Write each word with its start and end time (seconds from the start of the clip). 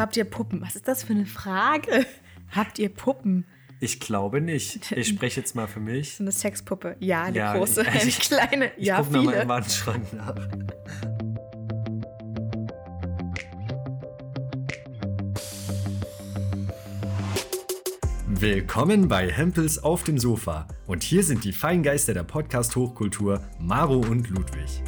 Habt 0.00 0.16
ihr 0.16 0.24
Puppen? 0.24 0.62
Was 0.62 0.76
ist 0.76 0.88
das 0.88 1.02
für 1.02 1.12
eine 1.12 1.26
Frage? 1.26 2.06
Habt 2.52 2.78
ihr 2.78 2.88
Puppen? 2.88 3.44
Ich 3.80 4.00
glaube 4.00 4.40
nicht. 4.40 4.90
Ich 4.92 5.08
spreche 5.08 5.40
jetzt 5.40 5.54
mal 5.54 5.68
für 5.68 5.78
mich. 5.80 6.14
So 6.16 6.24
eine 6.24 6.32
Sexpuppe. 6.32 6.96
Ja, 7.00 7.24
eine 7.24 7.36
Ja, 7.36 7.54
große, 7.54 7.82
ich- 7.82 7.88
eine 7.88 8.08
ich- 8.08 8.18
kleine. 8.20 8.72
Ich 8.78 8.86
ja, 8.86 8.96
gucke 8.96 9.12
nochmal 9.18 9.32
viele. 9.34 9.42
im 9.42 9.48
Wandschrank 9.50 10.12
nach. 10.14 10.48
Willkommen 18.26 19.08
bei 19.08 19.30
Hempels 19.30 19.82
auf 19.82 20.04
dem 20.04 20.18
Sofa. 20.18 20.66
Und 20.86 21.02
hier 21.02 21.22
sind 21.22 21.44
die 21.44 21.52
Feingeister 21.52 22.14
der 22.14 22.22
Podcast-Hochkultur, 22.22 23.42
Maro 23.58 23.98
und 23.98 24.28
Ludwig. 24.30 24.82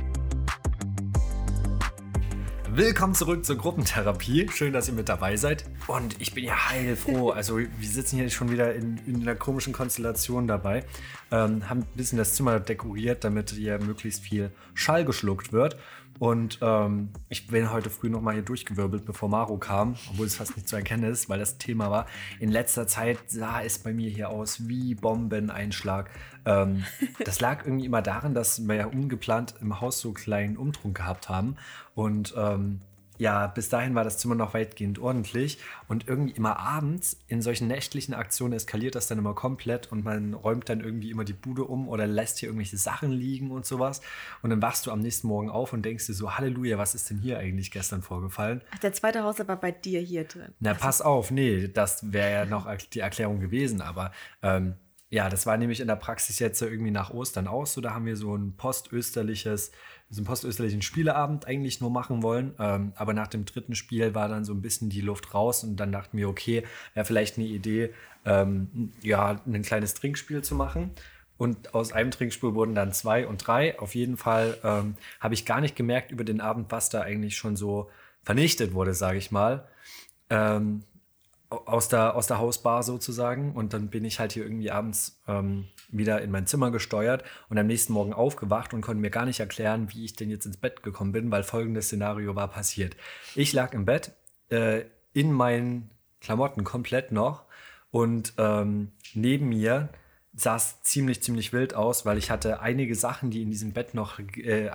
Willkommen 2.74 3.14
zurück 3.14 3.44
zur 3.44 3.58
Gruppentherapie. 3.58 4.48
Schön, 4.50 4.72
dass 4.72 4.88
ihr 4.88 4.94
mit 4.94 5.06
dabei 5.06 5.36
seid. 5.36 5.66
Und 5.88 6.18
ich 6.22 6.32
bin 6.32 6.44
ja 6.44 6.70
heilfroh. 6.70 7.28
Also, 7.28 7.58
wir 7.58 7.68
sitzen 7.82 8.16
hier 8.16 8.30
schon 8.30 8.50
wieder 8.50 8.74
in, 8.74 8.96
in 9.06 9.20
einer 9.20 9.34
komischen 9.34 9.74
Konstellation 9.74 10.48
dabei. 10.48 10.82
Ähm, 11.30 11.68
haben 11.68 11.80
ein 11.80 11.86
bisschen 11.94 12.16
das 12.16 12.32
Zimmer 12.32 12.60
dekoriert, 12.60 13.24
damit 13.24 13.50
hier 13.50 13.78
möglichst 13.78 14.22
viel 14.22 14.52
Schall 14.72 15.04
geschluckt 15.04 15.52
wird. 15.52 15.76
Und 16.22 16.60
ähm, 16.62 17.08
ich 17.28 17.48
bin 17.48 17.72
heute 17.72 17.90
früh 17.90 18.08
nochmal 18.08 18.34
hier 18.34 18.44
durchgewirbelt, 18.44 19.04
bevor 19.04 19.28
Maro 19.28 19.56
kam, 19.58 19.96
obwohl 20.08 20.26
es 20.26 20.36
fast 20.36 20.54
nicht 20.54 20.68
zu 20.68 20.76
erkennen 20.76 21.02
ist, 21.02 21.28
weil 21.28 21.40
das 21.40 21.58
Thema 21.58 21.90
war. 21.90 22.06
In 22.38 22.48
letzter 22.48 22.86
Zeit 22.86 23.18
sah 23.26 23.60
es 23.60 23.80
bei 23.80 23.92
mir 23.92 24.08
hier 24.08 24.28
aus 24.28 24.68
wie 24.68 24.94
Bombeneinschlag. 24.94 26.10
Ähm, 26.44 26.84
das 27.24 27.40
lag 27.40 27.64
irgendwie 27.64 27.86
immer 27.86 28.02
daran, 28.02 28.34
dass 28.34 28.68
wir 28.68 28.76
ja 28.76 28.86
ungeplant 28.86 29.56
im 29.60 29.80
Haus 29.80 29.98
so 29.98 30.10
einen 30.10 30.14
kleinen 30.14 30.56
Umtrunk 30.56 30.96
gehabt 30.96 31.28
haben. 31.28 31.56
Und 31.96 32.34
ähm, 32.36 32.82
ja, 33.18 33.46
bis 33.46 33.68
dahin 33.68 33.94
war 33.94 34.04
das 34.04 34.18
Zimmer 34.18 34.34
noch 34.34 34.54
weitgehend 34.54 34.98
ordentlich. 34.98 35.58
Und 35.88 36.08
irgendwie 36.08 36.32
immer 36.32 36.58
abends 36.58 37.18
in 37.28 37.42
solchen 37.42 37.68
nächtlichen 37.68 38.14
Aktionen 38.14 38.54
eskaliert 38.54 38.94
das 38.94 39.06
dann 39.06 39.18
immer 39.18 39.34
komplett 39.34 39.92
und 39.92 40.04
man 40.04 40.34
räumt 40.34 40.68
dann 40.68 40.80
irgendwie 40.80 41.10
immer 41.10 41.24
die 41.24 41.32
Bude 41.32 41.64
um 41.64 41.88
oder 41.88 42.06
lässt 42.06 42.38
hier 42.38 42.48
irgendwelche 42.48 42.78
Sachen 42.78 43.12
liegen 43.12 43.50
und 43.50 43.66
sowas. 43.66 44.00
Und 44.42 44.50
dann 44.50 44.62
wachst 44.62 44.86
du 44.86 44.90
am 44.90 45.00
nächsten 45.00 45.28
Morgen 45.28 45.50
auf 45.50 45.72
und 45.72 45.82
denkst 45.82 46.06
dir 46.06 46.14
so, 46.14 46.36
Halleluja, 46.36 46.78
was 46.78 46.94
ist 46.94 47.10
denn 47.10 47.18
hier 47.18 47.38
eigentlich 47.38 47.70
gestern 47.70 48.02
vorgefallen? 48.02 48.62
Ach, 48.74 48.78
der 48.78 48.92
zweite 48.92 49.22
Haus 49.22 49.38
war 49.46 49.56
bei 49.56 49.72
dir 49.72 50.00
hier 50.00 50.24
drin. 50.24 50.52
Na, 50.60 50.74
pass 50.74 51.02
auf, 51.02 51.30
nee, 51.30 51.68
das 51.68 52.12
wäre 52.12 52.32
ja 52.32 52.44
noch 52.44 52.68
die 52.92 53.00
Erklärung 53.00 53.40
gewesen, 53.40 53.80
aber 53.80 54.12
ähm, 54.42 54.74
ja, 55.12 55.28
das 55.28 55.44
war 55.44 55.58
nämlich 55.58 55.80
in 55.80 55.88
der 55.88 55.96
Praxis 55.96 56.38
jetzt 56.38 56.62
irgendwie 56.62 56.90
nach 56.90 57.10
Ostern 57.10 57.46
aus. 57.46 57.74
So, 57.74 57.82
da 57.82 57.92
haben 57.92 58.06
wir 58.06 58.16
so 58.16 58.34
ein 58.34 58.56
postösterliches, 58.56 59.70
einen 60.18 60.26
postösterlichen 60.26 60.82
Spieleabend 60.82 61.46
eigentlich 61.46 61.80
nur 61.80 61.90
machen 61.90 62.22
wollen. 62.22 62.54
Ähm, 62.58 62.92
aber 62.96 63.14
nach 63.14 63.28
dem 63.28 63.44
dritten 63.44 63.74
Spiel 63.74 64.14
war 64.14 64.28
dann 64.28 64.44
so 64.44 64.52
ein 64.52 64.62
bisschen 64.62 64.90
die 64.90 65.00
Luft 65.00 65.34
raus 65.34 65.64
und 65.64 65.76
dann 65.76 65.92
dachten 65.92 66.18
wir, 66.18 66.28
okay, 66.28 66.64
wäre 66.94 67.06
vielleicht 67.06 67.38
eine 67.38 67.46
Idee, 67.46 67.94
ähm, 68.24 68.92
ja, 69.02 69.40
ein 69.46 69.62
kleines 69.62 69.94
Trinkspiel 69.94 70.42
zu 70.42 70.54
machen. 70.54 70.90
Und 71.38 71.74
aus 71.74 71.92
einem 71.92 72.10
Trinkspiel 72.10 72.54
wurden 72.54 72.74
dann 72.74 72.92
zwei 72.92 73.26
und 73.26 73.46
drei. 73.46 73.78
Auf 73.78 73.94
jeden 73.94 74.16
Fall 74.16 74.58
ähm, 74.62 74.94
habe 75.18 75.34
ich 75.34 75.44
gar 75.44 75.60
nicht 75.60 75.74
gemerkt 75.74 76.12
über 76.12 76.24
den 76.24 76.40
Abend, 76.40 76.70
was 76.70 76.88
da 76.88 77.00
eigentlich 77.00 77.36
schon 77.36 77.56
so 77.56 77.90
vernichtet 78.22 78.74
wurde, 78.74 78.94
sage 78.94 79.18
ich 79.18 79.30
mal. 79.30 79.66
Ähm, 80.30 80.84
aus 81.52 81.88
der, 81.88 82.14
aus 82.14 82.26
der 82.26 82.38
Hausbar 82.38 82.82
sozusagen. 82.82 83.52
Und 83.54 83.72
dann 83.72 83.88
bin 83.88 84.04
ich 84.04 84.18
halt 84.18 84.32
hier 84.32 84.44
irgendwie 84.44 84.70
abends 84.70 85.20
ähm, 85.28 85.66
wieder 85.90 86.22
in 86.22 86.30
mein 86.30 86.46
Zimmer 86.46 86.70
gesteuert 86.70 87.24
und 87.48 87.58
am 87.58 87.66
nächsten 87.66 87.92
Morgen 87.92 88.12
aufgewacht 88.12 88.74
und 88.74 88.80
konnte 88.80 89.00
mir 89.00 89.10
gar 89.10 89.26
nicht 89.26 89.40
erklären, 89.40 89.88
wie 89.92 90.04
ich 90.04 90.16
denn 90.16 90.30
jetzt 90.30 90.46
ins 90.46 90.56
Bett 90.56 90.82
gekommen 90.82 91.12
bin, 91.12 91.30
weil 91.30 91.42
folgendes 91.42 91.86
Szenario 91.86 92.34
war 92.34 92.48
passiert. 92.48 92.96
Ich 93.34 93.52
lag 93.52 93.72
im 93.74 93.84
Bett, 93.84 94.12
äh, 94.50 94.84
in 95.12 95.32
meinen 95.32 95.90
Klamotten 96.20 96.64
komplett 96.64 97.12
noch 97.12 97.44
und 97.90 98.32
ähm, 98.38 98.92
neben 99.14 99.50
mir 99.50 99.90
sah 100.34 100.56
es 100.56 100.80
ziemlich, 100.82 101.22
ziemlich 101.22 101.52
wild 101.52 101.74
aus, 101.74 102.06
weil 102.06 102.16
ich 102.16 102.30
hatte 102.30 102.60
einige 102.60 102.94
Sachen, 102.94 103.30
die 103.30 103.42
in 103.42 103.50
diesem 103.50 103.72
Bett 103.72 103.92
noch 103.92 104.18
äh, 104.18 104.70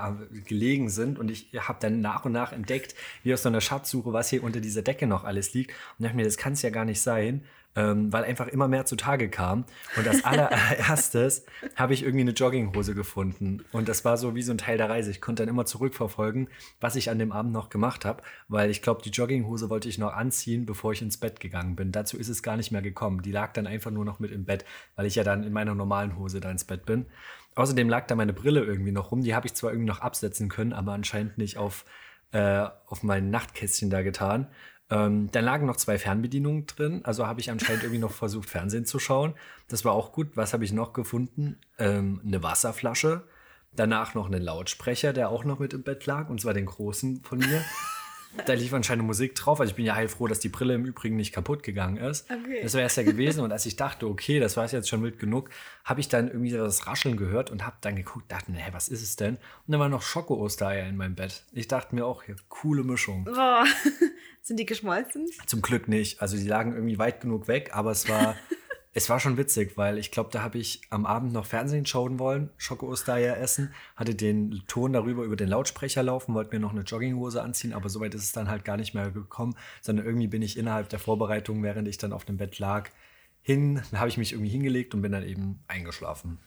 gelegen 0.45 0.89
sind. 0.89 1.17
Und 1.17 1.31
ich 1.31 1.49
habe 1.57 1.79
dann 1.81 1.99
nach 2.01 2.25
und 2.25 2.31
nach 2.31 2.51
entdeckt, 2.51 2.93
wie 3.23 3.33
aus 3.33 3.41
so 3.41 3.49
einer 3.49 3.61
Schatzsuche, 3.61 4.13
was 4.13 4.29
hier 4.29 4.43
unter 4.43 4.59
dieser 4.59 4.83
Decke 4.83 5.07
noch 5.07 5.23
alles 5.23 5.53
liegt. 5.53 5.71
Und 5.97 6.03
dachte 6.03 6.15
mir, 6.15 6.25
das 6.25 6.37
kann 6.37 6.53
es 6.53 6.61
ja 6.61 6.69
gar 6.69 6.85
nicht 6.85 7.01
sein, 7.01 7.43
ähm, 7.77 8.11
weil 8.11 8.23
einfach 8.23 8.47
immer 8.47 8.67
mehr 8.67 8.85
zutage 8.85 9.29
kam 9.29 9.63
und 9.95 10.07
als 10.07 10.25
allererstes 10.25 11.45
habe 11.75 11.93
ich 11.93 12.01
irgendwie 12.01 12.21
eine 12.21 12.31
Jogginghose 12.31 12.95
gefunden 12.95 13.63
und 13.71 13.87
das 13.87 14.03
war 14.03 14.17
so 14.17 14.33
wie 14.33 14.41
so 14.41 14.51
ein 14.51 14.57
Teil 14.57 14.77
der 14.77 14.89
Reise. 14.89 15.11
Ich 15.11 15.21
konnte 15.21 15.43
dann 15.43 15.49
immer 15.49 15.65
zurückverfolgen, 15.65 16.49
was 16.81 16.95
ich 16.95 17.11
an 17.11 17.19
dem 17.19 17.31
Abend 17.31 17.53
noch 17.53 17.69
gemacht 17.69 18.03
habe, 18.03 18.23
weil 18.47 18.71
ich 18.71 18.81
glaube, 18.81 19.03
die 19.03 19.11
Jogginghose 19.11 19.69
wollte 19.69 19.87
ich 19.87 19.99
noch 19.99 20.13
anziehen, 20.13 20.65
bevor 20.65 20.91
ich 20.91 21.03
ins 21.03 21.17
Bett 21.17 21.39
gegangen 21.39 21.75
bin. 21.75 21.91
Dazu 21.91 22.17
ist 22.17 22.29
es 22.29 22.41
gar 22.41 22.57
nicht 22.57 22.71
mehr 22.71 22.81
gekommen. 22.81 23.21
Die 23.21 23.31
lag 23.31 23.53
dann 23.53 23.67
einfach 23.67 23.91
nur 23.91 24.05
noch 24.05 24.19
mit 24.19 24.31
im 24.31 24.45
Bett, 24.45 24.65
weil 24.95 25.05
ich 25.05 25.13
ja 25.13 25.23
dann 25.23 25.43
in 25.43 25.53
meiner 25.53 25.75
normalen 25.75 26.17
Hose 26.17 26.39
da 26.39 26.49
ins 26.49 26.65
Bett 26.65 26.85
bin. 26.85 27.05
Außerdem 27.53 27.89
lag 27.89 28.07
da 28.07 28.15
meine 28.15 28.33
Brille 28.33 28.63
irgendwie 28.63 28.91
noch 28.91 29.11
rum. 29.11 29.21
Die 29.21 29.35
habe 29.35 29.45
ich 29.45 29.53
zwar 29.53 29.71
irgendwie 29.71 29.87
noch 29.89 30.01
absetzen 30.01 30.49
können, 30.49 30.73
aber 30.73 30.93
anscheinend 30.93 31.37
nicht 31.37 31.57
auf, 31.57 31.85
äh, 32.31 32.65
auf 32.87 33.03
mein 33.03 33.29
Nachtkästchen 33.29 33.91
da 33.91 34.01
getan. 34.01 34.47
Ähm, 34.89 35.29
dann 35.31 35.43
lagen 35.43 35.65
noch 35.65 35.75
zwei 35.75 35.97
Fernbedienungen 35.97 36.65
drin, 36.65 37.01
also 37.03 37.27
habe 37.27 37.41
ich 37.41 37.51
anscheinend 37.51 37.83
irgendwie 37.83 37.99
noch 37.99 38.11
versucht, 38.11 38.49
Fernsehen 38.49 38.85
zu 38.85 38.99
schauen. 38.99 39.33
Das 39.67 39.83
war 39.83 39.91
auch 39.91 40.13
gut. 40.13 40.29
Was 40.35 40.53
habe 40.53 40.63
ich 40.63 40.71
noch 40.71 40.93
gefunden? 40.93 41.59
Ähm, 41.77 42.21
eine 42.25 42.41
Wasserflasche. 42.41 43.23
Danach 43.73 44.15
noch 44.15 44.27
einen 44.27 44.41
Lautsprecher, 44.41 45.13
der 45.13 45.29
auch 45.29 45.43
noch 45.43 45.59
mit 45.59 45.73
im 45.73 45.83
Bett 45.83 46.05
lag, 46.05 46.29
und 46.29 46.41
zwar 46.41 46.53
den 46.53 46.65
großen 46.65 47.21
von 47.23 47.39
mir. 47.39 47.61
Da 48.45 48.53
lief 48.53 48.73
anscheinend 48.73 49.05
Musik 49.05 49.35
drauf. 49.35 49.59
Also 49.59 49.71
ich 49.71 49.75
bin 49.75 49.85
ja 49.85 49.95
heilfroh, 49.95 50.27
dass 50.27 50.39
die 50.39 50.49
Brille 50.49 50.75
im 50.75 50.85
Übrigen 50.85 51.15
nicht 51.15 51.33
kaputt 51.33 51.63
gegangen 51.63 51.97
ist. 51.97 52.29
Okay. 52.29 52.61
Das 52.61 52.73
wäre 52.73 52.85
es 52.85 52.95
ja 52.95 53.03
gewesen. 53.03 53.41
Und 53.43 53.51
als 53.51 53.65
ich 53.65 53.75
dachte, 53.75 54.07
okay, 54.07 54.39
das 54.39 54.57
war 54.57 54.65
es 54.65 54.71
jetzt 54.71 54.89
schon 54.89 55.01
wild 55.03 55.19
genug, 55.19 55.49
habe 55.83 55.99
ich 55.99 56.07
dann 56.07 56.27
irgendwie 56.27 56.51
das 56.51 56.87
Rascheln 56.87 57.17
gehört 57.17 57.49
und 57.49 57.65
habe 57.65 57.77
dann 57.81 57.95
geguckt, 57.95 58.31
dachte, 58.31 58.51
nee, 58.51 58.61
was 58.71 58.89
ist 58.89 59.01
es 59.01 59.15
denn? 59.15 59.35
Und 59.35 59.71
dann 59.71 59.79
waren 59.79 59.91
noch 59.91 60.01
Schoko-Ostereier 60.01 60.87
in 60.87 60.97
meinem 60.97 61.15
Bett. 61.15 61.43
Ich 61.51 61.67
dachte 61.67 61.95
mir 61.95 62.05
auch, 62.05 62.23
ja, 62.27 62.35
coole 62.49 62.83
Mischung. 62.83 63.25
Boah. 63.25 63.65
Sind 64.41 64.59
die 64.59 64.65
geschmolzen? 64.65 65.27
Zum 65.45 65.61
Glück 65.61 65.87
nicht. 65.87 66.21
Also 66.21 66.37
die 66.37 66.47
lagen 66.47 66.73
irgendwie 66.73 66.99
weit 66.99 67.21
genug 67.21 67.47
weg, 67.47 67.71
aber 67.73 67.91
es 67.91 68.07
war, 68.07 68.35
es 68.97 69.11
war 69.11 69.19
schon 69.19 69.37
witzig, 69.37 69.77
weil 69.77 69.99
ich 69.99 70.09
glaube, 70.09 70.31
da 70.31 70.41
habe 70.41 70.57
ich 70.57 70.81
am 70.89 71.05
Abend 71.05 71.31
noch 71.31 71.45
Fernsehen 71.45 71.85
schauen 71.85 72.17
wollen, 72.17 72.49
Schoko-Ostereier 72.57 73.37
essen, 73.37 73.71
hatte 73.95 74.15
den 74.15 74.63
Ton 74.67 74.91
darüber 74.91 75.23
über 75.23 75.35
den 75.35 75.49
Lautsprecher 75.49 76.01
laufen, 76.01 76.33
wollte 76.33 76.55
mir 76.55 76.59
noch 76.59 76.71
eine 76.71 76.81
Jogginghose 76.81 77.43
anziehen, 77.43 77.73
aber 77.73 77.89
soweit 77.89 78.15
ist 78.15 78.23
es 78.23 78.31
dann 78.31 78.49
halt 78.49 78.65
gar 78.65 78.75
nicht 78.75 78.95
mehr 78.95 79.11
gekommen, 79.11 79.55
sondern 79.81 80.03
irgendwie 80.03 80.25
bin 80.25 80.41
ich 80.41 80.57
innerhalb 80.57 80.89
der 80.89 80.97
Vorbereitung, 80.97 81.61
während 81.61 81.87
ich 81.87 81.99
dann 81.99 82.11
auf 82.11 82.25
dem 82.25 82.37
Bett 82.37 82.57
lag, 82.57 82.89
hin, 83.43 83.83
habe 83.93 84.09
ich 84.09 84.17
mich 84.17 84.33
irgendwie 84.33 84.49
hingelegt 84.49 84.95
und 84.95 85.03
bin 85.03 85.11
dann 85.11 85.23
eben 85.23 85.63
eingeschlafen. 85.67 86.39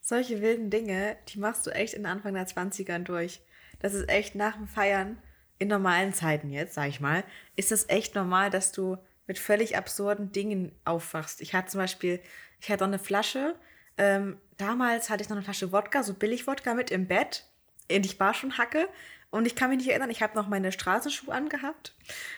Solche 0.00 0.40
wilden 0.40 0.70
Dinge, 0.70 1.18
die 1.28 1.40
machst 1.40 1.66
du 1.66 1.72
echt 1.72 1.92
in 1.92 2.06
Anfang 2.06 2.32
der 2.32 2.48
20ern 2.48 3.00
durch. 3.00 3.42
Das 3.80 3.92
ist 3.92 4.08
echt 4.08 4.34
nach 4.34 4.56
dem 4.56 4.66
Feiern, 4.66 5.18
in 5.58 5.68
normalen 5.68 6.14
Zeiten 6.14 6.48
jetzt, 6.48 6.72
sag 6.72 6.88
ich 6.88 7.00
mal, 7.00 7.22
ist 7.54 7.70
das 7.70 7.86
echt 7.90 8.14
normal, 8.14 8.48
dass 8.48 8.72
du 8.72 8.96
mit 9.26 9.38
völlig 9.38 9.76
absurden 9.76 10.32
Dingen 10.32 10.72
aufwachst. 10.84 11.40
Ich 11.40 11.54
hatte 11.54 11.70
zum 11.70 11.80
Beispiel, 11.80 12.20
ich 12.60 12.70
hatte 12.70 12.84
noch 12.84 12.88
eine 12.88 12.98
Flasche, 12.98 13.54
ähm, 13.98 14.38
damals 14.56 15.10
hatte 15.10 15.22
ich 15.22 15.28
noch 15.28 15.36
eine 15.36 15.44
Flasche 15.44 15.72
Wodka, 15.72 16.02
so 16.02 16.14
Billig-Wodka 16.14 16.74
mit 16.74 16.90
im 16.90 17.06
Bett. 17.06 17.46
Und 17.90 18.06
ich 18.06 18.18
war 18.18 18.34
schon 18.34 18.58
Hacke. 18.58 18.88
Und 19.30 19.46
ich 19.46 19.56
kann 19.56 19.70
mich 19.70 19.78
nicht 19.78 19.88
erinnern, 19.88 20.10
ich 20.10 20.22
habe 20.22 20.34
noch 20.36 20.46
meine 20.46 20.72
Straßenschuhe 20.72 21.32
angehabt. 21.32 21.94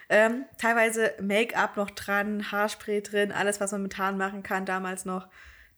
Ähm, 0.09 0.45
teilweise 0.59 1.13
Make-up 1.21 1.77
noch 1.77 1.91
dran, 1.91 2.53
Haarspray 2.53 3.03
drin, 3.03 3.33
alles, 3.33 3.61
was 3.61 3.73
man 3.73 3.83
mit 3.83 3.99
Haaren 3.99 4.17
machen 4.17 4.45
kann, 4.45 4.65
damals 4.65 5.05
noch. 5.05 5.29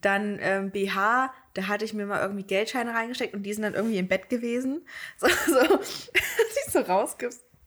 Dann 0.03 0.39
ähm, 0.43 0.71
BH, 0.71 1.33
da 1.55 1.69
hatte 1.69 1.87
ich 1.87 1.95
mir 1.95 2.05
mal 2.05 2.21
irgendwie 2.21 2.43
Geldscheine 2.43 2.93
reingesteckt 2.95 3.33
und 3.33 3.45
die 3.45 3.55
sind 3.55 3.63
dann 3.63 3.73
irgendwie 3.73 3.97
im 3.97 4.09
Bett 4.09 4.29
gewesen. 4.29 4.87
So, 5.17 5.27
so 5.27 5.83
sich 5.83 6.67
so 6.69 6.83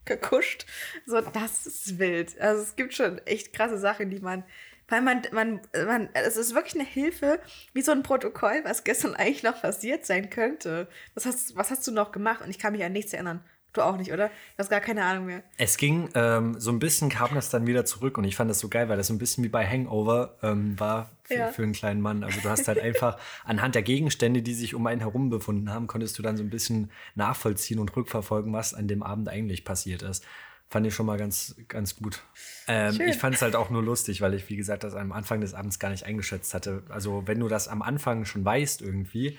rausgekuscht. 0.10 0.66
So, 1.06 1.22
das 1.22 1.66
ist 1.66 2.00
wild. 2.00 2.40
Also 2.40 2.64
es 2.64 2.76
gibt 2.76 2.94
schon 2.94 3.20
echt 3.26 3.54
krasse 3.54 3.78
Sachen, 3.78 4.10
die 4.10 4.20
man, 4.20 4.44
weil 4.88 5.02
man, 5.02 5.22
man, 5.32 5.62
man, 5.74 6.10
es 6.14 6.38
ist 6.38 6.56
wirklich 6.56 6.76
eine 6.76 6.90
Hilfe, 6.90 7.40
wie 7.74 7.82
so 7.82 7.92
ein 7.92 8.04
Protokoll, 8.04 8.62
was 8.64 8.84
gestern 8.84 9.16
eigentlich 9.16 9.44
noch 9.44 9.62
passiert 9.62 10.06
sein 10.06 10.30
könnte. 10.30 10.88
Was 11.14 11.26
hast, 11.26 11.56
was 11.56 11.72
hast 11.72 11.86
du 11.88 11.92
noch 11.92 12.12
gemacht? 12.12 12.42
Und 12.44 12.50
ich 12.50 12.60
kann 12.60 12.74
mich 12.74 12.84
an 12.84 12.94
nichts 12.94 13.14
erinnern. 13.14 13.44
Du 13.74 13.82
auch 13.82 13.98
nicht, 13.98 14.12
oder? 14.12 14.28
Du 14.30 14.58
hast 14.58 14.70
gar 14.70 14.80
keine 14.80 15.04
Ahnung 15.06 15.28
mehr. 15.28 15.44
Es 15.58 15.78
ging, 15.78 16.10
ähm, 16.16 16.60
so 16.60 16.72
ein 16.72 16.80
bisschen 16.80 17.10
kam 17.10 17.36
das 17.36 17.50
dann 17.50 17.68
wieder 17.68 17.86
zurück 17.86 18.18
und 18.18 18.24
ich 18.24 18.36
fand 18.36 18.50
das 18.50 18.60
so 18.60 18.68
geil, 18.68 18.90
weil 18.90 18.98
das 18.98 19.08
so 19.08 19.14
ein 19.14 19.20
bisschen 19.20 19.44
wie 19.44 19.50
bei 19.50 19.66
Hangover 19.68 20.38
ähm, 20.42 20.80
war 20.80 21.12
für, 21.24 21.34
Ja. 21.36 21.48
für 21.52 21.62
einen 21.64 21.74
kleinen 21.74 22.02
Mann. 22.02 22.24
Also 22.24 22.42
du 22.42 22.50
hast 22.50 22.68
halt 22.68 22.80
einfach 22.80 23.20
anhand 23.46 23.76
der 23.76 23.84
Gegenstände, 23.84 24.42
die 24.42 24.56
sich 24.56 24.74
um 24.74 24.88
einen 24.88 25.02
herum 25.02 25.30
befunden 25.30 25.72
haben, 25.72 25.86
konntest 25.86 26.18
du 26.18 26.24
dann 26.24 26.36
so 26.36 26.44
ein 26.44 26.50
bisschen 26.50 26.90
nachvollziehen 27.14 27.78
und 27.80 27.96
rückverfolgen, 27.96 28.52
was 28.54 28.74
an 28.74 28.88
dem 28.88 29.04
Abend 29.04 29.30
eigentlich 29.30 29.66
passiert 29.66 30.02
ist. 30.02 30.26
Fand 30.72 30.86
ich 30.86 30.94
schon 30.94 31.06
mal 31.08 31.18
ganz, 31.18 31.56
ganz 31.68 31.96
gut. 31.96 32.22
Ähm, 32.68 33.00
ich 33.08 33.18
fand 33.18 33.36
es 33.36 33.42
halt 33.42 33.56
auch 33.56 33.70
nur 33.72 33.82
lustig, 33.84 34.22
weil 34.22 34.36
ich, 34.36 34.50
wie 34.50 34.56
gesagt, 34.56 34.84
das 34.84 34.94
am 34.96 35.12
Anfang 35.12 35.42
des 35.42 35.54
Abends 35.56 35.80
gar 35.80 35.90
nicht 35.90 36.06
eingeschätzt 36.06 36.54
hatte. 36.54 36.84
Also 36.90 37.24
wenn 37.28 37.40
du 37.40 37.48
das 37.48 37.68
am 37.68 37.82
Anfang 37.82 38.26
schon 38.26 38.46
weißt 38.46 38.82
irgendwie, 38.84 39.38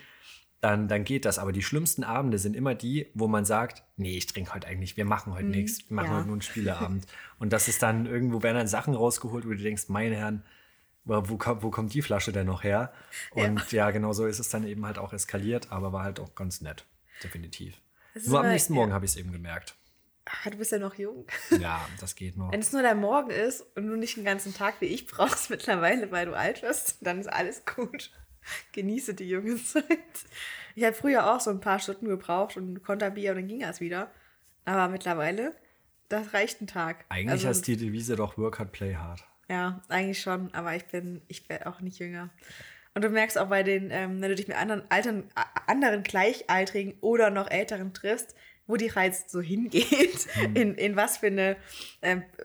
dann, 0.60 0.88
dann 0.88 1.04
geht 1.04 1.24
das. 1.24 1.38
Aber 1.38 1.52
die 1.52 1.62
schlimmsten 1.62 2.04
Abende 2.04 2.38
sind 2.38 2.54
immer 2.54 2.74
die, 2.74 3.10
wo 3.14 3.28
man 3.28 3.44
sagt, 3.44 3.82
nee, 3.96 4.16
ich 4.16 4.26
trinke 4.26 4.54
heute 4.54 4.66
eigentlich, 4.66 4.96
wir 4.96 5.04
machen 5.04 5.32
heute 5.32 5.46
nichts, 5.46 5.88
wir 5.88 5.94
machen 5.94 6.10
ja. 6.10 6.16
heute 6.16 6.26
nur 6.26 6.34
einen 6.34 6.42
Spieleabend. 6.42 7.06
Und 7.38 7.52
das 7.52 7.68
ist 7.68 7.82
dann 7.82 8.06
irgendwo, 8.06 8.42
werden 8.42 8.56
dann 8.56 8.66
Sachen 8.68 8.94
rausgeholt, 8.94 9.46
wo 9.46 9.50
du 9.50 9.56
denkst, 9.56 9.88
meine 9.88 10.16
Herren, 10.16 10.44
wo, 11.04 11.28
wo, 11.28 11.36
kommt- 11.38 11.62
wo 11.62 11.70
kommt 11.70 11.94
die 11.94 12.02
Flasche 12.02 12.32
denn 12.32 12.46
noch 12.46 12.62
her? 12.62 12.92
Und 13.30 13.72
ja. 13.72 13.90
genau 13.90 14.12
so 14.12 14.26
ist 14.26 14.38
es 14.38 14.50
dann 14.50 14.66
eben 14.66 14.84
halt 14.84 14.98
auch 14.98 15.12
eskaliert, 15.12 15.72
aber 15.72 15.92
war 15.92 16.04
halt 16.04 16.20
auch 16.20 16.34
ganz 16.34 16.60
nett, 16.60 16.84
definitiv. 17.24 17.80
Nur 18.26 18.40
am 18.40 18.48
nächsten 18.48 18.74
Morgen 18.74 18.90
ja. 18.90 18.94
habe 18.94 19.04
ich 19.06 19.12
es 19.12 19.16
eben 19.16 19.32
gemerkt. 19.32 19.76
Ah, 20.26 20.50
du 20.50 20.58
bist 20.58 20.70
ja 20.70 20.78
noch 20.78 20.94
jung. 20.94 21.26
Ja, 21.58 21.80
das 22.00 22.14
geht 22.14 22.36
noch. 22.36 22.52
Wenn 22.52 22.60
es 22.60 22.72
nur 22.72 22.82
der 22.82 22.94
Morgen 22.94 23.30
ist 23.30 23.62
und 23.74 23.88
du 23.88 23.96
nicht 23.96 24.16
den 24.16 24.24
ganzen 24.24 24.54
Tag 24.54 24.74
wie 24.80 24.86
ich 24.86 25.06
brauchst 25.06 25.50
mittlerweile, 25.50 26.10
weil 26.12 26.26
du 26.26 26.34
alt 26.34 26.62
wirst, 26.62 26.98
dann 27.00 27.18
ist 27.18 27.26
alles 27.26 27.64
gut. 27.64 28.10
Genieße 28.72 29.14
die 29.14 29.28
junge 29.28 29.62
Zeit. 29.62 29.84
Ich 30.75 30.84
habe 30.84 30.94
früher 30.94 31.32
auch 31.32 31.40
so 31.40 31.50
ein 31.50 31.60
paar 31.60 31.78
Stunden 31.78 32.06
gebraucht 32.06 32.56
und 32.56 32.72
ein 32.72 32.82
Konterbier 32.82 33.31
und 33.31 33.37
dann 33.37 33.48
ging 33.48 33.60
das 33.60 33.81
wieder. 33.81 34.10
Aber 34.64 34.88
mittlerweile, 34.88 35.54
das 36.08 36.32
reicht 36.34 36.60
ein 36.60 36.66
Tag. 36.66 37.04
Eigentlich 37.08 37.31
Also, 37.31 37.48
heißt 37.48 37.66
die 37.66 37.76
Devise 37.76 38.16
doch 38.16 38.38
Work 38.38 38.58
hard, 38.58 38.72
play 38.72 38.94
hard. 38.94 39.25
Ja, 39.48 39.82
eigentlich 39.88 40.20
schon, 40.20 40.54
aber 40.54 40.76
ich 40.76 40.84
bin, 40.87 41.22
ich 41.26 41.48
werde 41.48 41.66
auch 41.66 41.81
nicht 41.81 41.98
jünger. 41.98 42.31
Und 42.94 43.02
du 43.02 43.08
merkst 43.08 43.38
auch 43.38 43.48
bei 43.48 43.62
den, 43.62 43.90
ähm, 43.90 44.20
wenn 44.20 44.28
du 44.28 44.34
dich 44.34 44.48
mit 44.48 44.56
anderen, 44.56 44.82
Altern, 44.90 45.28
anderen 45.66 46.02
Gleichaltrigen 46.02 46.94
oder 47.00 47.31
noch 47.31 47.50
Älteren 47.50 47.94
triffst, 47.94 48.34
wo 48.66 48.76
die 48.76 48.88
Reise 48.88 49.25
so 49.26 49.40
hingeht, 49.40 50.26
in, 50.54 50.75
in 50.75 50.96
was 50.96 51.19
für 51.19 51.26
eine, 51.26 51.56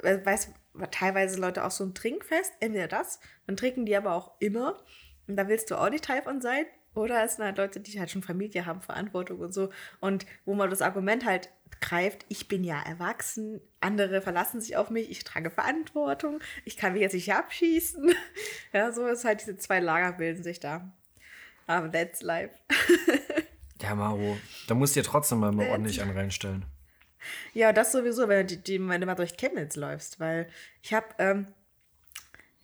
weißt 0.01 0.49
du, 0.73 0.85
teilweise 0.91 1.39
Leute 1.39 1.63
auch 1.63 1.71
so 1.71 1.83
ein 1.83 1.93
Trinkfest, 1.93 2.53
entweder 2.59 2.87
das, 2.87 3.19
dann 3.47 3.57
trinken 3.57 3.85
die 3.85 3.95
aber 3.95 4.13
auch 4.13 4.33
immer 4.39 4.83
und 5.27 5.37
da 5.37 5.47
willst 5.47 5.71
du 5.71 5.75
auch 5.75 5.89
nicht 5.89 6.05
Teil 6.05 6.21
von 6.21 6.41
sein. 6.41 6.65
Oder 6.95 7.23
es 7.23 7.35
sind 7.35 7.45
halt 7.45 7.57
Leute, 7.57 7.81
die 7.81 7.99
halt 7.99 8.09
schon 8.09 8.23
Familie 8.23 8.65
haben, 8.65 8.81
Verantwortung 8.81 9.39
und 9.39 9.53
so. 9.53 9.69
Und 9.99 10.25
wo 10.45 10.53
man 10.53 10.69
das 10.69 10.81
Argument 10.81 11.25
halt 11.25 11.49
greift, 11.81 12.25
ich 12.29 12.47
bin 12.47 12.63
ja 12.63 12.81
erwachsen, 12.81 13.59
andere 13.81 14.21
verlassen 14.21 14.61
sich 14.61 14.77
auf 14.77 14.89
mich, 14.89 15.11
ich 15.11 15.25
trage 15.25 15.49
Verantwortung, 15.49 16.39
ich 16.63 16.77
kann 16.77 16.93
mich 16.93 17.01
jetzt 17.01 17.13
nicht 17.13 17.33
abschießen. 17.33 18.13
Ja, 18.73 18.91
so 18.91 19.05
ist 19.07 19.25
halt 19.25 19.41
diese 19.41 19.57
zwei 19.57 19.79
Lager 19.79 20.17
bilden 20.17 20.43
sich 20.43 20.59
da. 20.59 20.91
Aber 21.67 21.91
that's 21.91 22.21
life. 22.21 22.55
Ja, 23.81 23.93
Maro, 23.93 24.37
da 24.67 24.73
musst 24.73 24.95
du 24.95 25.01
dir 25.01 25.05
trotzdem 25.05 25.39
mal, 25.39 25.51
mal 25.51 25.69
ordentlich 25.69 26.01
einen 26.01 26.17
reinstellen. 26.17 26.65
Ja, 27.53 27.71
das 27.71 27.91
sowieso, 27.91 28.27
wenn 28.27 28.47
du, 28.47 28.57
die, 28.57 28.79
wenn 28.87 29.01
du 29.01 29.05
mal 29.05 29.15
durch 29.15 29.37
Chemnitz 29.37 29.75
läufst, 29.75 30.19
weil 30.19 30.47
ich 30.81 30.93
habe 30.93 31.07
ähm, 31.19 31.47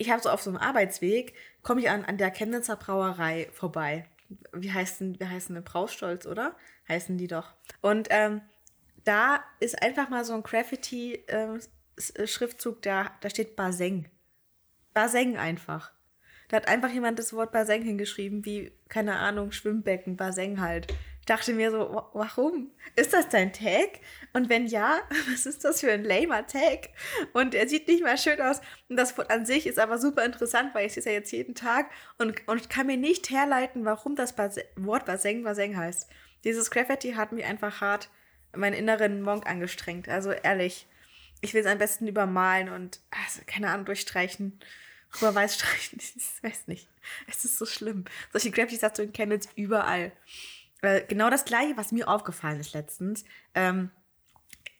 ich 0.01 0.09
habe 0.09 0.21
so 0.21 0.29
auf 0.29 0.41
so 0.41 0.49
einem 0.49 0.57
Arbeitsweg, 0.57 1.35
komme 1.63 1.81
ich 1.81 1.89
an, 1.89 2.05
an 2.05 2.17
der 2.17 2.29
Chemnitzer 2.31 2.75
Brauerei 2.75 3.49
vorbei. 3.51 4.05
Wie 4.53 4.71
heißen, 4.71 5.19
wie 5.19 5.25
heißen 5.25 5.55
die? 5.55 5.61
Braustolz, 5.61 6.25
oder? 6.25 6.55
Heißen 6.87 7.17
die 7.17 7.27
doch. 7.27 7.53
Und 7.81 8.07
ähm, 8.11 8.41
da 9.03 9.43
ist 9.59 9.81
einfach 9.81 10.09
mal 10.09 10.23
so 10.25 10.33
ein 10.33 10.43
Graffiti-Schriftzug, 10.43 12.81
da, 12.81 13.11
da 13.19 13.29
steht 13.29 13.55
Baseng. 13.55 14.09
Baseng 14.93 15.37
einfach. 15.37 15.91
Da 16.47 16.57
hat 16.57 16.67
einfach 16.67 16.89
jemand 16.89 17.17
das 17.17 17.33
Wort 17.33 17.51
Baseng 17.51 17.81
hingeschrieben, 17.83 18.45
wie, 18.45 18.71
keine 18.89 19.17
Ahnung, 19.17 19.51
Schwimmbecken, 19.51 20.17
Baseng 20.17 20.59
halt. 20.59 20.93
Dachte 21.27 21.53
mir 21.53 21.71
so, 21.71 21.79
wa- 21.79 22.09
warum? 22.13 22.71
Ist 22.95 23.13
das 23.13 23.29
dein 23.29 23.53
Tag? 23.53 23.99
Und 24.33 24.49
wenn 24.49 24.65
ja, 24.67 24.99
was 25.31 25.45
ist 25.45 25.63
das 25.63 25.81
für 25.81 25.91
ein 25.91 26.03
lamer 26.03 26.47
Tag? 26.47 26.89
Und 27.33 27.53
er 27.53 27.67
sieht 27.69 27.87
nicht 27.87 28.03
mal 28.03 28.17
schön 28.17 28.41
aus. 28.41 28.59
Und 28.89 28.97
das 28.97 29.17
an 29.19 29.45
sich 29.45 29.67
ist 29.67 29.79
aber 29.79 29.97
super 29.99 30.25
interessant, 30.25 30.73
weil 30.73 30.87
ich 30.87 30.93
sehe 30.93 31.01
es 31.01 31.05
ja 31.05 31.11
jetzt 31.11 31.31
jeden 31.31 31.55
Tag 31.55 31.89
und, 32.17 32.47
und 32.47 32.69
kann 32.69 32.87
mir 32.87 32.97
nicht 32.97 33.29
herleiten, 33.29 33.85
warum 33.85 34.15
das 34.15 34.33
Base 34.35 34.63
Wort 34.75 35.05
Baseng 35.05 35.43
Baseng 35.43 35.77
heißt. 35.77 36.09
Dieses 36.43 36.71
Graffiti 36.71 37.13
hat 37.13 37.31
mich 37.31 37.45
einfach 37.45 37.81
hart 37.81 38.09
meinen 38.55 38.73
inneren 38.73 39.21
Monk 39.21 39.45
angestrengt. 39.47 40.09
Also 40.09 40.31
ehrlich, 40.31 40.87
ich 41.41 41.53
will 41.53 41.61
es 41.61 41.67
am 41.67 41.77
besten 41.77 42.07
übermalen 42.07 42.69
und, 42.69 42.99
also, 43.11 43.41
keine 43.45 43.69
Ahnung, 43.69 43.85
durchstreichen. 43.85 44.59
Rüber 45.15 45.35
weiß 45.35 45.55
streichen, 45.55 45.99
ich 46.01 46.43
weiß 46.43 46.67
nicht. 46.67 46.87
Es 47.27 47.45
ist 47.45 47.57
so 47.57 47.65
schlimm. 47.65 48.05
Solche 48.31 48.49
Graffitis 48.51 48.81
hast 48.83 48.97
du 48.97 49.03
in 49.03 49.13
Chemnitz 49.13 49.47
überall. 49.55 50.11
Genau 50.81 51.29
das 51.29 51.45
gleiche, 51.45 51.77
was 51.77 51.91
mir 51.91 52.07
aufgefallen 52.07 52.59
ist 52.59 52.73
letztens. 52.73 53.23
Ähm, 53.53 53.91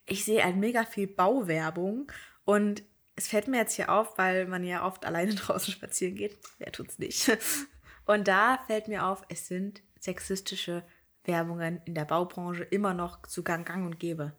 ich 0.06 0.26
sehe 0.26 0.44
halt 0.44 0.56
mega 0.56 0.84
viel 0.84 1.08
Bauwerbung 1.08 2.12
und 2.44 2.84
es 3.16 3.28
fällt 3.28 3.48
mir 3.48 3.58
jetzt 3.58 3.76
hier 3.76 3.92
auf, 3.92 4.18
weil 4.18 4.48
man 4.48 4.64
ja 4.64 4.86
oft 4.86 5.06
alleine 5.08 5.36
draußen 5.36 5.74
spazieren 5.74 6.16
geht. 6.16 6.38
Wer 6.58 6.72
tut's 6.72 7.00
nicht? 7.00 7.38
Und 8.06 8.28
da 8.28 8.60
fällt 8.66 8.88
mir 8.88 9.06
auf, 9.06 9.22
es 9.30 9.48
sind 9.48 9.84
sexistische 10.00 10.84
Werbungen 11.24 11.82
in 11.86 11.94
der 11.94 12.06
Baubranche 12.06 12.64
immer 12.64 12.96
noch 12.96 13.22
zu 13.28 13.44
Gang, 13.44 13.66
Gang 13.66 13.86
und 13.86 14.00
Gäbe. 14.00 14.34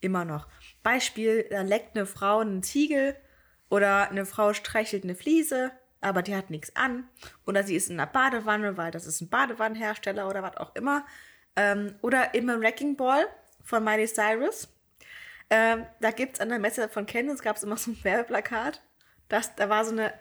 Immer 0.00 0.24
noch. 0.24 0.46
Beispiel, 0.82 1.44
da 1.50 1.62
leckt 1.62 1.96
eine 1.96 2.06
Frau 2.06 2.38
einen 2.38 2.62
Ziegel 2.62 3.16
oder 3.68 4.08
eine 4.10 4.26
Frau 4.26 4.54
streichelt 4.54 5.04
eine 5.04 5.16
Fliese, 5.16 5.72
aber 6.00 6.22
die 6.22 6.34
hat 6.34 6.50
nichts 6.50 6.74
an. 6.76 7.08
Oder 7.46 7.62
sie 7.62 7.76
ist 7.76 7.90
in 7.90 8.00
einer 8.00 8.10
Badewanne, 8.10 8.76
weil 8.76 8.90
das 8.90 9.06
ist 9.06 9.20
ein 9.20 9.28
Badewannenhersteller 9.28 10.28
oder 10.28 10.42
was 10.42 10.56
auch 10.56 10.74
immer. 10.74 11.06
Ähm, 11.56 11.94
oder 12.02 12.34
im 12.34 12.48
Wrecking 12.48 12.96
Ball 12.96 13.26
von 13.62 13.84
Miley 13.84 14.06
Cyrus. 14.06 14.68
Ähm, 15.50 15.86
da 16.00 16.10
gibt 16.10 16.34
es 16.34 16.40
an 16.40 16.48
der 16.48 16.58
Messe 16.58 16.88
von 16.88 17.06
Chemnitz 17.06 17.42
gab 17.42 17.56
es 17.56 17.62
immer 17.62 17.76
so 17.76 17.90
ein 17.90 18.04
Werbeplakat. 18.04 18.80
Das, 19.28 19.54
da 19.56 19.68
war 19.68 19.84
so 19.84 19.92
eine 19.92 20.12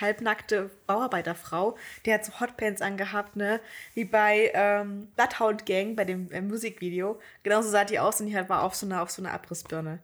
halbnackte 0.00 0.70
Bauarbeiterfrau, 0.86 1.76
die 2.04 2.12
hat 2.12 2.24
so 2.24 2.40
Hotpants 2.40 2.82
angehabt, 2.82 3.36
ne? 3.36 3.60
Wie 3.94 4.04
bei 4.04 4.50
ähm, 4.54 5.08
Bloodhound 5.16 5.66
Gang, 5.66 5.96
bei 5.96 6.04
dem 6.04 6.30
äh, 6.30 6.42
Musikvideo. 6.42 7.20
Genauso 7.42 7.70
sah 7.70 7.84
die 7.84 7.98
aus 7.98 8.20
und 8.20 8.26
die 8.26 8.36
halt 8.36 8.48
war 8.48 8.62
auf 8.62 8.74
so 8.74 8.86
einer 8.86 9.02
auf 9.02 9.10
so 9.10 9.22
einer 9.22 9.32
Abrissbirne. 9.32 10.00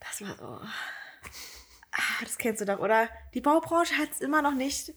Das 0.00 0.22
war 0.22 0.36
so. 0.36 0.60
Ah, 1.98 2.22
das 2.24 2.36
kennst 2.38 2.60
du 2.60 2.64
doch, 2.66 2.78
oder? 2.78 3.08
Die 3.34 3.40
Baubranche 3.40 3.94
hat 3.96 4.10
es 4.12 4.20
immer 4.20 4.42
noch 4.42 4.54
nicht. 4.54 4.92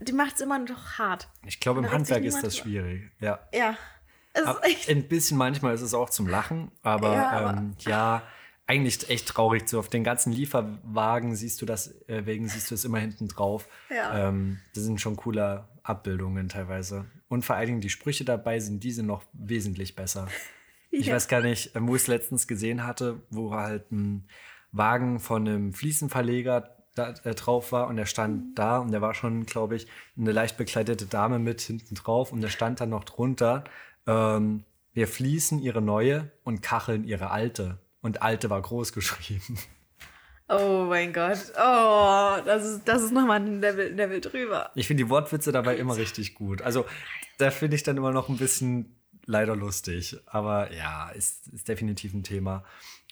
Die 0.00 0.12
macht 0.12 0.34
es 0.36 0.40
immer 0.40 0.58
noch 0.58 0.98
hart. 0.98 1.28
Ich 1.46 1.60
glaube, 1.60 1.80
im 1.80 1.90
Handwerk 1.90 2.24
ist 2.24 2.42
das 2.42 2.56
schwierig. 2.56 3.10
Ja. 3.20 3.40
Ja. 3.54 3.76
Es 4.34 4.44
Aber 4.44 4.60
ist 4.66 4.70
echt. 4.70 4.88
ein 4.88 5.08
bisschen 5.08 5.36
manchmal 5.36 5.74
ist 5.74 5.82
es 5.82 5.92
auch 5.94 6.08
zum 6.08 6.26
Lachen, 6.26 6.70
aber 6.82 7.12
Ja, 7.14 7.30
aber- 7.30 7.58
ähm, 7.58 7.74
ja 7.80 8.22
eigentlich 8.66 9.10
echt 9.10 9.28
traurig. 9.28 9.68
So 9.68 9.78
auf 9.78 9.88
den 9.88 10.04
ganzen 10.04 10.32
Lieferwagen 10.32 11.34
siehst 11.36 11.60
du 11.60 11.66
das, 11.66 11.88
äh, 12.08 12.24
wegen 12.24 12.48
siehst 12.48 12.70
du 12.70 12.74
es 12.74 12.84
immer 12.84 12.98
hinten 12.98 13.28
drauf. 13.28 13.68
Ja. 13.90 14.28
Ähm, 14.28 14.60
das 14.74 14.84
sind 14.84 15.00
schon 15.00 15.16
coole 15.16 15.68
Abbildungen 15.82 16.48
teilweise. 16.48 17.04
Und 17.28 17.44
vor 17.44 17.56
allen 17.56 17.66
Dingen 17.66 17.80
die 17.80 17.90
Sprüche 17.90 18.24
dabei 18.24 18.60
sind 18.60 18.82
diese 18.84 19.02
noch 19.02 19.24
wesentlich 19.32 19.94
besser. 19.96 20.28
Ich 20.94 21.06
Ja. 21.06 21.14
weiß 21.14 21.26
gar 21.26 21.40
nicht, 21.40 21.74
ähm, 21.74 21.88
wo 21.88 21.96
ich 21.96 22.02
es 22.02 22.06
letztens 22.08 22.46
gesehen 22.46 22.86
hatte, 22.86 23.22
wo 23.30 23.54
halt 23.54 23.90
ein 23.90 24.28
Wagen 24.72 25.20
von 25.20 25.46
einem 25.46 25.72
Fliesenverleger 25.72 26.76
da, 26.94 27.14
äh, 27.24 27.34
drauf 27.34 27.72
war 27.72 27.86
und 27.88 27.96
der 27.96 28.06
stand 28.06 28.58
da 28.58 28.78
und 28.78 28.90
der 28.90 29.00
war 29.00 29.14
schon, 29.14 29.46
glaube 29.46 29.76
ich, 29.76 29.86
eine 30.16 30.32
leicht 30.32 30.56
bekleidete 30.56 31.06
Dame 31.06 31.38
mit 31.38 31.60
hinten 31.60 31.94
drauf 31.94 32.32
und 32.32 32.40
der 32.40 32.48
stand 32.48 32.80
dann 32.80 32.90
noch 32.90 33.04
drunter. 33.04 33.64
Ähm, 34.06 34.64
wir 34.92 35.08
fließen 35.08 35.60
ihre 35.60 35.80
neue 35.80 36.30
und 36.44 36.62
kacheln 36.62 37.04
ihre 37.04 37.30
alte. 37.30 37.78
Und 38.02 38.20
alte 38.20 38.50
war 38.50 38.60
groß 38.60 38.92
geschrieben. 38.92 39.58
Oh 40.48 40.84
mein 40.88 41.12
Gott. 41.14 41.52
Oh, 41.56 42.36
das 42.44 42.64
ist, 42.64 42.82
das 42.84 43.02
ist 43.02 43.12
nochmal 43.12 43.40
ein 43.40 43.60
Level, 43.60 43.86
ein 43.86 43.96
Level 43.96 44.20
drüber. 44.20 44.70
Ich 44.74 44.86
finde 44.86 45.04
die 45.04 45.08
Wortwitze 45.08 45.50
dabei 45.50 45.76
immer 45.76 45.96
richtig 45.96 46.34
gut. 46.34 46.60
Also 46.60 46.84
da 47.38 47.50
finde 47.50 47.76
ich 47.76 47.84
dann 47.84 47.96
immer 47.96 48.10
noch 48.10 48.28
ein 48.28 48.36
bisschen 48.36 49.01
leider 49.26 49.56
lustig. 49.56 50.16
Aber 50.26 50.72
ja, 50.72 51.10
ist, 51.10 51.48
ist 51.48 51.68
definitiv 51.68 52.14
ein 52.14 52.22
Thema. 52.22 52.64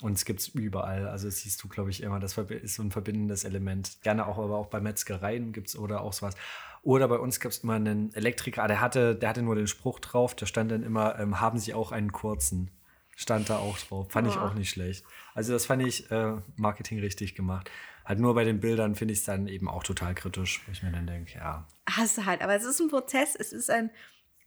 Und 0.02 0.12
es 0.14 0.25
gibt 0.25 0.40
es 0.40 0.49
überall. 0.49 1.07
Also 1.09 1.29
das 1.29 1.40
siehst 1.40 1.62
du, 1.62 1.69
glaube 1.69 1.90
ich, 1.90 2.02
immer. 2.02 2.21
Das 2.21 2.37
ist 2.38 2.75
so 2.76 2.83
ein 2.83 2.90
verbindendes 2.90 3.45
Element. 3.45 3.99
Gerne 4.02 4.26
auch, 4.26 4.38
aber 4.38 4.57
auch 4.57 4.67
bei 4.69 4.81
Metzgereien 4.81 5.52
gibt 5.52 5.69
es 5.69 5.76
oder 5.76 6.00
auch 6.00 6.12
sowas. 6.12 6.35
Oder 6.83 7.09
bei 7.09 7.19
uns 7.19 7.40
gab 7.40 7.52
es 7.52 7.59
immer 7.59 7.75
einen 7.75 8.12
Elektriker, 8.14 8.67
der 8.67 8.81
hatte, 8.81 9.14
der 9.14 9.29
hatte 9.29 9.43
nur 9.43 9.55
den 9.55 9.67
Spruch 9.67 10.00
drauf, 10.00 10.35
da 10.35 10.47
stand 10.47 10.71
dann 10.71 10.83
immer, 10.83 11.19
ähm, 11.19 11.38
haben 11.38 11.59
Sie 11.59 11.75
auch 11.75 11.93
einen 11.93 12.11
kurzen? 12.11 12.71
Stand 13.17 13.50
da 13.50 13.59
auch 13.59 13.76
drauf. 13.79 14.11
Fand 14.11 14.29
ich 14.29 14.37
Oh. 14.37 14.40
auch 14.40 14.55
nicht 14.55 14.71
schlecht. 14.71 15.05
Also 15.35 15.52
das 15.52 15.67
fand 15.67 15.83
ich 15.87 16.11
äh, 16.11 16.37
Marketing 16.57 16.99
richtig 17.00 17.35
gemacht. 17.35 17.71
Halt 18.07 18.19
nur 18.19 18.35
bei 18.35 18.45
den 18.45 18.61
Bildern 18.61 18.95
finde 18.95 19.12
ich 19.12 19.19
es 19.21 19.26
dann 19.26 19.47
eben 19.47 19.69
auch 19.69 19.83
total 19.83 20.14
kritisch, 20.14 20.62
wo 20.67 20.73
ich 20.73 20.83
mir 20.83 20.90
dann 20.90 21.07
denke, 21.07 21.35
ja, 21.35 21.67
Hast 21.90 22.17
du 22.17 22.25
halt, 22.25 22.40
aber 22.40 22.55
es 22.57 22.64
ist 22.64 22.81
ein 22.81 22.88
Prozess, 22.88 23.37
es 23.38 23.52
ist 23.52 23.69
ein 23.69 23.90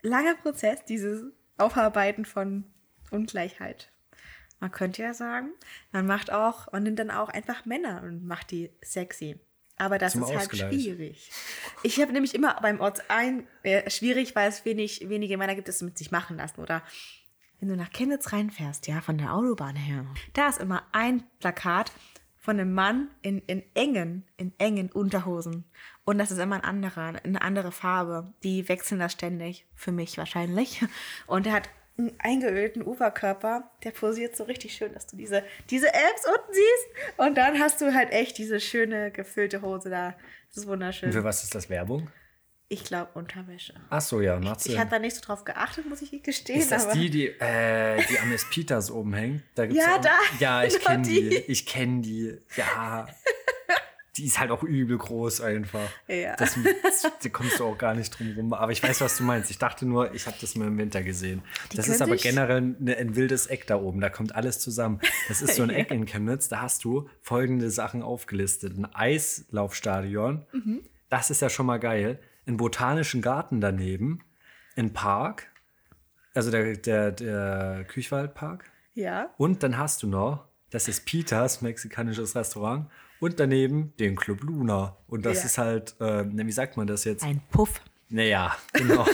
langer 0.02 0.34
Prozess, 0.36 0.84
dieses 0.86 1.24
Aufarbeiten 1.58 2.26
von 2.26 2.66
Ungleichheit. 3.12 3.92
Man 4.60 4.72
könnte 4.72 5.02
ja 5.02 5.14
sagen, 5.14 5.52
man 5.92 6.06
macht 6.06 6.32
auch, 6.32 6.72
man 6.72 6.84
nimmt 6.84 7.00
dann 7.00 7.12
auch 7.12 7.30
einfach 7.30 7.66
Männer 7.66 8.02
und 8.04 8.26
macht 8.26 8.52
die 8.52 8.72
sexy. 8.82 9.40
Aber 9.78 9.98
das 9.98 10.14
Zum 10.14 10.24
ist 10.24 10.30
halt 10.30 10.52
Ausgleich. 10.52 10.72
schwierig. 10.72 11.32
Ich 11.82 12.00
habe 12.00 12.14
nämlich 12.14 12.36
immer 12.36 12.60
beim 12.62 12.80
Ort 12.80 13.10
ein 13.10 13.48
äh, 13.64 13.90
schwierig, 13.90 14.36
weil 14.36 14.48
es 14.48 14.66
wenig, 14.66 15.10
wenige 15.10 15.38
Männer 15.38 15.56
gibt, 15.56 15.68
die 15.68 15.72
es 15.72 15.82
mit 15.82 15.98
sich 15.98 16.12
machen 16.12 16.38
lassen. 16.38 16.62
Oder 16.62 16.84
wenn 17.60 17.70
du 17.70 17.76
nach 17.76 17.92
Chemnitz 17.92 18.32
reinfährst, 18.32 18.88
ja, 18.88 19.02
von 19.02 19.18
der 19.18 19.34
Autobahn 19.34 19.76
her, 19.76 20.06
da 20.34 20.48
ist 20.48 20.60
immer 20.60 20.84
ein 20.92 21.24
Plakat 21.40 21.92
von 22.38 22.60
einem 22.60 22.74
Mann 22.74 23.10
in, 23.22 23.40
in 23.40 23.64
engen, 23.74 24.26
in 24.38 24.54
engen 24.60 24.92
Unterhosen. 24.92 25.64
Und 26.06 26.18
das 26.18 26.32
ist 26.32 26.40
immer 26.40 26.56
ein 26.56 26.64
anderer, 26.64 27.14
eine 27.24 27.42
andere 27.42 27.72
Farbe. 27.72 28.34
Die 28.44 28.68
wechseln 28.68 29.00
das 29.00 29.14
ständig, 29.14 29.66
für 29.76 29.92
mich 29.92 30.18
wahrscheinlich. 30.18 30.84
Und 31.28 31.48
er 31.48 31.54
hat 31.54 31.70
einen 31.98 32.12
eingeölten 32.20 32.82
Oberkörper, 32.82 33.70
der 33.84 33.92
posiert 33.92 34.36
so 34.36 34.44
richtig 34.46 34.74
schön, 34.74 34.94
dass 34.94 35.06
du 35.08 35.16
diese, 35.16 35.44
diese 35.70 35.88
Apps 35.88 36.26
unten 36.28 36.54
siehst. 36.54 37.18
Und 37.18 37.38
dann 37.38 37.60
hast 37.60 37.80
du 37.82 37.94
halt 37.94 38.12
echt 38.12 38.38
diese 38.38 38.60
schöne 38.60 39.12
gefüllte 39.12 39.62
Hose 39.62 39.90
da. 39.90 40.16
Das 40.50 40.58
ist 40.58 40.68
wunderschön. 40.68 41.10
Und 41.10 41.14
für 41.14 41.24
was 41.24 41.44
ist 41.44 41.56
das 41.56 41.70
Werbung? 41.70 42.10
Ich 42.68 42.84
glaube 42.84 43.12
Unterwäsche. 43.14 43.76
Ach 43.92 44.02
so, 44.02 44.20
ja, 44.22 44.40
macht 44.40 44.62
Ich 44.62 44.72
Sinn. 44.72 44.80
habe 44.80 44.90
da 44.90 44.98
nicht 44.98 45.16
so 45.16 45.22
drauf 45.22 45.44
geachtet, 45.46 45.88
muss 45.88 46.02
ich 46.02 46.24
gestehen. 46.24 46.60
Ist 46.60 46.72
das 46.72 46.90
die, 46.90 47.10
die, 47.12 47.28
äh, 47.28 48.02
die 48.10 48.18
am 48.18 48.34
Peters 48.50 48.90
oben 48.90 49.14
hängt? 49.14 49.44
Da 49.54 49.68
gibt's 49.68 49.84
Ja, 49.86 49.98
auch, 49.98 50.02
da, 50.02 50.18
Ja, 50.40 50.64
ich 50.64 50.74
genau 50.74 50.86
kenne 50.86 51.04
die. 51.04 51.30
die. 51.30 51.36
Ich 51.36 51.66
kenne 51.68 52.02
die. 52.02 52.38
Ja. 52.58 53.08
Die 54.18 54.26
ist 54.26 54.40
halt 54.40 54.52
auch 54.52 54.62
übel 54.62 54.98
groß 54.98 55.42
einfach. 55.42 55.90
Ja. 56.08 56.36
Das, 56.36 56.56
da 57.24 57.30
kommst 57.30 57.60
du 57.60 57.66
auch 57.66 57.78
gar 57.78 57.96
nicht 57.96 58.12
drum 58.18 58.34
rum. 58.38 58.54
Aber 58.54 58.72
ich 58.72 58.84
weiß, 58.84 59.02
was 59.02 59.18
du 59.18 59.24
meinst. 59.24 59.50
Ich 59.50 59.58
dachte 59.58 59.88
nur, 59.88 60.14
ich 60.14 60.28
habe 60.28 60.38
das 60.40 60.54
mal 60.56 60.68
im 60.68 60.78
Winter 60.78 61.02
gesehen. 61.02 61.42
Die 61.72 61.78
das 61.78 61.88
ist 61.88 62.02
aber 62.02 62.16
generell 62.16 62.76
eine, 62.80 62.96
ein 62.98 63.16
wildes 63.16 63.48
Eck 63.48 63.66
da 63.66 63.78
oben. 63.78 64.02
Da 64.02 64.10
kommt 64.10 64.36
alles 64.36 64.60
zusammen. 64.60 65.00
Das 65.28 65.42
ist 65.42 65.56
so 65.56 65.64
ein 65.64 65.70
Ja. 65.74 65.78
Eck 65.78 65.90
in 65.92 66.06
Chemnitz. 66.06 66.48
Da 66.48 66.62
hast 66.62 66.84
du 66.84 67.10
folgende 67.22 67.72
Sachen 67.72 68.04
aufgelistet. 68.04 68.78
Ein 68.78 68.86
Eislaufstadion. 68.94 70.46
Mhm. 70.52 70.82
Das 71.10 71.30
ist 71.30 71.42
ja 71.42 71.50
schon 71.50 71.66
mal 71.66 71.80
geil. 71.80 72.20
Ein 72.46 72.58
botanischen 72.58 73.22
Garten 73.22 73.62
daneben. 73.62 74.20
Ein 74.76 74.94
Park. 74.94 75.48
Also 76.34 76.52
der, 76.52 76.76
der, 76.78 77.12
der 77.12 77.86
Küchwaldpark. 77.88 78.66
ja. 78.96 79.30
Und 79.38 79.64
dann 79.64 79.78
hast 79.78 80.02
du 80.04 80.08
noch, 80.08 80.46
das 80.72 80.88
ist 80.88 81.06
Pitas, 81.06 81.62
mexikanisches 81.62 82.36
Restaurant. 82.36 82.88
Und 83.24 83.40
daneben 83.40 83.94
den 84.00 84.18
Club 84.18 84.44
Luna. 84.44 84.98
Und 85.08 85.26
das 85.26 85.40
Ja. 85.40 85.46
ist 85.46 85.58
halt, 85.58 85.96
äh, 86.02 86.26
wie 86.28 86.52
sagt 86.52 86.76
man 86.76 86.88
das 86.88 87.06
jetzt? 87.06 87.24
Ein 87.24 87.42
Puff. 87.52 87.80
Naja, 88.10 88.54
genau. 88.74 89.06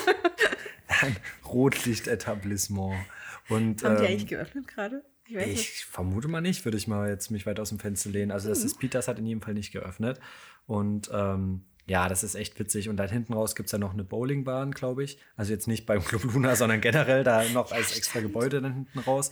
Ein 1.01 1.15
Rotlichtetablissement. 1.45 3.05
Und 3.49 3.83
Haben 3.83 3.97
die 3.97 4.03
ähm, 4.05 4.09
eigentlich 4.11 4.25
geöffnet 4.27 4.67
gerade? 4.67 5.03
Ich 5.27 5.35
ich 5.37 5.85
vermute 5.85 6.27
mal 6.27 6.41
nicht, 6.41 6.65
würde 6.65 6.77
ich 6.77 6.87
mal 6.87 7.07
jetzt 7.07 7.29
mich 7.29 7.45
weit 7.45 7.59
aus 7.59 7.69
dem 7.69 7.77
Fenster 7.77 8.09
lehnen. 8.09 8.31
Also 8.31 8.49
das 8.49 8.63
ist 8.63 8.79
Pitas 8.79 9.07
hat 9.07 9.19
in 9.19 9.27
jedem 9.27 9.43
Fall 9.43 9.53
nicht 9.53 9.71
geöffnet. 9.71 10.19
Und 10.65 11.11
ähm, 11.13 11.65
ja, 11.89 12.07
das 12.07 12.23
ist 12.23 12.35
echt 12.35 12.57
witzig. 12.59 12.87
Und 12.87 12.97
dann 12.97 13.09
hinten 13.09 13.33
raus 13.33 13.55
gibt 13.55 13.67
es 13.67 13.71
ja 13.73 13.77
noch 13.79 13.91
eine 13.93 14.03
Bowlingbahn, 14.03 14.71
glaube 14.71 15.03
ich. 15.03 15.17
Also 15.35 15.51
jetzt 15.51 15.67
nicht 15.67 15.85
beim 15.85 16.03
Club 16.05 16.23
Luna, 16.23 16.55
sondern 16.55 16.79
generell 16.81 17.23
da 17.23 17.43
noch 17.49 17.71
als 17.71 17.97
extra 17.97 18.21
Gebäude 18.21 18.61
dann 18.61 18.73
hinten 18.73 18.99
raus. 18.99 19.31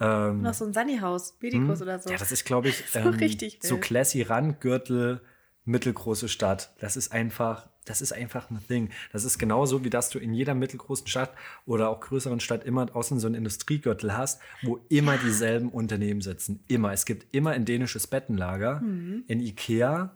Ähm, 0.00 0.42
Noch 0.42 0.54
so 0.54 0.64
ein 0.64 0.72
Sunny-Haus, 0.72 1.36
Medikus 1.40 1.80
oder 1.82 1.98
so. 2.00 2.10
ja, 2.10 2.16
das 2.16 2.32
ist, 2.32 2.44
glaube 2.44 2.68
ich, 2.70 2.82
So 2.90 2.98
ähm, 2.98 3.08
richtig 3.08 3.58
so 3.62 3.76
classy 3.76 4.22
Randgürtel, 4.22 5.20
mittelgroße 5.66 6.28
Stadt. 6.28 6.72
Das 6.80 6.96
ist 6.96 7.12
einfach, 7.12 7.68
das 7.84 8.00
ist 8.00 8.12
einfach 8.12 8.50
ein 8.50 8.64
Ding. 8.70 8.88
Das 9.12 9.24
ist 9.24 9.38
genauso, 9.38 9.84
wie 9.84 9.90
dass 9.90 10.08
du 10.08 10.18
in 10.18 10.32
jeder 10.32 10.54
mittelgroßen 10.54 11.06
Stadt 11.06 11.32
oder 11.66 11.90
auch 11.90 12.00
größeren 12.00 12.40
Stadt 12.40 12.64
immer 12.64 12.86
außen 12.96 13.20
so 13.20 13.26
einen 13.26 13.36
Industriegürtel 13.36 14.16
hast, 14.16 14.40
wo 14.62 14.80
immer 14.88 15.18
dieselben 15.18 15.68
Unternehmen 15.68 16.22
sitzen. 16.22 16.64
Immer. 16.66 16.92
Es 16.92 17.04
gibt 17.04 17.34
immer 17.34 17.50
ein 17.50 17.66
dänisches 17.66 18.06
Bettenlager, 18.06 18.80
Mhm. 18.80 19.24
in 19.28 19.40
Ikea, 19.40 20.14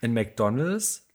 in 0.00 0.14
McDonalds. 0.14 1.06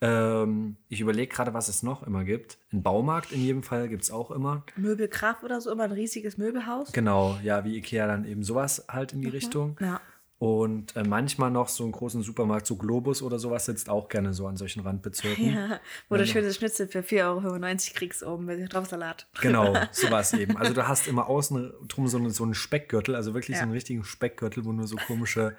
Ähm, 0.00 0.76
ich 0.88 1.00
überlege 1.00 1.32
gerade, 1.34 1.54
was 1.54 1.68
es 1.68 1.82
noch 1.82 2.02
immer 2.02 2.24
gibt. 2.24 2.58
Ein 2.72 2.82
Baumarkt 2.82 3.32
in 3.32 3.40
jedem 3.40 3.62
Fall 3.62 3.88
gibt 3.88 4.02
es 4.02 4.10
auch 4.10 4.30
immer. 4.30 4.64
Möbelkraft 4.76 5.42
oder 5.42 5.60
so, 5.60 5.70
immer 5.72 5.84
ein 5.84 5.92
riesiges 5.92 6.36
Möbelhaus. 6.36 6.92
Genau, 6.92 7.38
ja, 7.42 7.64
wie 7.64 7.76
Ikea 7.76 8.06
dann 8.06 8.24
eben 8.26 8.42
sowas 8.42 8.84
halt 8.88 9.12
in 9.12 9.22
die 9.22 9.28
Richtung. 9.28 9.76
Ja. 9.80 10.00
Und 10.38 10.94
äh, 10.96 11.02
manchmal 11.02 11.50
noch 11.50 11.68
so 11.68 11.82
einen 11.84 11.92
großen 11.92 12.20
Supermarkt, 12.20 12.66
so 12.66 12.76
Globus 12.76 13.22
oder 13.22 13.38
sowas, 13.38 13.64
sitzt 13.64 13.88
auch 13.88 14.10
gerne 14.10 14.34
so 14.34 14.46
an 14.46 14.58
solchen 14.58 14.80
Randbezirken. 14.80 15.54
Ja, 15.54 15.80
wo 16.10 16.16
du 16.16 16.26
schönes 16.26 16.56
Schnitzel 16.56 16.88
für 16.88 16.98
4,95 17.00 17.22
Euro 17.24 17.94
kriegst 17.94 18.22
oben 18.22 18.44
mit 18.44 18.70
Draufsalat. 18.74 19.26
Genau, 19.40 19.74
sowas 19.92 20.34
eben. 20.34 20.58
Also 20.58 20.74
du 20.74 20.86
hast 20.86 21.08
immer 21.08 21.26
außen 21.30 21.72
drum 21.88 22.06
so, 22.06 22.18
einen- 22.18 22.28
so 22.30 22.44
einen 22.44 22.52
Speckgürtel, 22.52 23.14
also 23.14 23.32
wirklich 23.32 23.54
Ja. 23.54 23.60
so 23.60 23.62
einen 23.62 23.72
richtigen 23.72 24.04
Speckgürtel, 24.04 24.66
wo 24.66 24.72
nur 24.72 24.86
so 24.86 24.96
komische 24.96 25.56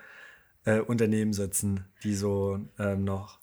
äh, 0.65 0.79
Unternehmen 0.79 1.34
sitzen, 1.34 1.86
die 2.03 2.13
so 2.13 2.60
ähm, 2.77 3.03
noch 3.03 3.39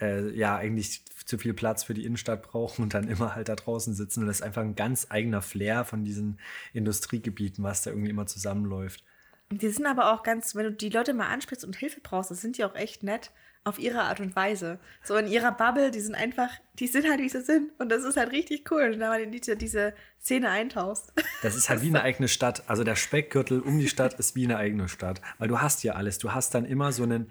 äh, 0.00 0.30
ja 0.30 0.56
eigentlich 0.56 1.04
zu 1.24 1.38
viel 1.38 1.54
Platz 1.54 1.84
für 1.84 1.94
die 1.94 2.04
Innenstadt 2.04 2.42
brauchen 2.42 2.82
und 2.82 2.94
dann 2.94 3.08
immer 3.08 3.34
halt 3.34 3.48
da 3.48 3.56
draußen 3.56 3.94
sitzen. 3.94 4.20
Und 4.20 4.26
das 4.26 4.36
ist 4.36 4.42
einfach 4.42 4.62
ein 4.62 4.74
ganz 4.74 5.08
eigener 5.10 5.42
Flair 5.42 5.84
von 5.84 6.04
diesen 6.04 6.38
Industriegebieten, 6.72 7.62
was 7.64 7.82
da 7.82 7.90
irgendwie 7.90 8.10
immer 8.10 8.26
zusammenläuft. 8.26 9.04
Und 9.50 9.62
Die 9.62 9.68
sind 9.68 9.86
aber 9.86 10.12
auch 10.12 10.22
ganz, 10.22 10.54
wenn 10.54 10.64
du 10.64 10.72
die 10.72 10.90
Leute 10.90 11.14
mal 11.14 11.28
ansprichst 11.28 11.64
und 11.64 11.76
Hilfe 11.76 12.00
brauchst, 12.02 12.30
das 12.30 12.40
sind 12.40 12.58
die 12.58 12.64
auch 12.64 12.74
echt 12.74 13.02
nett 13.02 13.30
auf 13.64 13.78
ihre 13.78 14.02
Art 14.02 14.20
und 14.20 14.34
Weise. 14.34 14.78
So 15.02 15.16
in 15.16 15.26
ihrer 15.26 15.52
Bubble, 15.52 15.90
die 15.90 16.00
sind 16.00 16.14
einfach, 16.14 16.50
die 16.78 16.86
sind 16.86 17.08
halt, 17.08 17.20
wie 17.20 17.28
sie 17.28 17.42
sind. 17.42 17.70
Und 17.78 17.90
das 17.90 18.04
ist 18.04 18.16
halt 18.16 18.32
richtig 18.32 18.70
cool, 18.70 18.82
wenn 18.82 18.92
du 18.92 18.98
mal 18.98 19.20
in 19.20 19.30
diese, 19.30 19.56
diese 19.56 19.94
Szene 20.20 20.48
eintauchst. 20.48 21.12
Das 21.42 21.54
ist 21.54 21.68
halt 21.68 21.82
wie 21.82 21.88
eine 21.88 22.02
eigene 22.02 22.28
Stadt. 22.28 22.64
Also 22.66 22.84
der 22.84 22.96
Speckgürtel 22.96 23.60
um 23.60 23.78
die 23.78 23.88
Stadt 23.88 24.14
ist 24.14 24.34
wie 24.34 24.44
eine 24.44 24.56
eigene 24.56 24.88
Stadt. 24.88 25.20
Weil 25.38 25.48
du 25.48 25.60
hast 25.60 25.82
ja 25.84 25.94
alles. 25.94 26.18
Du 26.18 26.32
hast 26.32 26.54
dann 26.54 26.64
immer 26.64 26.92
so 26.92 27.02
einen, 27.02 27.30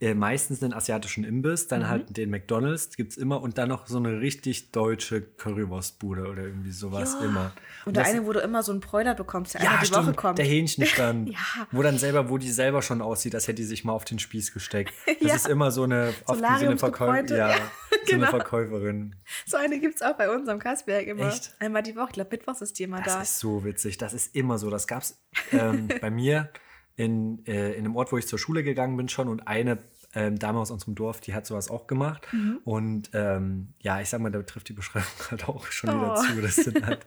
äh, 0.00 0.14
meistens 0.14 0.62
einen 0.62 0.72
asiatischen 0.74 1.24
Imbiss, 1.24 1.66
dann 1.66 1.80
Mhm. 1.80 1.88
halt 1.88 2.16
den 2.16 2.30
McDonalds 2.30 2.96
gibt 2.96 3.12
es 3.12 3.18
immer 3.18 3.42
und 3.42 3.58
dann 3.58 3.68
noch 3.68 3.86
so 3.88 3.96
eine 3.98 4.20
richtig 4.20 4.70
deutsche 4.70 5.20
Currywurstbude 5.22 6.26
oder 6.28 6.42
irgendwie 6.44 6.70
sowas 6.70 7.16
Ja. 7.20 7.26
immer. 7.26 7.52
Und 7.84 7.96
der 7.96 8.04
das- 8.04 8.12
eine, 8.12 8.24
wo 8.26 8.32
du 8.32 8.38
immer 8.40 8.62
so 8.62 8.70
einen 8.70 8.80
Bräuler 8.80 9.14
bekommst, 9.14 9.54
der 9.54 9.62
ja, 9.62 9.70
einmal 9.70 9.84
die 9.86 9.92
Woche 9.92 10.02
stimmt, 10.02 10.16
kommt. 10.16 10.38
der 10.38 10.46
Hähnchenstand, 10.46 11.28
Ja. 11.32 11.38
wo 11.72 11.82
dann 11.82 11.98
selber, 11.98 12.30
wo 12.30 12.38
die 12.38 12.50
selber 12.50 12.80
schon 12.82 13.02
aussieht, 13.02 13.34
als 13.34 13.48
hätte 13.48 13.56
die 13.56 13.64
sich 13.64 13.84
mal 13.84 13.92
auf 13.92 14.04
den 14.04 14.18
Spieß 14.18 14.52
gesteckt. 14.52 14.92
Das 15.20 15.28
Ja. 15.28 15.34
ist 15.34 15.48
immer 15.48 15.70
so 15.72 15.82
eine, 15.82 16.14
oft 16.26 16.40
wie 16.40 16.58
so 16.60 16.66
eine, 16.66 16.78
Verkäu 16.78 17.06
ja, 17.28 17.36
ja, 17.36 17.54
so 17.90 17.96
eine 17.96 18.04
genau. 18.06 18.26
Verkäuferin. 18.30 19.16
So 19.46 19.56
eine 19.56 19.80
gibt 19.80 19.96
es 19.96 20.02
auch 20.02 20.16
bei 20.16 20.30
uns 20.30 20.48
am 20.48 20.58
Kassberg 20.60 21.06
immer. 21.08 21.28
Echt? 21.28 21.54
Einmal 21.58 21.82
die 21.82 21.96
Woche. 21.96 22.06
Ich 22.10 22.12
glaube, 22.12 22.30
Mittwochs 22.30 22.60
ist 22.62 22.78
die 22.78 22.84
immer 22.84 23.02
Das 23.02 23.14
da. 23.14 23.22
ist 23.22 23.38
so 23.40 23.64
witzig. 23.64 23.98
Das 23.98 24.12
ist 24.12 24.34
immer 24.36 24.58
so. 24.58 24.70
Das 24.70 24.86
gab 24.86 25.02
es 25.02 25.18
ähm, 25.52 25.88
bei 26.00 26.10
mir 26.10 26.50
in, 26.98 27.46
äh, 27.46 27.72
in 27.74 27.84
einem 27.84 27.96
Ort, 27.96 28.10
wo 28.12 28.18
ich 28.18 28.26
zur 28.26 28.38
Schule 28.40 28.62
gegangen 28.64 28.96
bin 28.96 29.08
schon. 29.08 29.28
Und 29.28 29.46
eine 29.46 29.78
ähm, 30.14 30.38
Dame 30.38 30.58
aus 30.58 30.70
unserem 30.72 30.96
Dorf, 30.96 31.20
die 31.20 31.32
hat 31.32 31.46
sowas 31.46 31.70
auch 31.70 31.86
gemacht. 31.86 32.26
Mhm. 32.32 32.58
Und 32.64 33.10
ähm, 33.12 33.68
ja, 33.78 34.00
ich 34.00 34.08
sag 34.08 34.20
mal, 34.20 34.32
da 34.32 34.42
trifft 34.42 34.68
die 34.68 34.72
Beschreibung 34.72 35.08
halt 35.30 35.48
auch 35.48 35.66
schon 35.70 35.90
wieder 35.90 36.14
Oh. 36.18 36.20
zu. 36.20 36.42
Das, 36.42 36.56
halt, 36.84 37.06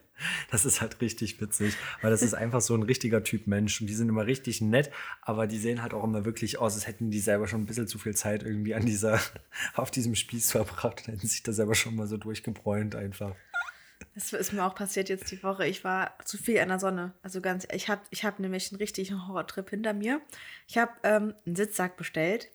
das 0.49 0.65
ist 0.65 0.79
halt 0.79 1.01
richtig 1.01 1.41
witzig. 1.41 1.75
Weil 2.01 2.09
das 2.09 2.21
ist 2.21 2.33
einfach 2.33 2.61
so 2.61 2.73
ein 2.73 2.83
richtiger 2.83 3.21
Typ 3.21 3.47
Mensch. 3.47 3.81
Und 3.81 3.87
die 3.87 3.93
sind 3.93 4.07
immer 4.07 4.25
richtig 4.27 4.61
nett. 4.61 4.91
Aber 5.21 5.45
die 5.45 5.57
sehen 5.57 5.81
halt 5.83 5.93
auch 5.93 6.05
immer 6.05 6.23
wirklich 6.23 6.57
aus, 6.57 6.75
als 6.75 6.87
hätten 6.87 7.11
die 7.11 7.19
selber 7.19 7.49
schon 7.49 7.61
ein 7.61 7.65
bisschen 7.65 7.87
zu 7.87 7.99
viel 7.99 8.15
Zeit 8.15 8.43
irgendwie 8.43 8.73
an 8.75 8.85
dieser, 8.85 9.19
auf 9.75 9.91
diesem 9.91 10.15
Spieß 10.15 10.51
verbracht. 10.51 11.03
Und 11.05 11.15
hätten 11.15 11.27
sich 11.27 11.43
da 11.43 11.51
selber 11.51 11.75
schon 11.75 11.97
mal 11.97 12.07
so 12.07 12.15
durchgebräunt 12.15 12.95
einfach. 12.95 13.35
Das 14.15 14.33
ist 14.33 14.53
mir 14.53 14.63
auch 14.63 14.75
passiert 14.75 15.09
jetzt 15.09 15.31
die 15.31 15.41
Woche. 15.43 15.67
Ich 15.67 15.83
war 15.83 16.17
zu 16.25 16.37
viel 16.37 16.59
an 16.59 16.69
der 16.69 16.79
Sonne. 16.79 17.13
Also 17.21 17.41
ganz, 17.41 17.67
ich 17.71 17.89
habe 17.89 18.01
ich 18.09 18.23
hab 18.23 18.39
nämlich 18.39 18.71
einen 18.71 18.79
richtigen 18.79 19.27
Horrortrip 19.27 19.69
hinter 19.69 19.93
mir. 19.93 20.21
Ich 20.67 20.77
habe 20.77 20.91
ähm, 21.03 21.33
einen 21.45 21.55
Sitzsack 21.55 21.97
bestellt 21.97 22.49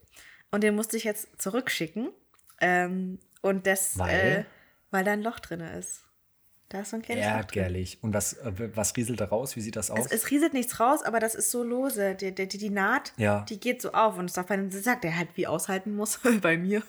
und 0.50 0.62
den 0.62 0.74
musste 0.74 0.96
ich 0.96 1.04
jetzt 1.04 1.40
zurückschicken. 1.40 2.10
Ähm, 2.60 3.18
und 3.42 3.66
das, 3.66 3.98
Weil? 3.98 4.14
Äh, 4.14 4.44
weil 4.90 5.04
da 5.04 5.12
ein 5.12 5.22
Loch 5.22 5.40
drin 5.40 5.60
ist. 5.60 6.05
Da 6.68 6.80
ist 6.80 6.90
so 6.90 6.96
ein 6.96 7.02
kleines. 7.02 7.24
Ärgerlich. 7.24 7.98
Und 8.02 8.12
was, 8.12 8.32
äh, 8.34 8.52
was 8.74 8.96
rieselt 8.96 9.20
da 9.20 9.26
raus? 9.26 9.54
Wie 9.54 9.60
sieht 9.60 9.76
das 9.76 9.90
aus? 9.90 10.06
Es, 10.06 10.12
es 10.24 10.30
rieselt 10.30 10.52
nichts 10.52 10.80
raus, 10.80 11.02
aber 11.04 11.20
das 11.20 11.36
ist 11.36 11.50
so 11.52 11.62
lose. 11.62 12.16
Die, 12.16 12.34
die, 12.34 12.48
die, 12.48 12.70
Naht, 12.70 13.12
Ja. 13.16 13.44
die 13.48 13.60
geht 13.60 13.80
so 13.80 13.92
auf. 13.92 14.18
Und 14.18 14.24
es 14.26 14.32
darf 14.32 14.50
einen 14.50 14.70
Sitzsack, 14.72 15.00
der 15.02 15.16
halt 15.16 15.28
wie 15.36 15.46
aushalten 15.46 15.94
muss, 15.94 16.18
bei 16.42 16.56
mir. 16.58 16.82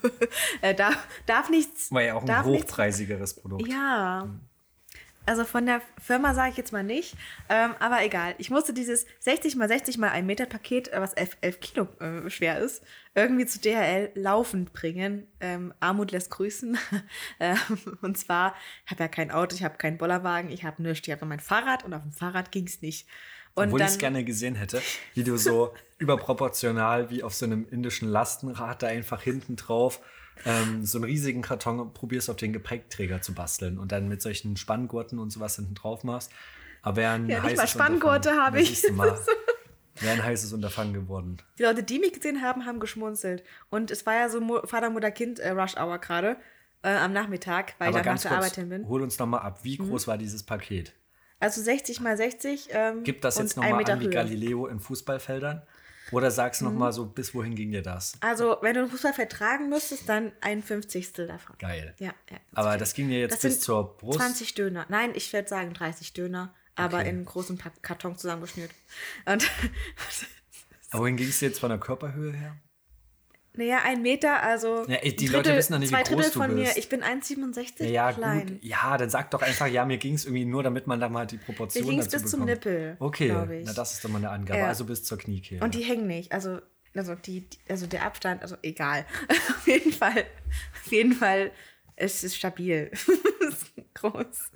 äh, 0.62 0.74
darf, 0.74 0.98
darf 1.28 1.50
nichts. 1.52 1.92
War 1.92 2.02
ja 2.02 2.16
auch 2.16 2.22
ein 2.22 2.28
darf 2.28 2.46
nichts 2.48 2.72
hochpreisigeres 2.72 3.36
Produkt. 3.36 3.68
Ja. 3.68 4.28
Also 5.28 5.44
von 5.44 5.66
der 5.66 5.82
Firma 6.02 6.34
sage 6.34 6.52
ich 6.52 6.58
jetzt 6.58 6.72
mal 6.72 6.86
nicht, 6.86 7.14
ähm, 7.50 7.76
aber 7.80 8.02
egal. 8.04 8.34
Ich 8.38 8.50
musste 8.50 8.74
dieses 8.74 9.06
60 9.20 9.58
mal 9.58 9.68
60 9.68 9.98
mal 9.98 10.10
1 10.10 10.26
Meter 10.26 10.46
Paket, 10.46 10.88
äh, 10.94 11.02
was 11.02 11.14
11, 11.14 11.38
11 11.42 11.60
Kilo 11.60 11.88
äh, 12.00 12.30
schwer 12.30 12.60
ist, 12.60 12.82
irgendwie 13.14 13.46
zu 13.46 13.60
DHL 13.60 14.12
laufend 14.16 14.72
bringen. 14.72 15.28
Ähm, 15.42 15.74
Armut 15.82 16.12
lässt 16.12 16.32
grüßen. 16.32 16.78
ähm, 17.42 17.58
und 18.02 18.18
zwar, 18.18 18.56
ich 18.86 18.92
habe 18.92 19.04
ja 19.04 19.10
kein 19.10 19.30
Auto, 19.30 19.54
ich 19.54 19.66
habe 19.66 19.78
keinen 19.78 19.98
Bollerwagen, 19.98 20.50
ich 20.50 20.64
habe 20.64 20.82
nichts, 20.82 21.06
ich 21.06 21.12
habe 21.12 21.26
mein 21.26 21.42
Fahrrad 21.42 21.84
und 21.84 21.94
auf 21.94 22.04
dem 22.04 22.14
Fahrrad 22.14 22.54
ging 22.54 22.66
es 22.66 22.82
nicht. 22.82 23.06
Und 23.54 23.66
Obwohl 23.66 23.82
ich 23.82 23.88
es 23.88 23.98
gerne 23.98 24.24
gesehen 24.24 24.56
hätte, 24.56 24.82
wie 25.14 25.26
du 25.26 25.36
so 25.36 25.74
überproportional 25.98 27.10
wie 27.10 27.22
auf 27.22 27.34
so 27.34 27.46
einem 27.46 27.68
indischen 27.70 28.08
Lastenrad 28.08 28.82
da 28.82 28.88
einfach 28.88 29.24
hinten 29.24 29.58
drauf 29.58 30.00
ähm, 30.46 30.86
so 30.86 30.98
einen 30.98 31.06
riesigen 31.06 31.42
Karton 31.42 31.94
probierst 31.94 32.30
auf 32.30 32.36
den 32.36 32.54
Gepäckträger 32.54 33.22
zu 33.22 33.34
basteln 33.34 33.78
und 33.78 33.92
dann 33.92 34.08
mit 34.08 34.22
solchen 34.22 34.58
Spanngurten 34.58 35.20
und 35.20 35.32
sowas 35.32 35.56
hinten 35.56 35.76
drauf 35.76 36.04
machst. 36.04 36.32
Aber 36.82 36.98
wäre 36.98 37.14
ein 37.14 37.30
Ja, 37.30 37.42
nicht 37.44 37.58
mal 37.58 37.68
Spanngurte 37.68 38.32
habe 38.36 38.60
ich. 38.62 38.84
Wäre 40.00 40.14
ein 40.14 40.24
heißes 40.24 40.54
Unterfangen 40.54 40.94
geworden. 40.94 41.38
Die 41.58 41.64
Leute, 41.64 41.82
die 41.82 41.98
mich 41.98 42.14
gesehen 42.14 42.44
haben, 42.44 42.66
haben 42.68 42.80
geschmunzelt. 42.80 43.44
Und 43.72 43.90
es 43.90 44.06
war 44.06 44.14
ja 44.14 44.30
so 44.30 44.40
Mu- 44.40 44.62
Vater, 44.66 44.92
Mutter, 44.92 45.10
Kind 45.10 45.40
äh, 45.40 45.50
Rush 45.50 45.76
Hour 45.76 45.98
gerade 45.98 46.38
äh, 46.84 46.90
am 46.96 47.14
Nachmittag, 47.14 47.74
weil 47.80 47.88
Aber 47.88 47.98
ich 47.98 48.04
dann 48.04 48.14
nach 48.16 48.22
ganz 48.22 48.22
der 48.22 48.32
kurz, 48.32 48.40
Arbeit 48.42 48.56
hin 48.56 48.70
bin. 48.70 48.82
Mhm. 48.84 48.88
hol 48.90 49.02
uns 49.02 49.18
noch 49.18 49.26
mal 49.26 49.40
ab. 49.40 49.60
Wie 49.64 49.78
groß 49.78 50.08
war 50.08 50.20
dieses 50.20 50.44
Paket? 50.44 50.94
Also 51.40 51.62
60 51.62 52.00
mal 52.00 52.16
60. 52.16 52.70
Ähm, 52.72 53.04
Gibt 53.04 53.24
das 53.24 53.38
jetzt 53.40 53.58
noch 53.58 53.64
ein 53.64 53.72
mal 53.72 53.78
Meter 53.78 53.94
an 53.94 54.02
wie. 54.02 54.10
Galileo 54.10 54.68
in 54.68 54.80
Fußballfeldern? 54.80 55.64
Oder 56.12 56.32
sag's 56.32 56.62
noch 56.62 56.72
mal 56.72 56.94
so, 56.94 57.06
bis 57.06 57.34
wohin 57.36 57.56
ging 57.56 57.72
dir 57.72 57.82
das? 57.82 58.14
Also, 58.22 58.58
wenn 58.62 58.74
du 58.76 58.82
ein 58.84 58.90
Fußballfeld 58.90 59.32
tragen 59.32 59.70
müsstest, 59.70 60.08
dann 60.08 60.32
ein 60.42 60.64
Fünfzigstel 60.64 61.28
davon. 61.28 61.56
Geil. 61.60 61.94
Ja, 62.00 62.14
ja. 62.30 62.38
Aber 62.54 62.78
das 62.78 62.94
ging 62.94 63.10
dir 63.10 63.20
jetzt 63.20 63.34
Das 63.34 63.42
bis 63.42 63.60
zur 63.60 63.98
Brust. 63.98 64.20
20 64.20 64.54
Döner. 64.56 64.86
Nein, 64.90 65.12
ich 65.16 65.32
würde 65.34 65.48
sagen 65.50 65.74
30 65.74 66.14
Döner, 66.14 66.54
aber 66.76 67.00
Okay. 67.00 67.10
in 67.10 67.16
einem 67.18 67.26
großen 67.26 67.62
Karton 67.82 68.18
zusammengeschnürt. 68.18 68.72
Und 69.26 69.50
Aber 70.92 71.04
wohin 71.04 71.18
ging 71.18 71.28
es 71.28 71.42
jetzt 71.42 71.60
von 71.60 71.70
der 71.70 71.80
Körperhöhe 71.80 72.32
her? 72.34 72.56
Naja, 73.58 73.80
ein 73.84 74.02
Meter, 74.02 74.42
also 74.44 74.86
Ja, 74.88 74.98
die 75.00 75.28
ein 75.28 75.32
Leute 75.34 75.56
wissen 75.56 75.74
doch 75.74 75.80
nicht, 75.80 75.90
wie 75.90 75.96
zwei 75.96 76.04
groß 76.04 76.16
Drittel 76.16 76.32
du 76.32 76.40
von 76.40 76.56
bist. 76.56 76.76
mir. 76.76 76.78
Ich 76.80 76.90
bin 76.90 77.04
1,67 77.04 77.84
Ja, 77.86 78.14
klein. 78.14 78.48
gut. 78.48 78.64
Ja, 78.64 78.98
dann 78.98 79.10
sag 79.10 79.32
doch 79.32 79.42
einfach, 79.42 79.68
ja, 79.68 79.86
mir 79.86 79.98
ging 79.98 80.14
es 80.14 80.26
irgendwie 80.26 80.46
nur, 80.46 80.64
damit 80.64 80.88
man 80.88 81.00
da 81.00 81.10
mal 81.10 81.26
die 81.28 81.36
Mir 81.38 81.44
Proportionen 81.44 81.90
ging 81.90 82.00
es 82.00 82.10
bis 82.10 82.26
zum 82.26 82.42
bekommt. 82.46 82.50
Nippel, 82.66 82.98
Okay, 83.00 83.28
glaube 83.30 83.58
ich. 83.58 83.66
na 83.66 83.74
das 83.74 83.94
ist 83.94 84.06
doch 84.06 84.10
mal 84.10 84.20
eine 84.20 84.30
Angabe. 84.30 84.60
Ja. 84.60 84.68
Also 84.68 84.86
bis 84.86 85.04
zur 85.04 85.18
Kniekehle. 85.18 85.64
Und 85.64 85.76
die 85.76 85.84
hängen 85.84 86.08
nicht. 86.08 86.32
Also, 86.32 86.60
also, 86.96 87.16
die, 87.16 87.42
die- 87.42 87.58
also 87.70 87.86
der 87.88 88.06
Abstand, 88.06 88.42
also 88.42 88.56
egal. 88.64 89.06
auf 89.50 89.68
jeden 89.68 89.92
Fall, 89.92 90.26
auf 90.86 90.92
jeden 90.92 91.14
Fall, 91.14 91.52
es 91.96 92.24
ist 92.24 92.36
stabil. 92.38 92.90
es 92.94 93.08
ist 93.64 93.72
groß. 93.96 94.52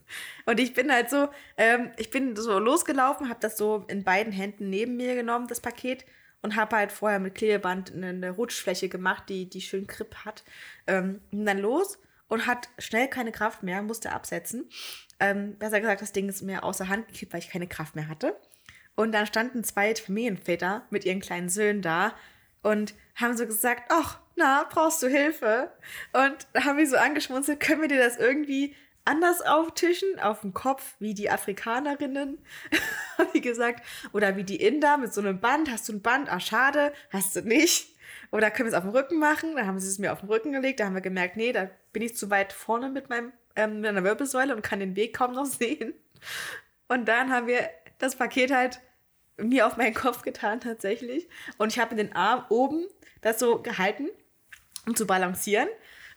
Und 0.46 0.60
ich 0.60 0.74
bin 0.74 0.92
halt 0.92 1.10
so, 1.10 1.28
ähm, 1.58 1.92
ich 1.98 2.10
bin 2.12 2.36
so 2.36 2.60
losgelaufen, 2.60 3.30
habe 3.30 3.40
das 3.42 3.58
so 3.58 3.86
in 3.88 4.04
beiden 4.04 4.32
Händen 4.32 4.70
neben 4.70 4.98
mir 4.98 5.16
genommen, 5.16 5.48
das 5.48 5.60
Paket, 5.60 6.06
und 6.42 6.56
habe 6.56 6.76
halt 6.76 6.92
vorher 6.92 7.20
mit 7.20 7.36
Klebeband 7.36 7.94
eine, 7.94 8.32
Rutschfläche 8.32 8.90
gemacht, 8.90 9.24
die, 9.30 9.50
die 9.50 9.62
schön 9.62 9.88
Grip 9.88 10.16
hat. 10.26 10.44
Ähm, 10.88 11.22
bin 11.30 11.46
dann 11.46 11.60
los 11.60 12.00
und 12.28 12.48
hat 12.48 12.70
schnell 12.80 13.08
keine 13.08 13.32
Kraft 13.32 13.64
mehr, 13.64 13.82
musste 13.82 14.12
absetzen. 14.12 14.70
Ähm, 15.20 15.58
besser 15.58 15.82
gesagt, 15.82 16.02
das 16.02 16.14
Ding 16.14 16.30
ist 16.30 16.42
mir 16.42 16.64
außer 16.64 16.88
Hand 16.88 17.08
gekippt, 17.08 17.34
weil 17.34 17.42
ich 17.42 17.50
keine 17.50 17.68
Kraft 17.68 17.96
mehr 17.96 18.08
hatte. 18.08 18.36
Und 18.96 19.12
dann 19.12 19.28
standen 19.28 19.64
zwei 19.64 19.96
Familienväter 19.96 20.86
mit 20.90 21.06
ihren 21.06 21.22
kleinen 21.22 21.50
Söhnen 21.50 21.82
da 21.82 22.14
und 22.64 22.94
haben 23.16 23.38
so 23.38 23.46
gesagt, 23.46 23.84
ach, 23.90 24.20
na, 24.36 24.68
brauchst 24.70 25.02
du 25.04 25.08
Hilfe? 25.08 25.72
Und 26.14 26.48
haben 26.64 26.78
wir 26.78 26.88
so 26.88 26.98
angeschmunzelt, 26.98 27.60
können 27.60 27.82
wir 27.82 27.88
dir 27.88 28.00
das 28.00 28.18
irgendwie 28.18 28.76
anders 29.06 29.42
auftischen, 29.42 30.20
auf 30.20 30.42
dem 30.42 30.54
Kopf, 30.54 30.96
wie 31.00 31.14
die 31.14 31.30
Afrikanerinnen, 31.30 32.38
wie 33.34 33.42
gesagt, 33.42 33.86
oder 34.14 34.36
wie 34.36 34.44
die 34.44 34.62
Inder 34.62 34.98
mit 34.98 35.14
so 35.14 35.22
einem 35.22 35.40
Band, 35.40 35.72
hast 35.72 35.90
du 35.90 35.94
ein 35.94 36.02
Band, 36.02 36.32
ah, 36.32 36.40
schade, 36.40 36.94
hast 37.12 37.36
du 37.36 37.42
nicht. 37.42 37.96
Oder 38.32 38.50
können 38.50 38.70
wir 38.70 38.78
es 38.78 38.78
auf 38.78 38.90
dem 38.90 38.96
Rücken 38.96 39.20
machen? 39.20 39.56
Da 39.56 39.66
haben 39.66 39.80
sie 39.80 39.88
es 39.88 40.00
mir 40.00 40.14
auf 40.14 40.22
den 40.22 40.30
Rücken 40.30 40.52
gelegt, 40.52 40.80
da 40.80 40.86
haben 40.86 40.94
wir 40.94 41.02
gemerkt, 41.02 41.36
nee, 41.36 41.52
da 41.52 41.70
bin 41.92 42.02
ich 42.02 42.16
zu 42.16 42.30
weit 42.30 42.54
vorne 42.54 42.90
mit, 42.90 43.10
meinem, 43.10 43.34
ähm, 43.56 43.82
mit 43.82 43.84
meiner 43.84 44.04
Wirbelsäule 44.04 44.56
und 44.56 44.62
kann 44.62 44.80
den 44.80 44.96
Weg 44.96 45.16
kaum 45.16 45.34
noch 45.34 45.46
sehen. 45.46 45.94
Und 46.88 47.08
dann 47.08 47.32
haben 47.32 47.48
wir 47.48 47.70
das 47.98 48.16
Paket 48.16 48.52
halt 48.52 48.80
mir 49.38 49.66
auf 49.68 49.78
meinen 49.78 49.94
Kopf 49.94 50.22
getan 50.22 50.60
tatsächlich. 50.60 51.28
Und 51.58 51.72
ich 51.72 51.80
habe 51.80 51.96
den 51.96 52.16
Arm 52.16 52.46
oben 52.50 52.86
das 53.22 53.40
so 53.40 53.62
gehalten, 53.62 54.10
um 54.86 54.96
zu 54.96 55.06
balancieren. 55.06 55.70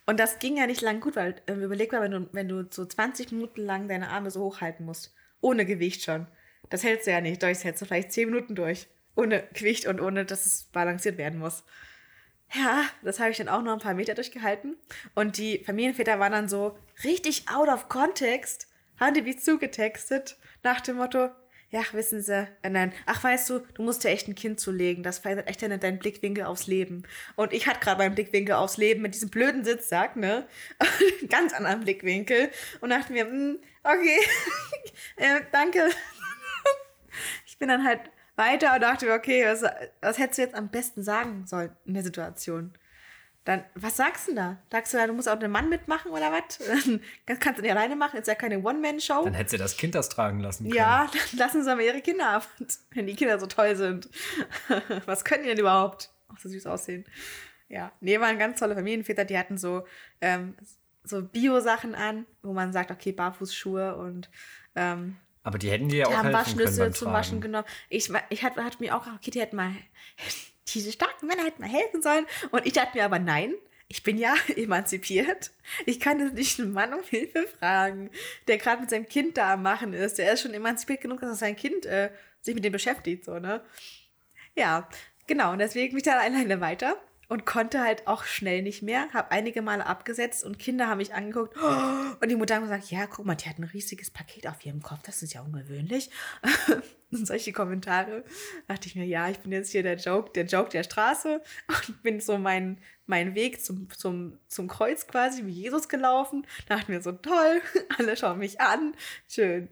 Und 0.05 0.19
das 0.19 0.39
ging 0.39 0.57
ja 0.57 0.67
nicht 0.67 0.81
lang 0.81 0.99
gut, 0.99 1.15
weil 1.15 1.35
äh, 1.47 1.53
überleg 1.53 1.91
mal, 1.91 2.01
wenn 2.01 2.11
du, 2.11 2.29
wenn 2.31 2.47
du 2.47 2.67
so 2.69 2.85
20 2.85 3.31
Minuten 3.31 3.61
lang 3.61 3.87
deine 3.87 4.09
Arme 4.09 4.29
so 4.29 4.41
hochhalten 4.41 4.85
musst. 4.85 5.13
Ohne 5.41 5.65
Gewicht 5.65 6.03
schon. 6.03 6.27
Das 6.69 6.83
hältst 6.83 7.07
du 7.07 7.11
ja 7.11 7.21
nicht 7.21 7.41
durch. 7.41 7.53
Das 7.53 7.63
hältst 7.63 7.81
du 7.81 7.85
vielleicht 7.85 8.11
10 8.11 8.29
Minuten 8.29 8.55
durch. 8.55 8.87
Ohne 9.15 9.43
Gewicht 9.53 9.87
und 9.87 10.01
ohne, 10.01 10.25
dass 10.25 10.45
es 10.45 10.65
balanciert 10.65 11.17
werden 11.17 11.39
muss. 11.39 11.63
Ja, 12.53 12.83
das 13.03 13.19
habe 13.19 13.31
ich 13.31 13.37
dann 13.37 13.49
auch 13.49 13.61
noch 13.61 13.73
ein 13.73 13.79
paar 13.79 13.93
Meter 13.93 14.13
durchgehalten. 14.13 14.77
Und 15.15 15.37
die 15.37 15.63
Familienväter 15.63 16.19
waren 16.19 16.31
dann 16.31 16.49
so 16.49 16.77
richtig 17.03 17.49
out 17.49 17.69
of 17.69 17.89
context, 17.89 18.67
haben 18.99 19.13
die 19.13 19.23
mich 19.23 19.39
zugetextet, 19.39 20.37
nach 20.63 20.81
dem 20.81 20.97
Motto, 20.97 21.29
ja, 21.75 21.81
wissen 21.91 22.21
Sie, 22.21 22.47
äh, 22.61 22.69
nein, 22.69 22.93
ach, 23.05 23.21
weißt 23.21 23.49
du, 23.49 23.59
du 23.59 23.83
musst 23.83 24.05
dir 24.05 24.09
echt 24.09 24.29
ein 24.29 24.35
Kind 24.35 24.61
zulegen, 24.61 25.03
das 25.03 25.19
verändert 25.19 25.49
echt 25.49 25.61
deinen 25.61 25.77
deinen 25.81 25.99
Blickwinkel 25.99 26.45
aufs 26.45 26.67
Leben. 26.67 27.03
Und 27.35 27.51
ich 27.51 27.67
hatte 27.67 27.81
gerade 27.81 27.97
meinen 27.97 28.15
Blickwinkel 28.15 28.55
aufs 28.55 28.77
Leben 28.77 29.01
mit 29.01 29.13
diesem 29.13 29.29
blöden 29.29 29.65
Sitzsack, 29.65 30.15
ne? 30.15 30.47
Ganz 31.29 31.51
anderen 31.51 31.81
Blickwinkel. 31.81 32.49
Und 32.79 32.91
dachte 32.91 33.11
mir, 33.11 33.25
hm, 33.25 33.59
okay, 33.83 34.19
äh, 35.17 35.41
danke. 35.51 35.89
ich 37.45 37.57
bin 37.57 37.67
dann 37.67 37.83
halt 37.83 37.99
weiter 38.37 38.75
und 38.75 38.81
dachte 38.81 39.07
mir, 39.07 39.13
okay, 39.13 39.45
was, 39.45 39.63
was 39.99 40.17
hättest 40.17 40.37
du 40.37 40.43
jetzt 40.43 40.55
am 40.55 40.69
besten 40.69 41.03
sagen 41.03 41.45
sollen 41.45 41.75
in 41.83 41.93
der 41.93 42.03
Situation? 42.03 42.71
Dann, 43.45 43.63
was 43.75 43.95
sagst 43.95 44.27
du 44.27 44.31
denn 44.31 44.37
da? 44.37 44.57
Sagst 44.71 44.93
du 44.93 44.97
da, 44.97 45.05
du 45.05 45.13
musst 45.13 45.29
auch 45.29 45.37
den 45.37 45.51
Mann 45.51 45.69
mitmachen 45.69 46.11
oder 46.11 46.31
was? 46.31 46.59
Das 47.27 47.39
kannst 47.39 47.59
du 47.59 47.61
nicht 47.61 47.71
alleine 47.71 47.95
machen, 47.95 48.19
ist 48.19 48.27
ja 48.27 48.35
keine 48.35 48.59
One-Man-Show. 48.59 49.23
Dann 49.23 49.35
hätte 49.35 49.51
sie 49.51 49.57
das 49.57 49.77
Kind 49.77 49.93
das 49.93 50.09
tragen 50.09 50.39
lassen 50.39 50.63
können. 50.63 50.75
Ja, 50.75 51.09
dann 51.31 51.39
lassen 51.39 51.63
sie 51.63 51.75
mal 51.75 51.81
ihre 51.81 52.01
Kinder 52.01 52.27
ab, 52.29 52.47
wenn 52.91 53.05
die 53.05 53.15
Kinder 53.15 53.39
so 53.39 53.45
toll 53.45 53.75
sind. 53.75 54.09
Was 55.05 55.23
können 55.23 55.43
die 55.43 55.49
denn 55.49 55.59
überhaupt? 55.59 56.09
Auch 56.27 56.39
so 56.39 56.49
süß 56.49 56.65
aussehen. 56.65 57.05
Ja, 57.69 57.91
nee, 58.01 58.19
waren 58.19 58.39
ganz 58.39 58.59
tolle 58.59 58.75
Familienväter, 58.75 59.25
die 59.25 59.37
hatten 59.37 59.57
so, 59.57 59.85
ähm, 60.21 60.55
so 61.03 61.21
Bio-Sachen 61.23 61.93
an, 61.93 62.25
wo 62.41 62.51
man 62.51 62.73
sagt, 62.73 62.89
okay, 62.89 63.11
Barfußschuhe 63.11 63.95
und 63.95 64.29
ähm, 64.75 65.17
Aber 65.45 65.59
die 65.59 65.69
hätten 65.69 65.89
dir 65.89 65.99
ja 65.99 66.07
die 66.07 66.11
auch 66.11 66.17
haben 66.17 66.33
helfen 66.33 66.43
können 66.43 66.57
Waschnüsse 66.65 66.79
beim 66.81 66.93
zum 66.93 67.05
Tragen. 67.05 67.17
Waschen 67.17 67.41
genommen. 67.41 67.67
Ich, 67.87 68.11
ich 68.29 68.43
hatte, 68.43 68.63
hatte 68.63 68.77
mir 68.79 68.97
auch, 68.97 69.05
okay, 69.05 69.29
die 69.29 69.39
hätten 69.39 69.55
mal, 69.55 69.71
diese 70.73 70.91
starken 70.91 71.27
Männer 71.27 71.43
hätten 71.43 71.61
mal 71.61 71.69
helfen 71.69 72.01
sollen. 72.01 72.25
Und 72.49 72.65
ich 72.65 72.73
dachte 72.73 72.97
mir 72.97 73.05
aber, 73.05 73.19
nein, 73.19 73.53
ich 73.87 74.01
bin 74.01 74.17
ja 74.17 74.33
emanzipiert. 74.55 75.51
Ich 75.85 75.99
kann 75.99 76.19
jetzt 76.19 76.33
nicht 76.33 76.59
einen 76.59 76.71
Mann 76.71 76.95
um 76.95 77.03
Hilfe 77.03 77.47
fragen, 77.59 78.09
der 78.47 78.57
gerade 78.57 78.81
mit 78.81 78.89
seinem 78.89 79.07
Kind 79.07 79.37
da 79.37 79.53
am 79.53 79.61
Machen 79.61 79.93
ist. 79.93 80.17
Der 80.17 80.33
ist 80.33 80.41
schon 80.41 80.55
emanzipiert 80.55 81.01
genug, 81.01 81.21
dass 81.21 81.37
sein 81.37 81.55
Kind 81.55 81.85
äh, 81.85 82.09
sich 82.41 82.55
mit 82.55 82.65
dem 82.65 82.73
beschäftigt, 82.73 83.25
so, 83.25 83.37
ne? 83.37 83.61
Ja, 84.55 84.89
genau. 85.27 85.51
Und 85.51 85.59
deswegen 85.59 85.89
bin 85.89 85.97
ich 85.97 86.03
dann 86.03 86.17
alleine 86.19 86.59
weiter 86.59 86.97
und 87.27 87.45
konnte 87.45 87.81
halt 87.81 88.07
auch 88.07 88.23
schnell 88.23 88.61
nicht 88.61 88.81
mehr. 88.81 89.07
Habe 89.13 89.31
einige 89.31 89.61
Male 89.61 89.85
abgesetzt 89.85 90.43
und 90.43 90.59
Kinder 90.59 90.87
haben 90.87 90.97
mich 90.97 91.13
angeguckt. 91.13 91.57
Und 92.21 92.29
die 92.29 92.35
Mutter 92.35 92.55
hat 92.55 92.61
gesagt, 92.61 92.91
ja, 92.91 93.07
guck 93.07 93.25
mal, 93.25 93.35
die 93.35 93.49
hat 93.49 93.59
ein 93.59 93.65
riesiges 93.65 94.09
Paket 94.09 94.47
auf 94.47 94.65
ihrem 94.65 94.81
Kopf. 94.81 95.01
Das 95.03 95.21
ist 95.21 95.33
ja 95.33 95.41
ungewöhnlich. 95.41 96.09
und 97.11 97.27
solche 97.27 97.51
Kommentare. 97.51 98.23
dachte 98.67 98.87
ich 98.87 98.95
mir, 98.95 99.05
ja, 99.05 99.29
ich 99.29 99.39
bin 99.39 99.51
jetzt 99.51 99.71
hier 99.71 99.83
der 99.83 99.97
Joke, 99.97 100.31
der 100.33 100.45
Joke 100.45 100.69
der 100.69 100.83
Straße 100.83 101.41
und 101.87 102.03
bin 102.03 102.19
so 102.19 102.37
meinen 102.37 102.79
mein 103.05 103.35
Weg 103.35 103.63
zum, 103.63 103.89
zum, 103.91 104.39
zum 104.47 104.67
Kreuz 104.67 105.07
quasi 105.07 105.45
wie 105.45 105.51
Jesus 105.51 105.89
gelaufen. 105.89 106.45
Dachte 106.67 106.91
mir 106.91 107.01
so, 107.01 107.11
toll, 107.11 107.61
alle 107.97 108.17
schauen 108.17 108.39
mich 108.39 108.61
an. 108.61 108.95
Schön. 109.27 109.69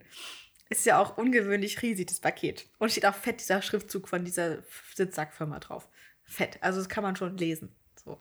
Ist 0.70 0.86
ja 0.86 0.98
auch 0.98 1.18
ungewöhnlich 1.18 1.82
riesig, 1.82 2.06
das 2.06 2.20
Paket. 2.20 2.66
Und 2.78 2.90
steht 2.90 3.06
auch 3.06 3.14
fett 3.14 3.40
dieser 3.40 3.62
Schriftzug 3.62 4.08
von 4.08 4.24
dieser 4.24 4.58
Sitzsackfirma 4.94 5.58
drauf. 5.58 5.88
Fett. 6.24 6.58
Also 6.60 6.78
das 6.78 6.88
kann 6.88 7.04
man 7.04 7.16
schon 7.16 7.36
lesen. 7.36 7.74
So. 8.04 8.18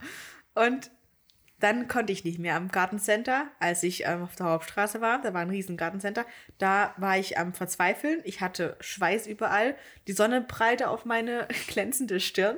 Und 0.55 0.91
dann 1.59 1.87
konnte 1.87 2.11
ich 2.11 2.25
nicht 2.25 2.39
mehr 2.39 2.57
am 2.57 2.67
Gartencenter, 2.67 3.47
als 3.59 3.83
ich 3.83 4.03
ähm, 4.05 4.23
auf 4.23 4.35
der 4.35 4.47
Hauptstraße 4.47 4.99
war. 4.99 5.21
Da 5.21 5.33
war 5.33 5.39
ein 5.39 5.49
riesen 5.49 5.77
Gartencenter. 5.77 6.25
Da 6.57 6.93
war 6.97 7.17
ich 7.17 7.37
am 7.37 7.53
Verzweifeln. 7.53 8.19
Ich 8.25 8.41
hatte 8.41 8.75
Schweiß 8.81 9.27
überall. 9.27 9.77
Die 10.07 10.11
Sonne 10.11 10.41
prallte 10.41 10.89
auf 10.89 11.05
meine 11.05 11.47
glänzende 11.67 12.19
Stirn. 12.19 12.57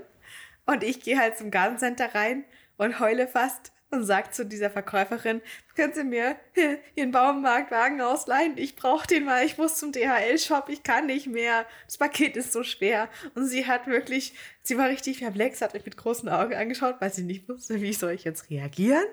Und 0.66 0.84
ich 0.84 1.02
gehe 1.02 1.20
halt 1.20 1.38
zum 1.38 1.52
Gartencenter 1.52 2.16
rein 2.16 2.46
und 2.78 3.00
heule 3.00 3.28
fast 3.28 3.72
und 3.96 4.06
sage 4.06 4.32
zu 4.32 4.46
dieser 4.46 4.70
Verkäuferin, 4.70 5.42
können 5.76 5.94
Sie 5.94 6.04
mir 6.04 6.36
Ihren 6.96 7.12
Baumarktwagen 7.12 8.02
ausleihen? 8.02 8.58
Ich 8.58 8.76
brauche 8.76 9.08
den 9.08 9.26
mal, 9.26 9.46
ich 9.46 9.58
muss 9.58 9.76
zum 9.76 9.92
DHL-Shop, 9.92 10.70
ich 10.70 10.84
kann 10.84 11.08
nicht 11.08 11.28
mehr. 11.28 11.66
Das 11.86 11.98
Paket 11.98 12.38
ist 12.38 12.54
so 12.54 12.64
schwer. 12.64 13.10
Und 13.34 13.48
sie 13.48 13.66
hat 13.66 13.88
wirklich, 13.88 14.34
sie 14.62 14.78
war 14.78 14.90
richtig 14.90 15.20
perplex, 15.20 15.62
hat 15.62 15.74
mich 15.74 15.86
mit 15.86 15.98
großen 15.98 16.30
Augen 16.30 16.54
angeschaut, 16.54 16.98
weil 17.00 17.12
sie 17.12 17.24
nicht 17.24 17.50
wusste, 17.50 17.82
wie 17.82 17.94
soll 17.94 18.12
ich 18.12 18.24
jetzt 18.24 18.50
reagieren. 18.50 19.06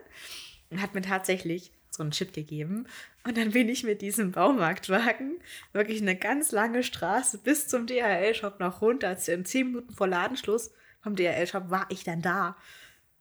Und 0.70 0.82
hat 0.82 0.94
mir 0.94 1.02
tatsächlich 1.02 1.72
so 1.90 2.02
einen 2.02 2.12
Chip 2.12 2.32
gegeben. 2.32 2.86
Und 3.24 3.36
dann 3.36 3.50
bin 3.50 3.68
ich 3.68 3.84
mit 3.84 4.02
diesem 4.02 4.32
Baumarktwagen 4.32 5.38
wirklich 5.72 6.00
eine 6.00 6.16
ganz 6.16 6.50
lange 6.50 6.82
Straße 6.82 7.38
bis 7.38 7.68
zum 7.68 7.86
DHL-Shop 7.86 8.58
noch 8.60 8.80
runter. 8.82 9.08
Also 9.08 9.32
in 9.32 9.44
zehn 9.44 9.68
Minuten 9.68 9.92
vor 9.92 10.08
Ladenschluss 10.08 10.72
vom 11.02 11.16
DHL-Shop 11.16 11.70
war 11.70 11.86
ich 11.90 12.04
dann 12.04 12.22
da. 12.22 12.56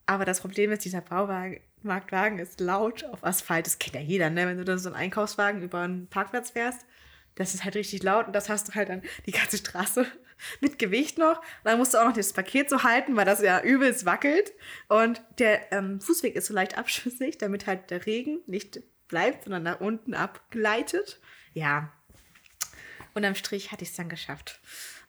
Aber 0.06 0.26
das 0.26 0.42
Problem 0.42 0.72
ist, 0.72 0.84
dieser 0.86 1.02
Baumarktwagen 1.02 2.40
ist 2.40 2.60
laut 2.60 3.04
auf 3.06 3.24
Asphalt. 3.24 3.66
Das 3.66 3.80
kennt 3.80 3.96
ja 3.96 4.02
jeder, 4.02 4.30
ne? 4.30 4.48
Wenn 4.48 4.58
du 4.58 4.66
da 4.66 4.78
so 4.78 4.90
einen 4.90 4.96
Einkaufswagen 4.96 5.62
über 5.62 5.82
einen 5.82 6.08
Parkplatz 6.08 6.52
fährst, 6.52 6.86
das 7.36 7.54
ist 7.54 7.64
halt 7.64 7.76
richtig 7.76 8.04
laut 8.04 8.28
und 8.28 8.34
das 8.34 8.50
hast 8.50 8.68
du 8.68 8.74
halt 8.74 8.90
dann 8.90 9.02
die 9.26 9.32
ganze 9.32 9.58
Straße 9.58 10.06
mit 10.62 10.80
Gewicht 10.80 11.18
noch. 11.18 11.38
Und 11.38 11.66
dann 11.66 11.78
musst 11.78 11.94
du 11.94 11.98
auch 11.98 12.06
noch 12.06 12.14
das 12.14 12.34
Paket 12.34 12.70
so 12.70 12.84
halten, 12.84 13.16
weil 13.16 13.26
das 13.26 13.42
ja 13.42 13.62
übelst 13.62 14.06
wackelt. 14.06 14.52
Und 14.90 15.22
der 15.40 15.72
ähm, 15.72 16.02
Fußweg 16.02 16.36
ist 16.36 16.48
so 16.48 16.54
leicht 16.54 16.78
abschüssig, 16.78 17.38
damit 17.38 17.68
halt 17.68 17.90
der 17.90 18.06
Regen 18.06 18.40
nicht 18.48 18.82
bleibt, 19.08 19.46
sondern 19.46 19.64
nach 19.64 19.80
unten 19.80 20.14
abgleitet. 20.14 21.20
Ja. 21.54 21.92
Und 23.14 23.26
am 23.26 23.36
Strich 23.36 23.72
hatte 23.72 23.84
ich 23.84 23.92
es 23.92 23.96
dann 23.96 24.10
geschafft. 24.10 24.60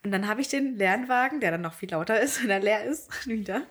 Und 0.05 0.11
dann 0.11 0.27
habe 0.27 0.41
ich 0.41 0.49
den 0.49 0.77
Lernwagen, 0.77 1.41
der 1.41 1.53
dann 1.53 1.61
noch 1.61 1.75
viel 1.75 1.91
lauter 1.91 2.21
ist, 2.21 2.43
wenn 2.43 2.51
er 2.51 2.61
leer 2.61 2.85
ist, 2.85 3.27
wieder 3.27 3.67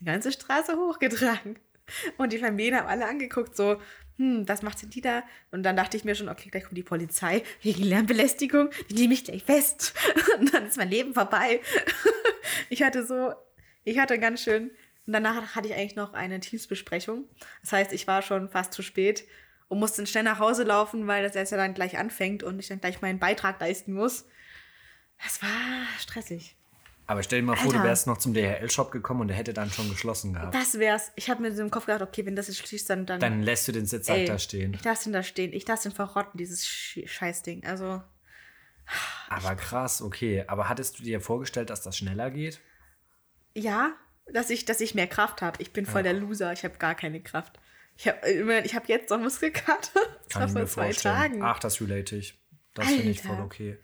die 0.00 0.04
ganze 0.04 0.32
Straße 0.32 0.76
hochgetragen. 0.76 1.58
Und 2.16 2.32
die 2.32 2.38
Familien 2.38 2.76
haben 2.76 2.88
alle 2.88 3.06
angeguckt, 3.06 3.56
so, 3.56 3.80
hm, 4.18 4.48
was 4.48 4.62
macht 4.62 4.82
denn 4.82 4.90
die 4.90 5.00
da? 5.00 5.22
Und 5.50 5.62
dann 5.62 5.76
dachte 5.76 5.96
ich 5.96 6.04
mir 6.04 6.14
schon, 6.14 6.28
okay, 6.28 6.48
gleich 6.50 6.64
kommt 6.64 6.76
die 6.76 6.82
Polizei 6.82 7.42
wegen 7.62 7.82
Lärmbelästigung, 7.82 8.70
die 8.90 8.94
nehme 8.94 9.14
ich 9.14 9.24
gleich 9.24 9.44
fest. 9.44 9.94
Und 10.38 10.52
dann 10.52 10.66
ist 10.66 10.76
mein 10.76 10.90
Leben 10.90 11.14
vorbei. 11.14 11.60
ich 12.70 12.82
hatte 12.82 13.06
so, 13.06 13.32
ich 13.84 13.98
hatte 13.98 14.18
ganz 14.18 14.42
schön, 14.42 14.70
und 15.06 15.12
danach 15.12 15.54
hatte 15.54 15.68
ich 15.68 15.74
eigentlich 15.74 15.96
noch 15.96 16.14
eine 16.14 16.40
Teamsbesprechung. 16.40 17.24
Das 17.62 17.72
heißt, 17.72 17.92
ich 17.92 18.06
war 18.06 18.22
schon 18.22 18.48
fast 18.48 18.72
zu 18.72 18.82
spät 18.82 19.24
und 19.68 19.78
musste 19.78 19.98
dann 19.98 20.06
schnell 20.06 20.24
nach 20.24 20.40
Hause 20.40 20.64
laufen, 20.64 21.06
weil 21.06 21.22
das 21.22 21.36
erst 21.36 21.52
ja 21.52 21.58
dann 21.58 21.74
gleich 21.74 21.96
anfängt 21.96 22.42
und 22.42 22.58
ich 22.58 22.68
dann 22.68 22.80
gleich 22.80 23.00
meinen 23.00 23.20
Beitrag 23.20 23.60
leisten 23.60 23.92
muss. 23.92 24.26
Das 25.22 25.42
war 25.42 25.86
stressig. 26.00 26.55
Aber 27.08 27.22
stell 27.22 27.40
dir 27.40 27.46
mal 27.46 27.56
vor, 27.56 27.66
Alter. 27.70 27.78
du 27.82 27.84
wärst 27.88 28.06
noch 28.08 28.18
zum 28.18 28.34
DHL-Shop 28.34 28.90
gekommen 28.90 29.20
und 29.20 29.28
der 29.28 29.36
hätte 29.36 29.52
dann 29.54 29.70
schon 29.70 29.88
geschlossen 29.88 30.32
gehabt. 30.32 30.54
Das 30.54 30.78
wär's. 30.78 31.12
Ich 31.14 31.30
habe 31.30 31.40
mir 31.42 31.54
so 31.54 31.62
im 31.62 31.70
Kopf 31.70 31.86
gedacht, 31.86 32.02
okay, 32.02 32.26
wenn 32.26 32.34
das 32.34 32.48
jetzt 32.48 32.66
schließt, 32.66 32.90
dann. 32.90 33.06
Dann, 33.06 33.20
Dann 33.20 33.42
lässt 33.42 33.68
du 33.68 33.72
den 33.72 33.86
Sitzsack 33.86 34.16
ey, 34.18 34.24
da 34.24 34.38
stehen. 34.38 34.74
Ich 34.74 34.82
lasse 34.84 35.04
den 35.04 35.12
da 35.12 35.22
stehen. 35.22 35.52
Ich 35.52 35.66
lasse 35.68 35.88
den 35.88 35.94
verrotten, 35.94 36.36
dieses 36.38 36.64
Sch- 36.66 37.06
Scheißding. 37.06 37.64
Also, 37.64 38.02
Aber 39.28 39.54
krass, 39.56 40.02
okay. 40.02 40.44
Aber 40.48 40.68
hattest 40.68 40.98
du 40.98 41.02
dir 41.04 41.20
vorgestellt, 41.20 41.70
dass 41.70 41.82
das 41.82 41.96
schneller 41.96 42.30
geht? 42.30 42.60
ja, 43.54 43.94
dass 44.32 44.50
ich, 44.50 44.64
dass 44.64 44.80
ich 44.80 44.94
mehr 44.96 45.06
Kraft 45.06 45.40
habe. 45.40 45.62
Ich 45.62 45.72
bin 45.72 45.86
voll 45.86 46.02
der 46.02 46.12
Loser. 46.12 46.52
Ich 46.52 46.64
habe 46.64 46.76
gar 46.78 46.96
keine 46.96 47.22
Kraft. 47.22 47.60
Ich 47.96 48.08
habe 48.08 48.60
ich 48.64 48.74
hab 48.74 48.88
jetzt 48.88 49.10
noch 49.10 49.20
Muskelkater. 49.20 50.00
Das 50.28 50.32
Kann 50.32 50.42
war 50.42 50.46
ich 50.48 50.52
vor 50.52 50.66
zwei 50.66 50.84
vorstellen. 50.86 51.14
Tagen. 51.14 51.42
Ach, 51.44 51.58
das 51.60 51.80
relate 51.80 52.16
ich. 52.16 52.36
Das 52.74 52.88
finde 52.88 53.10
ich 53.10 53.22
voll 53.22 53.40
okay. 53.40 53.78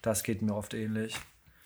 Das 0.00 0.22
geht 0.24 0.40
mir 0.40 0.54
oft 0.54 0.72
ähnlich. 0.72 1.14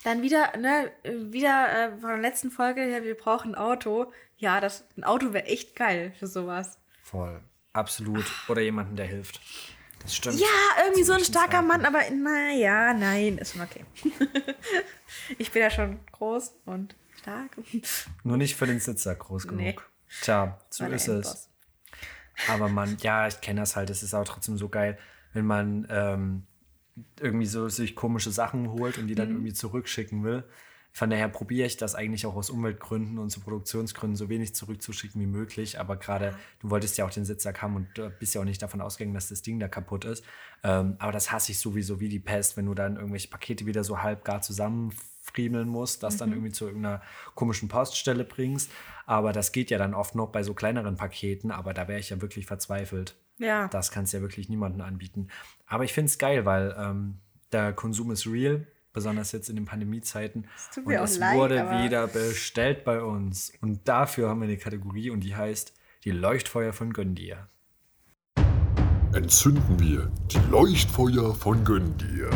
Dann 0.07 0.23
wieder, 0.23 0.57
ne, 0.57 0.93
wieder 1.03 1.89
äh, 1.97 2.01
von 2.01 2.11
der 2.11 2.19
letzten 2.19 2.53
Folge, 2.53 2.89
ja, 2.89 3.03
wir 3.03 3.17
brauchen 3.17 3.57
ein 3.57 3.61
Auto. 3.61 4.13
Ja, 4.37 4.61
das, 4.61 4.85
ein 4.97 5.03
Auto 5.03 5.33
wäre 5.33 5.47
echt 5.47 5.75
geil 5.75 6.13
für 6.17 6.29
sowas. 6.29 6.79
Voll. 7.03 7.41
Absolut. 7.73 8.25
Oder 8.49 8.63
jemanden, 8.63 8.95
der 8.95 9.07
hilft. 9.07 9.41
Das 10.03 10.15
stimmt. 10.15 10.39
Ja, 10.39 10.47
irgendwie 10.85 11.03
so 11.03 11.13
ein 11.13 11.25
starker 11.25 11.61
manchen 11.61 11.83
Mann, 11.83 11.97
aber 11.97 12.09
naja, 12.09 12.95
nein, 12.95 13.39
ist 13.39 13.55
schon 13.55 13.63
okay. 13.63 13.85
ich 15.39 15.51
bin 15.51 15.63
ja 15.63 15.71
schon 15.71 15.99
groß 16.13 16.55
und 16.67 16.95
stark. 17.19 17.57
Nur 18.23 18.37
nicht 18.37 18.55
für 18.55 18.69
den 18.69 18.79
Sitzsack 18.79 19.19
groß 19.19 19.49
genug. 19.49 19.61
Nee. 19.61 19.77
Tja, 20.23 20.61
so 20.71 20.85
der 20.85 20.95
ist 20.95 21.09
es. 21.09 21.27
Endboss. 21.27 21.51
Aber 22.47 22.69
man, 22.69 22.97
ja, 23.01 23.27
ich 23.27 23.41
kenne 23.41 23.59
das 23.59 23.75
halt. 23.75 23.91
Es 23.91 24.05
ist 24.05 24.15
aber 24.15 24.25
trotzdem 24.25 24.57
so 24.57 24.69
geil, 24.69 25.01
wenn 25.33 25.47
man 25.47 25.85
ähm, 25.91 26.47
irgendwie 27.21 27.47
so 27.47 27.69
sich 27.69 27.95
komische 27.95 28.31
Sachen 28.31 28.71
holt 28.71 28.99
und 28.99 29.07
die 29.07 29.15
Mhm. 29.15 29.19
dann 29.19 29.31
irgendwie 29.31 29.53
zurückschicken 29.53 30.25
will. 30.25 30.45
Von 30.93 31.11
daher 31.11 31.29
probiere 31.29 31.67
ich 31.67 31.77
das 31.77 31.95
eigentlich 31.95 32.25
auch 32.25 32.35
aus 32.37 32.49
Umweltgründen 32.49 33.19
und 33.19 33.29
zu 33.29 33.41
Produktionsgründen 33.41 34.17
so 34.17 34.31
wenig 34.31 34.55
zurückzuschicken 34.55 35.21
wie 35.21 35.27
möglich. 35.27 35.79
Aber 35.79 35.97
gerade, 35.99 36.35
du 36.61 36.71
wolltest 36.71 36.97
ja 36.97 37.05
auch 37.05 37.11
den 37.11 37.27
Sitzsack 37.27 37.61
haben 37.61 37.77
und 37.77 37.89
du 37.99 38.09
bist 38.09 38.35
ja 38.35 38.41
auch 38.41 38.47
nicht 38.47 38.63
davon 38.63 38.81
ausgegangen, 38.81 39.13
dass 39.13 39.29
das 39.29 39.43
Ding 39.43 39.59
da 39.61 39.69
kaputt 39.69 40.07
ist. 40.07 40.25
Ähm, 40.63 40.97
aber 40.99 41.13
das 41.13 41.31
hasse 41.31 41.53
ich 41.53 41.59
sowieso 41.59 42.01
wie 42.01 42.09
die 42.09 42.19
Pest, 42.19 42.57
wenn 42.57 42.65
du 42.65 42.73
dann 42.73 42.97
irgendwelche 42.97 43.29
Pakete 43.29 43.67
wieder 43.67 43.85
so 43.85 44.01
halb 44.01 44.25
gar 44.25 44.41
zusammenfriemeln 44.41 45.69
musst, 45.69 46.03
das 46.03 46.15
Mhm. 46.15 46.19
dann 46.19 46.33
irgendwie 46.33 46.53
zu 46.53 46.67
irgendeiner 46.67 47.03
komischen 47.35 47.69
Poststelle 47.69 48.25
bringst. 48.25 48.71
Aber 49.05 49.33
das 49.35 49.53
geht 49.53 49.71
ja 49.71 49.77
dann 49.77 49.93
oft 49.93 50.15
noch 50.15 50.29
bei 50.33 50.43
so 50.43 50.55
kleineren 50.55 50.97
Paketen, 50.97 51.51
aber 51.51 51.75
da 51.75 51.89
wäre 51.89 52.01
ich 52.01 52.09
ja 52.09 52.23
wirklich 52.23 52.47
verzweifelt. 52.47 53.17
Ja. 53.39 53.69
Das 53.69 53.91
kannst 53.91 54.13
du 54.13 54.19
ja 54.19 54.23
wirklich 54.23 54.49
niemandem 54.49 54.81
anbieten. 54.81 55.29
Aber 55.67 55.85
ich 55.85 55.93
finde 55.93 56.07
es 56.11 56.19
geil, 56.19 56.45
weil 56.47 56.75
ähm, 56.79 57.19
der 57.53 57.73
Konsum 57.73 58.11
ist 58.11 58.27
real, 58.27 58.67
besonders 58.93 59.33
jetzt 59.33 59.49
in 59.51 59.57
den 59.57 59.67
Pandemiezeiten. 59.67 60.47
tut 60.75 60.85
Und 60.85 60.89
mir 60.93 61.01
auch 61.01 61.05
es 61.05 61.19
leid, 61.19 61.37
wurde 61.37 61.63
aber- 61.69 61.85
wieder 61.85 62.07
bestellt 62.07 62.85
bei 62.85 63.03
uns. 63.03 63.53
Und 63.61 63.87
dafür 63.89 64.29
haben 64.31 64.41
wir 64.41 64.49
eine 64.49 64.57
Kategorie 64.57 65.11
und 65.11 65.21
die 65.21 65.37
heißt 65.37 65.75
die 66.05 66.13
Leuchtfeuer 66.13 66.73
von 66.73 66.93
Göndir. 66.93 67.49
Entzünden 69.13 69.79
wir 69.79 70.11
die 70.31 70.51
Leuchtfeuer 70.51 71.35
von 71.35 71.65
Göndir. 71.65 72.31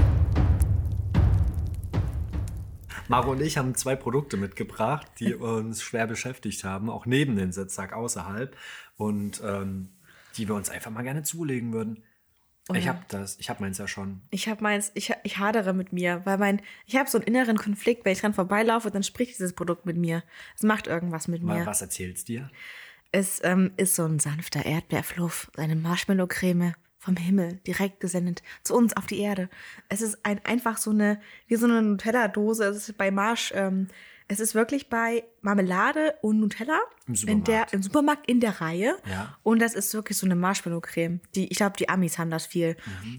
Maro 3.08 3.32
und 3.32 3.40
ich 3.40 3.58
haben 3.58 3.74
zwei 3.74 3.96
Produkte 3.96 4.36
mitgebracht, 4.36 5.06
die 5.18 5.34
uns 5.34 5.82
schwer 5.82 6.06
beschäftigt 6.06 6.62
haben, 6.62 6.88
auch 6.88 7.06
neben 7.06 7.36
den 7.36 7.50
Sitzsack 7.52 7.92
außerhalb. 7.92 8.56
Und 8.96 9.42
ähm, 9.44 9.88
die 10.40 10.48
wir 10.48 10.55
uns 10.55 10.70
einfach 10.70 10.90
mal 10.90 11.03
gerne 11.03 11.22
zulegen 11.22 11.74
würden. 11.74 12.03
Ich 12.72 12.87
ja. 12.87 12.94
habe 12.94 13.05
das, 13.09 13.38
ich 13.38 13.50
habe 13.50 13.62
meins 13.62 13.76
ja 13.76 13.87
schon. 13.87 14.22
Ich 14.31 14.48
habe 14.48 14.62
meins, 14.62 14.90
ich, 14.94 15.12
ich 15.22 15.38
hadere 15.38 15.74
mit 15.74 15.92
mir, 15.92 16.22
weil 16.24 16.38
mein, 16.38 16.62
ich 16.87 16.96
habe 16.96 17.11
so 17.11 17.18
einen 17.18 17.26
inneren 17.26 17.59
Konflikt, 17.59 18.05
wenn 18.05 18.12
ich 18.12 18.20
dran 18.20 18.33
vorbeilaufe, 18.33 18.90
dann 18.90 19.03
spricht 19.03 19.33
dieses 19.35 19.53
Produkt 19.53 19.85
mit 19.85 19.98
mir. 19.98 20.22
Es 20.57 20.62
macht 20.62 20.87
irgendwas 20.87 21.29
mit 21.29 21.42
Mal, 21.42 21.61
mir. 21.61 21.66
Was 21.66 21.83
erzählst 21.83 22.29
dir? 22.29 22.50
Es 23.12 23.40
ähm, 23.44 23.72
ist 23.76 23.96
so 23.96 24.05
ein 24.05 24.18
sanfter 24.18 24.64
Erdbeerfluff, 24.64 25.50
eine 25.57 25.76
Marshmallow-Creme 25.76 26.74
vom 26.96 27.16
Himmel, 27.16 27.57
direkt 27.66 28.00
gesendet 28.00 28.42
zu 28.62 28.74
uns 28.74 28.96
auf 28.96 29.07
die 29.07 29.18
Erde. 29.18 29.50
Es 29.90 30.00
ist 30.00 30.24
ein, 30.24 30.42
einfach 30.44 30.79
so 30.79 30.90
eine, 30.90 31.20
wie 31.48 31.57
so 31.57 31.66
eine 31.66 31.83
Nutella-Dose. 31.83 32.64
Es 32.64 32.88
ist 32.88 32.96
bei 32.96 33.11
Marsh, 33.11 33.53
ähm, 33.55 33.88
es 34.30 34.38
ist 34.38 34.54
wirklich 34.54 34.88
bei 34.88 35.24
Marmelade 35.40 36.14
und 36.22 36.38
Nutella 36.38 36.78
Im 37.08 37.14
in 37.14 37.44
der, 37.44 37.66
Supermarkt. 37.66 37.72
im 37.72 37.82
Supermarkt 37.82 38.30
in 38.30 38.38
der 38.38 38.60
Reihe. 38.60 38.96
Ja. 39.10 39.36
Und 39.42 39.60
das 39.60 39.74
ist 39.74 39.92
wirklich 39.92 40.16
so 40.16 40.24
eine 40.24 40.36
Marshmallow-Creme. 40.36 41.18
Die, 41.34 41.48
ich 41.50 41.56
glaube, 41.56 41.76
die 41.76 41.88
Amis 41.88 42.16
haben 42.16 42.30
das 42.30 42.46
viel. 42.46 42.76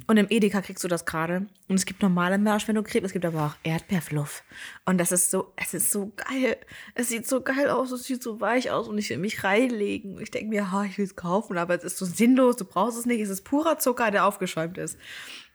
Und 0.08 0.16
im 0.16 0.28
Edeka 0.30 0.62
kriegst 0.62 0.86
du 0.86 0.88
das 0.88 1.06
gerade. 1.06 1.48
Und 1.68 1.76
es 1.76 1.86
gibt 1.86 2.02
normale 2.02 2.38
Marshmallow-Creme, 2.38 3.04
es 3.04 3.12
gibt 3.12 3.26
aber 3.26 3.48
auch 3.48 3.56
Erdbeerfluff. 3.64 4.44
Und 4.86 5.00
das 5.00 5.12
ist 5.12 5.32
so, 5.32 5.52
es 5.58 5.74
ist 5.74 5.92
so 5.92 6.14
geil. 6.16 6.56
Es 6.96 7.10
sieht 7.10 7.28
so 7.28 7.42
geil 7.42 7.70
aus, 7.70 7.92
es 7.92 8.06
sieht 8.06 8.24
so 8.24 8.40
weich 8.40 8.72
aus 8.72 8.88
und 8.88 8.98
ich 8.98 9.10
will 9.10 9.18
mich 9.18 9.44
reinlegen. 9.44 10.16
Und 10.16 10.22
ich 10.22 10.32
denke 10.32 10.48
mir, 10.48 10.72
ha, 10.72 10.86
ich 10.86 10.98
will 10.98 11.06
es 11.06 11.18
kaufen, 11.18 11.58
aber 11.58 11.76
es 11.76 11.84
ist 11.84 11.98
so 11.98 12.06
sinnlos, 12.06 12.56
du 12.56 12.64
brauchst 12.64 12.98
es 12.98 13.06
nicht. 13.06 13.20
Es 13.20 13.30
ist 13.30 13.44
purer 13.44 13.78
Zucker, 13.80 14.12
der 14.12 14.26
aufgeschäumt 14.26 14.78
ist. 14.78 14.98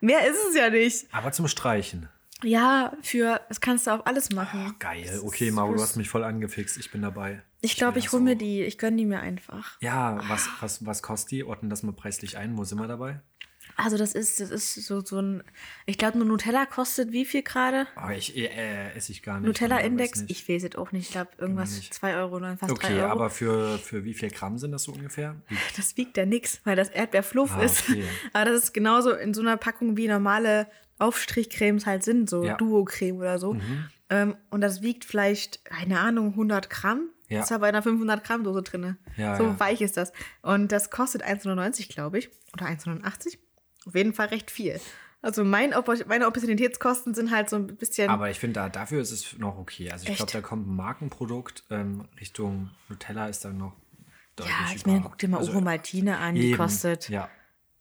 Mehr 0.01 0.27
ist 0.29 0.37
es 0.51 0.55
ja 0.55 0.69
nicht. 0.69 1.07
Aber 1.13 1.33
zum 1.33 1.49
Streichen. 1.49 2.11
Ja, 2.43 2.93
für, 3.03 3.41
das 3.49 3.61
kannst 3.61 3.87
du 3.87 3.93
auf 3.93 4.07
alles 4.07 4.31
machen. 4.31 4.75
Geil. 4.79 5.21
Okay, 5.25 5.51
Mauro, 5.51 5.75
du 5.75 5.83
hast 5.83 5.97
mich 5.97 6.09
voll 6.09 6.23
angefixt. 6.25 6.77
Ich 6.77 6.91
bin 6.91 7.03
dabei. 7.03 7.43
Ich 7.63 7.77
glaube, 7.77 7.99
ich 7.99 8.05
das 8.07 8.13
hole 8.13 8.23
mir 8.23 8.37
die, 8.37 8.63
ich 8.63 8.77
gönne 8.79 8.97
die 8.99 9.07
mir 9.07 9.21
einfach. 9.21 9.81
Ja, 9.81 10.21
was, 10.29 10.49
was, 10.61 10.85
was 10.85 11.03
kostet 11.03 11.31
die? 11.31 11.45
Ordnen 11.45 11.71
das 11.71 11.83
mal 11.83 11.93
preislich 11.93 12.37
ein. 12.37 12.57
Wo 12.59 12.65
sind 12.65 12.79
wir 12.79 12.87
dabei? 12.89 13.21
Also 13.75 13.99
das 13.99 14.15
ist, 14.15 14.39
das 14.39 14.51
ist 14.51 14.75
so, 14.87 15.01
so 15.05 15.21
ein, 15.21 15.43
ich 15.87 15.99
glaube, 15.99 16.17
nur 16.19 16.27
Nutella 16.27 16.67
kostet 16.67 17.11
wie 17.13 17.25
viel 17.25 17.43
gerade? 17.43 17.87
Aber 17.97 18.15
ich 18.15 18.37
äh, 18.37 18.93
esse 18.95 19.11
ich 19.13 19.23
gar 19.23 19.41
nicht. 19.41 19.47
Nutella-Index? 19.49 20.25
Ich 20.29 20.49
weiß 20.49 20.65
es 20.65 20.77
auch 20.77 20.93
nicht. 20.93 21.07
Ich 21.07 21.13
glaube, 21.13 21.31
irgendwas 21.39 21.75
nicht. 21.75 21.93
2 21.93 22.17
Euro 22.17 22.37
oder 22.37 22.57
fast 22.57 22.71
3 22.71 22.75
Okay, 22.75 23.01
Euro. 23.01 23.11
aber 23.11 23.29
für, 23.31 23.79
für 23.79 24.05
wie 24.05 24.15
viel 24.15 24.31
Gramm 24.31 24.59
sind 24.59 24.71
das 24.73 24.85
so 24.85 24.93
ungefähr? 24.93 25.37
Wie, 25.49 25.57
das 25.77 25.97
wiegt 25.97 26.17
ja 26.17 26.27
nichts, 26.27 26.61
weil 26.65 26.77
das 26.77 26.91
Erdbeerfluff 26.91 27.55
Ah, 27.57 27.63
ist. 27.65 27.89
okay. 27.89 28.05
Aber 28.33 28.45
das 28.51 28.65
ist 28.65 28.73
genauso 28.75 29.13
in 29.13 29.35
so 29.35 29.41
einer 29.41 29.57
Packung 29.57 29.97
wie 29.97 30.07
normale 30.07 30.69
Aufstrichcremes 30.99 31.87
halt 31.87 32.03
sind, 32.05 32.29
so 32.31 32.45
Ja. 32.45 32.55
Mhm. 32.55 32.59
Duo-Creme 32.59 33.19
oder 33.19 33.39
so. 33.39 33.57
Ähm, 34.09 34.37
und 34.51 34.61
das 34.61 34.83
wiegt 34.83 35.05
vielleicht, 35.05 35.65
keine 35.65 36.01
Ahnung, 36.01 36.31
100 36.31 36.71
Gramm. 36.71 37.11
Ja. 37.29 37.43
Ist 37.43 37.51
aber 37.51 37.69
in 37.69 37.75
einer 37.75 37.83
500 37.83 38.23
Gramm 38.23 38.45
Dose 38.45 38.63
drin. 38.63 38.97
Ja, 39.17 39.37
so 39.37 39.45
ja. 39.45 39.59
weich 39.61 39.81
ist 39.81 39.97
das. 39.97 40.13
Und 40.43 40.71
das 40.71 40.91
kostet 40.91 41.25
1,99, 41.25 41.89
glaube 41.93 42.19
ich. 42.21 42.31
Oder 42.53 42.67
1,89. 42.67 43.39
Auf 43.85 43.95
jeden 43.97 44.13
Fall 44.15 44.29
recht 44.29 44.51
viel. 44.51 44.81
Also 45.23 45.43
mein 45.45 45.75
Oppo- 45.75 46.07
meine 46.07 46.29
Opportunitätskosten 46.29 47.15
sind 47.15 47.33
halt 47.33 47.51
so 47.51 47.57
ein 47.57 47.67
bisschen. 47.67 48.11
aber 48.11 48.31
ich 48.31 48.39
finde, 48.39 48.55
da, 48.55 48.69
dafür 48.69 49.01
ist 49.01 49.11
es 49.11 49.37
noch 49.39 49.59
okay. 49.59 49.91
Also 49.91 50.07
ich 50.09 50.15
glaube, 50.17 50.31
da 50.31 50.41
kommt 50.41 50.69
ein 50.69 50.77
Markenprodukt 50.77 51.65
ähm, 51.71 52.07
Richtung 52.21 52.71
Nutella 52.89 53.27
ist 53.27 53.45
dann 53.45 53.57
noch 53.59 53.73
deutlich 54.37 54.55
ja, 54.55 54.75
ich 54.77 54.87
meine, 54.87 55.01
guck 55.01 55.19
dir 55.19 55.29
mal 55.29 55.39
also, 55.39 55.51
Ovo 55.51 55.61
Maltine 55.63 56.19
an. 56.19 56.37
Die 56.37 56.49
eben, 56.51 56.57
kostet, 56.57 57.09
Ja, 57.09 57.29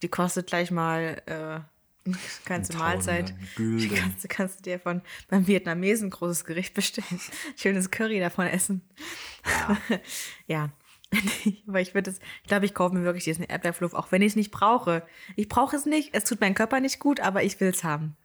die 0.01 0.07
kostet 0.07 0.47
gleich 0.47 0.71
mal 0.71 1.21
äh, 1.27 1.59
ganze 2.45 2.73
Ein 2.73 2.79
Mahlzeit. 2.79 3.33
Gülden. 3.55 3.95
Kannst, 3.95 4.23
du- 4.23 4.27
kannst 4.27 4.59
du 4.59 4.63
dir 4.63 4.79
von 4.79 5.01
beim 5.29 5.47
Vietnamesen 5.47 6.07
ein 6.07 6.11
großes 6.11 6.45
Gericht 6.45 6.73
bestellen. 6.73 7.19
Schönes 7.55 7.91
Curry 7.91 8.19
davon 8.19 8.47
essen. 8.47 8.81
Ja. 10.47 10.69
Aber 11.67 11.79
ich 11.81 11.93
würde 11.93 12.11
es, 12.11 12.19
ich 12.43 12.47
glaube, 12.47 12.65
ich 12.65 12.73
kaufe 12.73 12.95
mir 12.95 13.03
wirklich 13.03 13.23
diesen 13.23 13.43
Erdbeerfluff, 13.45 13.93
auch 13.93 14.11
wenn 14.11 14.21
ich 14.21 14.29
es 14.29 14.35
nicht 14.35 14.51
brauche. 14.51 15.03
Ich 15.35 15.47
brauche 15.47 15.75
es 15.75 15.85
nicht, 15.85 16.09
es 16.13 16.23
tut 16.25 16.41
meinem 16.41 16.55
Körper 16.55 16.79
nicht 16.79 16.99
gut, 16.99 17.19
aber 17.19 17.43
ich 17.43 17.59
will 17.59 17.69
es 17.69 17.83
haben. 17.83 18.17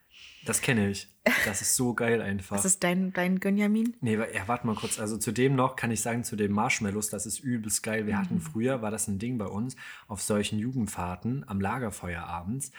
das 0.44 0.60
kenne 0.62 0.90
ich. 0.90 1.06
Das 1.44 1.60
ist 1.60 1.76
so 1.76 1.94
geil 1.94 2.20
einfach. 2.22 2.56
Was 2.56 2.64
ist 2.64 2.82
dein, 2.82 3.12
dein 3.12 3.38
Gönjamin? 3.38 3.94
Nee, 4.00 4.14
ja, 4.16 4.48
warte 4.48 4.66
mal 4.66 4.74
kurz. 4.74 4.98
Also 4.98 5.18
zu 5.18 5.30
dem 5.32 5.54
noch 5.54 5.76
kann 5.76 5.90
ich 5.90 6.00
sagen, 6.00 6.24
zu 6.24 6.34
den 6.34 6.50
Marshmallows, 6.50 7.10
das 7.10 7.26
ist 7.26 7.38
übelst 7.40 7.82
geil. 7.82 8.06
Wir 8.06 8.14
Mhm. 8.14 8.18
hatten 8.18 8.40
früher, 8.40 8.80
war 8.82 8.90
das 8.90 9.06
ein 9.06 9.18
Ding 9.18 9.36
bei 9.38 9.46
uns, 9.46 9.76
auf 10.08 10.22
solchen 10.22 10.58
Jugendfahrten 10.58 11.44
am 11.46 11.60
Lagerfeuer 11.60 12.22
abends. 12.24 12.72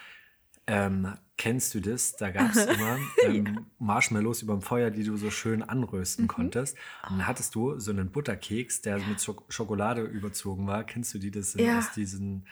Ähm, 0.67 1.13
kennst 1.37 1.73
du 1.73 1.79
das? 1.79 2.15
Da 2.15 2.29
gab 2.31 2.51
es 2.51 2.65
immer 2.65 2.97
ähm, 3.25 3.65
Marshmallows 3.79 4.41
über 4.43 4.53
dem 4.53 4.61
Feuer, 4.61 4.91
die 4.91 5.03
du 5.03 5.17
so 5.17 5.29
schön 5.31 5.59
Mhm. 5.59 5.69
anrösten 5.69 6.27
konntest. 6.27 6.77
Und 7.09 7.17
dann 7.17 7.27
hattest 7.27 7.55
du 7.55 7.79
so 7.79 7.91
einen 7.91 8.11
Butterkeks, 8.11 8.81
der 8.81 8.99
mit 8.99 9.21
Schok 9.21 9.43
Schokolade 9.49 10.03
überzogen 10.03 10.67
war. 10.67 10.83
Kennst 10.83 11.13
du 11.13 11.17
die? 11.19 11.31
Das 11.31 11.53
sind 11.53 11.61
Ja. 11.65 11.79
aus 11.79 11.91
diesen 11.93 12.45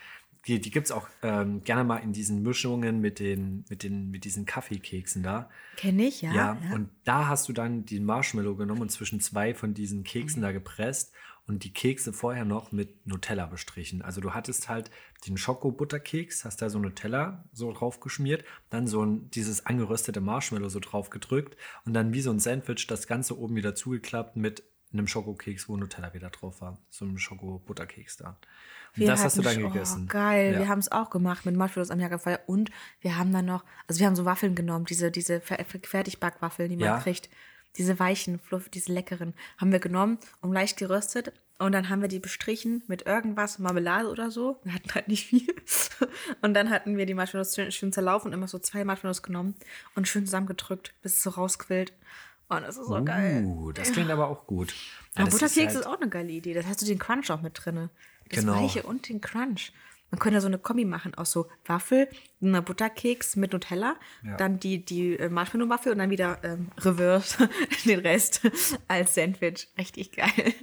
die, 0.47 0.59
die 0.59 0.71
gibt 0.71 0.87
es 0.87 0.91
auch 0.91 1.07
ähm, 1.21 1.63
gerne 1.63 1.83
mal 1.83 1.97
in 1.97 2.13
diesen 2.13 2.41
Mischungen 2.41 3.01
mit, 3.01 3.19
den, 3.19 3.65
mit, 3.69 3.83
den, 3.83 4.09
mit 4.09 4.23
diesen 4.23 4.45
Kaffeekeksen 4.45 5.21
da. 5.21 5.49
Kenne 5.75 6.03
ich, 6.03 6.21
ja. 6.21 6.33
Ja, 6.33 6.57
und 6.73 6.89
da 7.03 7.27
hast 7.27 7.49
du 7.49 7.53
dann 7.53 7.85
den 7.85 8.05
Marshmallow 8.05 8.55
genommen 8.55 8.81
und 8.81 8.91
zwischen 8.91 9.19
zwei 9.19 9.53
von 9.53 9.73
diesen 9.73 10.03
Keksen 10.03 10.41
da 10.41 10.51
gepresst 10.51 11.13
und 11.49 11.63
die 11.63 11.73
Kekse 11.73 12.13
vorher 12.13 12.45
noch 12.45 12.71
mit 12.71 13.07
Nutella 13.07 13.47
bestrichen. 13.47 14.01
Also 14.01 14.21
du 14.21 14.33
hattest 14.33 14.69
halt 14.69 14.91
den 15.27 15.35
Schoko-Butterkeks, 15.35 16.45
hast 16.45 16.61
da 16.61 16.69
so 16.69 16.77
Nutella 16.79 17.43
so 17.51 17.73
drauf 17.73 17.99
geschmiert, 17.99 18.45
dann 18.69 18.87
so 18.87 19.03
ein, 19.03 19.29
dieses 19.31 19.65
angeröstete 19.65 20.21
Marshmallow 20.21 20.69
so 20.69 20.79
drauf 20.79 21.09
gedrückt 21.09 21.57
und 21.85 21.93
dann 21.93 22.13
wie 22.13 22.21
so 22.21 22.29
ein 22.29 22.39
Sandwich 22.39 22.85
das 22.87 23.07
Ganze 23.07 23.37
oben 23.37 23.55
wieder 23.55 23.73
zugeklappt 23.73 24.35
mit 24.35 24.63
einem 24.93 25.07
Schokokeks, 25.07 25.67
wo 25.67 25.75
Nutella 25.75 26.13
wieder 26.13 26.29
drauf 26.29 26.61
war. 26.61 26.77
So 26.89 27.05
einem 27.05 27.17
Schoko-Butterkeks 27.17 28.17
da. 28.17 28.37
Wir 28.95 29.07
das 29.07 29.23
hast 29.23 29.37
du 29.37 29.41
dann 29.41 29.59
gegessen. 29.61 30.03
Oh, 30.05 30.11
geil, 30.11 30.53
Ja. 30.53 30.59
wir 30.59 30.67
haben 30.67 30.79
es 30.79 30.91
auch 30.91 31.09
gemacht 31.09 31.45
mit 31.45 31.55
Marshmallows 31.55 31.91
am 31.91 31.99
Jagerfeuer 31.99 32.39
und 32.47 32.71
wir 33.01 33.17
haben 33.17 33.31
dann 33.31 33.45
noch, 33.45 33.63
also 33.87 33.99
wir 33.99 34.07
haben 34.07 34.15
so 34.15 34.25
Waffeln 34.25 34.55
genommen, 34.55 34.85
diese, 34.85 35.11
diese 35.11 35.39
Fer- 35.39 35.63
Fer- 35.65 35.85
Fertigbackwaffeln, 35.85 36.69
die 36.69 36.75
man 36.75 36.85
Ja. 36.85 36.99
kriegt. 36.99 37.29
Diese 37.77 37.99
weichen, 37.99 38.39
fluff, 38.39 38.67
diese 38.69 38.91
leckeren, 38.91 39.33
haben 39.59 39.71
wir 39.71 39.79
genommen 39.79 40.17
und 40.41 40.51
leicht 40.51 40.77
geröstet. 40.77 41.31
Und 41.59 41.71
dann 41.73 41.89
haben 41.89 42.01
wir 42.01 42.07
die 42.07 42.19
bestrichen 42.19 42.83
mit 42.87 43.03
irgendwas, 43.05 43.59
Marmelade 43.59 44.09
oder 44.09 44.31
so. 44.31 44.59
Wir 44.63 44.73
hatten 44.73 44.93
halt 44.95 45.07
nicht 45.09 45.27
viel. 45.27 45.45
Und 46.41 46.53
dann 46.53 46.69
hatten 46.69 46.95
wir 46.97 47.05
die 47.05 47.13
Marshmallows 47.13 47.53
schön, 47.53 47.71
schön 47.71 47.91
zerlaufen, 47.91 48.31
immer 48.33 48.47
so 48.47 48.59
zwei 48.59 48.85
Marshmallows 48.85 49.21
genommen 49.23 49.55
und 49.93 50.07
schön 50.07 50.25
zusammengedrückt, 50.25 50.93
bis 51.01 51.15
es 51.17 51.23
so 51.23 51.31
rausquillt. 51.31 51.91
Und 52.47 52.61
das 52.63 52.77
ist 52.77 52.87
so 52.87 53.03
geil. 53.03 53.43
Uh, 53.45 53.71
das 53.73 53.91
klingt 53.91 54.09
aber 54.09 54.29
auch 54.29 54.47
gut. 54.47 54.73
Ja, 55.17 55.25
Butterkeks 55.25 55.55
ist, 55.55 55.75
halt- 55.75 55.85
auch 55.85 55.99
eine 55.99 56.09
geile 56.09 56.31
Idee. 56.31 56.53
Das 56.53 56.65
hast 56.65 56.81
du 56.81 56.85
den 56.85 56.97
Crunch 56.97 57.29
auch 57.29 57.41
mit 57.41 57.59
drin. 57.63 57.89
Das 58.29 58.39
Genau. 58.39 58.63
Weiche 58.63 58.83
und 58.83 59.09
den 59.09 59.21
Crunch. 59.21 59.71
Man 60.11 60.17
könnte 60.19 60.35
ja 60.37 60.41
so 60.41 60.47
eine 60.47 60.57
Kombi 60.57 60.85
machen 60.85 61.13
aus 61.13 61.31
so 61.31 61.47
Waffel, 61.65 62.07
einer 62.41 62.63
Butterkeks 62.63 63.35
mit 63.35 63.53
Nutella, 63.53 63.95
Ja. 64.23 64.37
dann 64.37 64.59
die, 64.59 64.83
die 64.83 65.19
äh, 65.19 65.29
Marshmallow-Waffel 65.29 65.91
und 65.91 65.99
dann 65.99 66.09
wieder 66.09 66.39
ähm, 66.43 66.71
reverse 66.79 67.47
den 67.85 67.99
Rest 67.99 68.41
als 68.87 69.13
Sandwich. 69.13 69.67
Richtig 69.77 70.13
geil. 70.13 70.53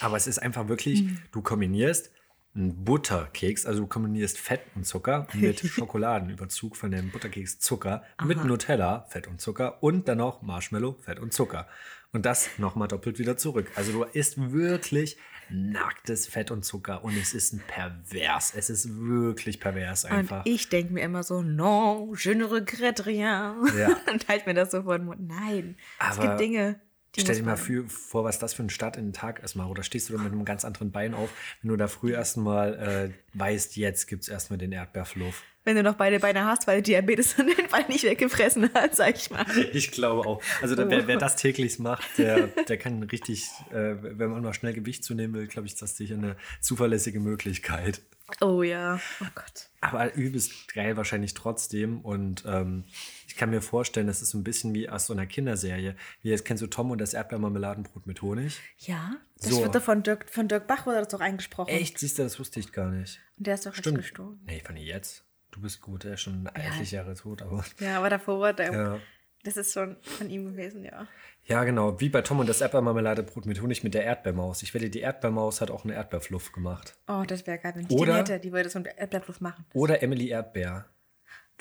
Aber 0.00 0.16
es 0.16 0.26
ist 0.26 0.38
einfach 0.40 0.66
wirklich, 0.68 1.02
Mhm. 1.04 1.18
du 1.32 1.40
kombinierst 1.42 2.10
einen 2.56 2.84
Butterkeks, 2.84 3.66
also 3.66 3.80
du 3.82 3.86
kombinierst 3.88 4.38
Fett 4.38 4.60
und 4.76 4.86
Zucker 4.86 5.26
mit 5.34 5.58
Schokoladenüberzug 5.64 6.76
von 6.76 6.90
dem 6.92 7.10
Butterkeks 7.10 7.58
Zucker 7.58 8.04
mit 8.24 8.44
Nutella, 8.44 9.06
Fett 9.08 9.26
und 9.26 9.40
Zucker 9.40 9.82
und 9.82 10.06
dann 10.08 10.18
noch 10.18 10.42
Marshmallow, 10.42 10.96
Fett 11.00 11.18
und 11.18 11.32
Zucker. 11.32 11.68
Und 12.12 12.26
das 12.26 12.48
nochmal 12.58 12.86
doppelt 12.86 13.18
wieder 13.18 13.36
zurück. 13.36 13.70
Also 13.74 13.90
du 13.90 14.04
isst 14.04 14.52
wirklich 14.52 15.16
nacktes 15.50 16.26
Fett 16.26 16.50
und 16.50 16.64
Zucker 16.64 17.04
und 17.04 17.16
es 17.16 17.34
ist 17.34 17.52
ein 17.52 17.62
pervers. 17.66 18.54
Es 18.54 18.70
ist 18.70 18.88
wirklich 18.98 19.60
pervers 19.60 20.04
einfach. 20.04 20.44
Und 20.44 20.52
ich 20.52 20.68
denke 20.68 20.92
mir 20.92 21.02
immer 21.02 21.22
so, 21.22 21.42
non, 21.42 22.14
je 22.18 22.34
ne 22.34 22.50
regrette 22.50 23.06
rien. 23.06 23.54
Ja. 23.78 23.96
und 24.12 24.28
halt 24.28 24.46
mir 24.46 24.54
das 24.54 24.70
so 24.70 24.82
vor 24.82 24.98
den 24.98 25.06
Mund. 25.06 25.20
Nein, 25.26 25.76
es 25.98 26.18
Aber 26.18 26.28
gibt 26.28 26.40
Dinge, 26.40 26.80
die 27.16 27.20
Stell 27.20 27.36
dir 27.36 27.42
mal 27.44 27.56
für, 27.56 27.88
vor, 27.88 28.24
was 28.24 28.38
das 28.38 28.54
für 28.54 28.62
ein 28.62 28.70
Start 28.70 28.96
in 28.96 29.06
den 29.06 29.12
Tag 29.12 29.40
erstmal. 29.40 29.68
Oder 29.68 29.82
stehst 29.82 30.08
du 30.08 30.14
da 30.14 30.22
mit 30.22 30.32
einem 30.32 30.44
ganz 30.44 30.64
anderen 30.64 30.90
Bein 30.90 31.14
auf, 31.14 31.30
wenn 31.62 31.68
du 31.68 31.76
da 31.76 31.86
früh 31.86 32.12
erstmal 32.12 32.74
äh, 32.74 33.38
weißt, 33.38 33.76
jetzt 33.76 34.06
gibt 34.06 34.24
es 34.24 34.28
erstmal 34.28 34.58
den 34.58 34.72
Erdbeerfluff. 34.72 35.42
Wenn 35.66 35.76
du 35.76 35.82
noch 35.82 35.94
beide 35.94 36.20
Beine 36.20 36.44
hast, 36.44 36.66
weil 36.66 36.82
Diabetes 36.82 37.38
an 37.38 37.46
den 37.46 37.68
Beinen 37.68 37.88
nicht 37.88 38.04
weggefressen 38.04 38.72
hat, 38.74 38.94
sag 38.94 39.16
ich 39.16 39.30
mal. 39.30 39.46
Ich 39.72 39.92
glaube 39.92 40.28
auch. 40.28 40.42
Also 40.60 40.74
da, 40.74 40.88
wer, 40.90 41.06
wer 41.06 41.16
das 41.16 41.36
täglich 41.36 41.78
macht, 41.78 42.18
der, 42.18 42.48
der 42.48 42.76
kann 42.76 43.02
richtig, 43.04 43.48
äh, 43.70 43.94
wenn 44.00 44.30
man 44.30 44.42
mal 44.42 44.52
schnell 44.52 44.74
Gewicht 44.74 45.04
zunehmen 45.04 45.34
will, 45.34 45.46
glaube 45.46 45.66
ich, 45.66 45.72
ist 45.72 45.82
das 45.82 45.96
sicher 45.96 46.16
eine 46.16 46.36
zuverlässige 46.60 47.18
Möglichkeit. 47.18 48.02
Oh 48.40 48.62
ja. 48.62 49.00
Oh 49.20 49.26
Gott. 49.34 49.68
Aber 49.80 50.14
übelst 50.14 50.72
geil 50.72 50.96
wahrscheinlich 50.96 51.34
trotzdem. 51.34 52.00
Und 52.00 52.44
ähm, 52.46 52.84
ich 53.34 53.40
kann 53.40 53.50
mir 53.50 53.60
vorstellen, 53.60 54.06
das 54.06 54.22
ist 54.22 54.30
so 54.30 54.38
ein 54.38 54.44
bisschen 54.44 54.74
wie 54.74 54.88
aus 54.88 55.06
so 55.06 55.12
einer 55.12 55.26
Kinderserie. 55.26 55.96
Wie 56.22 56.28
jetzt 56.30 56.44
kennst 56.44 56.62
du 56.62 56.68
Tom 56.68 56.92
und 56.92 56.98
das 57.00 57.14
Erdbeermarmeladenbrot 57.14 58.06
mit 58.06 58.22
Honig? 58.22 58.60
Ja, 58.78 59.16
das 59.38 59.50
So. 59.50 59.60
wird 59.62 59.74
doch 59.74 59.82
von 59.82 60.04
Dirk, 60.04 60.30
von 60.30 60.46
Dirk 60.46 60.68
Bach 60.68 60.86
wurde 60.86 60.98
das 60.98 61.08
doch 61.08 61.18
eingesprochen. 61.18 61.68
Echt? 61.70 61.98
Siehst 61.98 62.16
du, 62.16 62.22
das 62.22 62.38
wusste 62.38 62.60
ich 62.60 62.70
gar 62.70 62.90
nicht. 62.92 63.18
Und 63.36 63.48
der 63.48 63.54
ist 63.54 63.66
doch 63.66 63.74
Stimmt. 63.74 63.96
jetzt 63.96 64.04
gestorben. 64.10 64.40
Nee, 64.46 64.60
fand 64.64 64.78
ich 64.78 64.86
jetzt. 64.86 65.24
Du 65.50 65.60
bist 65.60 65.80
gut, 65.80 66.04
er 66.04 66.14
ist 66.14 66.20
schon 66.20 66.46
etliche 66.54 66.94
Jahre 66.94 67.14
tot, 67.16 67.42
aber. 67.42 67.64
Ja, 67.80 67.98
aber 67.98 68.08
davor 68.08 68.38
war 68.38 68.52
der. 68.52 68.72
Ja. 68.72 68.98
Das 69.42 69.56
ist 69.56 69.72
schon 69.72 69.96
von 70.02 70.30
ihm 70.30 70.52
gewesen, 70.52 70.84
ja. 70.84 71.08
Ja, 71.44 71.64
genau. 71.64 72.00
Wie 72.00 72.10
bei 72.10 72.22
Tom 72.22 72.38
und 72.38 72.48
das 72.48 72.60
Erdbeermarmeladebrot 72.60 73.46
mit 73.46 73.60
Honig 73.60 73.82
mit 73.82 73.94
der 73.94 74.04
Erdbeermaus. 74.04 74.62
Ich 74.62 74.72
wette, 74.74 74.90
die 74.90 75.00
Erdbeermaus 75.00 75.60
hat 75.60 75.72
auch 75.72 75.82
einen 75.84 75.92
Erdbeerfluff 75.92 76.52
gemacht. 76.52 76.96
Oh, 77.08 77.24
das 77.26 77.48
wäre 77.48 77.58
geil, 77.58 77.72
wenn 77.74 77.86
ich 77.86 77.90
Oder- 77.90 78.12
den 78.12 78.16
hätte. 78.26 78.38
Die 78.38 78.52
würde 78.52 78.68
so 78.70 78.78
einen 78.78 78.86
Erdbeerfluss 78.86 79.40
machen. 79.40 79.64
Oder 79.74 80.02
Emily 80.04 80.28
Erdbeer. 80.28 80.86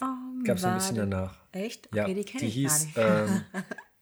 Oh, 0.01 0.06
Gab 0.43 0.58
es 0.58 0.63
ein 0.65 0.75
bisschen 0.75 0.95
danach. 0.95 1.36
Echt? 1.51 1.88
Ja, 1.93 2.03
Okay, 2.03 2.13
die 2.15 2.23
kenne 2.23 2.43
ich 2.45 2.53
hieß, 2.53 2.88
ähm, 2.97 3.41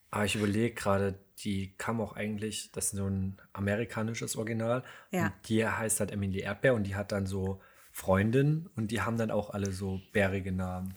aber 0.09 0.25
ich 0.25 0.35
überlege 0.35 0.73
gerade, 0.73 1.15
die 1.39 1.73
kam 1.77 1.99
auch 2.01 2.15
eigentlich, 2.15 2.71
das 2.71 2.85
ist 2.85 2.91
so 2.97 3.07
ein 3.07 3.37
amerikanisches 3.53 4.35
Original. 4.37 4.83
Ja. 5.11 5.25
Und 5.25 5.33
die 5.49 5.65
heißt 5.67 5.99
halt 5.99 6.11
Emily 6.11 6.39
Erdbeer 6.39 6.73
und 6.75 6.83
die 6.83 6.95
hat 6.95 7.11
dann 7.11 7.25
so 7.25 7.61
Freundinnen 7.91 8.69
und 8.75 8.91
die 8.91 9.01
haben 9.01 9.17
dann 9.17 9.31
auch 9.31 9.49
alle 9.49 9.71
so 9.71 9.99
bärige 10.13 10.51
Namen. 10.51 10.95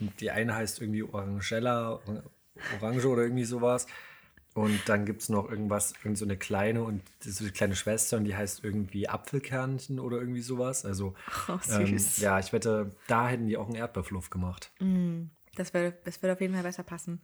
Und 0.00 0.18
die 0.20 0.30
eine 0.30 0.54
heißt 0.54 0.80
irgendwie 0.80 1.02
Orangella, 1.02 2.00
Or- 2.06 2.22
Orange 2.80 3.04
oder 3.06 3.22
irgendwie 3.22 3.44
sowas. 3.44 3.86
Und 4.54 4.80
dann 4.88 5.04
gibt 5.06 5.22
es 5.22 5.28
noch 5.28 5.48
irgendwas, 5.48 5.92
irgend 6.02 6.18
so 6.18 6.24
eine 6.24 6.36
kleine 6.36 6.82
und 6.82 7.02
so 7.20 7.44
eine 7.44 7.52
kleine 7.52 7.76
Schwester 7.76 8.16
und 8.16 8.24
die 8.24 8.34
heißt 8.36 8.64
irgendwie 8.64 9.08
Apfelkernchen 9.08 10.00
oder 10.00 10.18
irgendwie 10.18 10.40
sowas. 10.40 10.84
Also 10.84 11.14
Oh, 11.48 11.58
ähm, 11.70 11.86
süß. 11.86 12.18
ja, 12.18 12.38
ich 12.40 12.52
wette, 12.52 12.90
da 13.06 13.28
hätten 13.28 13.46
die 13.46 13.56
auch 13.56 13.66
einen 13.66 13.76
Erdbeerfluff 13.76 14.28
gemacht. 14.28 14.72
Das 15.54 15.72
würde 15.72 15.96
das 16.04 16.20
würde 16.20 16.32
auf 16.32 16.40
jeden 16.40 16.54
Fall 16.54 16.64
besser 16.64 16.82
passen. 16.82 17.20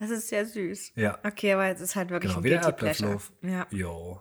Das 0.00 0.10
ist 0.10 0.28
sehr 0.28 0.44
süß. 0.44 0.92
Ja. 0.96 1.18
Okay, 1.24 1.52
aber 1.52 1.68
es 1.68 1.80
ist 1.80 1.94
halt 1.94 2.10
wirklich 2.10 2.32
Genau, 2.32 2.40
ein 2.40 2.44
wieder. 2.44 2.62
Erdbeerfluff. 2.62 3.32
Ja. 3.42 3.66
Jo. 3.70 4.20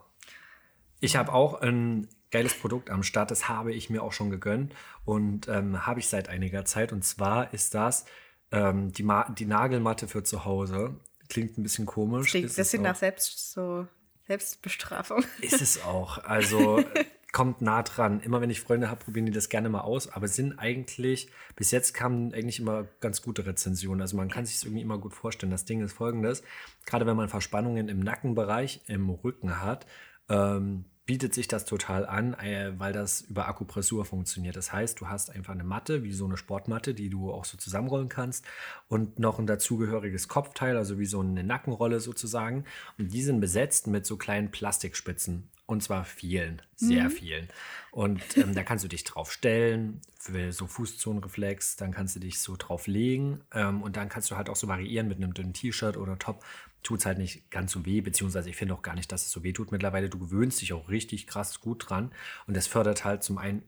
Ich 0.99 1.15
habe 1.15 1.33
auch 1.33 1.55
ein 1.61 2.07
geiles 2.29 2.53
Produkt 2.53 2.89
am 2.91 3.01
Start, 3.03 3.31
das 3.31 3.49
habe 3.49 3.73
ich 3.73 3.89
mir 3.89 4.03
auch 4.03 4.13
schon 4.13 4.29
gegönnt 4.29 4.73
und 5.05 5.47
ähm, 5.47 5.85
habe 5.87 5.99
ich 5.99 6.07
seit 6.07 6.29
einiger 6.29 6.65
Zeit. 6.65 6.93
Und 6.93 7.03
zwar 7.03 7.51
ist 7.53 7.73
das 7.73 8.05
ähm, 8.51 8.91
die, 8.91 9.03
Ma 9.03 9.27
die 9.29 9.45
Nagelmatte 9.47 10.07
für 10.07 10.23
zu 10.23 10.45
Hause. 10.45 10.95
Klingt 11.29 11.57
ein 11.57 11.63
bisschen 11.63 11.85
komisch. 11.85 12.29
Klingt 12.29 12.51
ein 12.51 12.55
bisschen 12.55 12.83
nach 12.83 12.95
Selbst, 12.95 13.51
so 13.53 13.87
Selbstbestrafung. 14.27 15.23
Ist 15.41 15.61
es 15.61 15.83
auch. 15.83 16.17
Also 16.23 16.83
kommt 17.33 17.61
nah 17.61 17.83
dran. 17.83 18.21
Immer 18.21 18.39
wenn 18.41 18.49
ich 18.49 18.61
Freunde 18.61 18.89
habe, 18.89 19.03
probieren 19.03 19.25
die 19.25 19.31
das 19.31 19.49
gerne 19.49 19.67
mal 19.67 19.81
aus. 19.81 20.07
Aber 20.07 20.27
sind 20.27 20.59
eigentlich, 20.59 21.29
bis 21.55 21.71
jetzt 21.71 21.93
kamen 21.93 22.33
eigentlich 22.33 22.59
immer 22.59 22.87
ganz 23.01 23.21
gute 23.21 23.45
Rezensionen. 23.45 24.01
Also 24.01 24.15
man 24.15 24.29
kann 24.29 24.45
sich 24.45 24.55
es 24.55 24.63
irgendwie 24.63 24.81
immer 24.81 24.97
gut 24.99 25.13
vorstellen. 25.13 25.51
Das 25.51 25.65
Ding 25.65 25.81
ist 25.81 25.93
folgendes. 25.93 26.43
Gerade 26.85 27.05
wenn 27.05 27.17
man 27.17 27.29
Verspannungen 27.29 27.89
im 27.89 27.99
Nackenbereich, 27.99 28.81
im 28.87 29.09
Rücken 29.09 29.61
hat, 29.61 29.85
ähm, 30.29 30.85
bietet 31.05 31.33
sich 31.33 31.47
das 31.47 31.65
total 31.65 32.05
an, 32.05 32.33
äh, 32.35 32.73
weil 32.77 32.93
das 32.93 33.21
über 33.21 33.47
Akupressur 33.47 34.05
funktioniert. 34.05 34.55
Das 34.55 34.71
heißt, 34.71 34.99
du 35.01 35.09
hast 35.09 35.29
einfach 35.29 35.53
eine 35.53 35.65
Matte, 35.65 36.03
wie 36.03 36.13
so 36.13 36.25
eine 36.25 36.37
Sportmatte, 36.37 36.93
die 36.93 37.09
du 37.09 37.31
auch 37.31 37.45
so 37.45 37.57
zusammenrollen 37.57 38.09
kannst 38.09 38.45
und 38.87 39.19
noch 39.19 39.39
ein 39.39 39.47
dazugehöriges 39.47 40.27
Kopfteil, 40.27 40.77
also 40.77 40.99
wie 40.99 41.05
so 41.05 41.19
eine 41.19 41.43
Nackenrolle 41.43 41.99
sozusagen. 41.99 42.63
Und 42.97 43.13
die 43.13 43.21
sind 43.21 43.41
besetzt 43.41 43.87
mit 43.87 44.05
so 44.05 44.15
kleinen 44.17 44.51
Plastikspitzen. 44.51 45.49
Und 45.65 45.81
zwar 45.81 46.03
vielen, 46.03 46.61
sehr 46.75 47.09
vielen. 47.09 47.47
Und 47.91 48.21
ähm, 48.37 48.53
da 48.53 48.63
kannst 48.63 48.83
du 48.83 48.89
dich 48.89 49.05
drauf 49.05 49.31
stellen, 49.31 50.01
für 50.19 50.51
so 50.51 50.67
Fußzonenreflex, 50.67 51.77
dann 51.77 51.91
kannst 51.91 52.15
du 52.15 52.19
dich 52.19 52.39
so 52.39 52.55
drauf 52.57 52.87
legen 52.87 53.41
ähm, 53.53 53.81
und 53.81 53.97
dann 53.97 54.09
kannst 54.09 54.31
du 54.31 54.35
halt 54.35 54.49
auch 54.49 54.55
so 54.55 54.67
variieren 54.67 55.07
mit 55.07 55.17
einem 55.17 55.33
dünnen 55.33 55.53
T-Shirt 55.53 55.97
oder 55.97 56.17
Top. 56.19 56.43
Tut 56.81 56.99
es 56.99 57.05
halt 57.05 57.17
nicht 57.17 57.49
ganz 57.49 57.71
so 57.71 57.85
weh, 57.85 58.01
beziehungsweise 58.01 58.49
ich 58.49 58.57
finde 58.57 58.73
auch 58.73 58.81
gar 58.81 58.95
nicht, 58.95 59.11
dass 59.11 59.25
es 59.25 59.31
so 59.31 59.43
weh 59.43 59.53
tut 59.53 59.71
mittlerweile. 59.71 60.09
Du 60.09 60.19
gewöhnst 60.19 60.61
dich 60.61 60.73
auch 60.73 60.89
richtig 60.89 61.27
krass 61.27 61.61
gut 61.61 61.89
dran 61.89 62.11
und 62.45 62.57
das 62.57 62.67
fördert 62.67 63.05
halt 63.05 63.23
zum 63.23 63.37
einen 63.37 63.63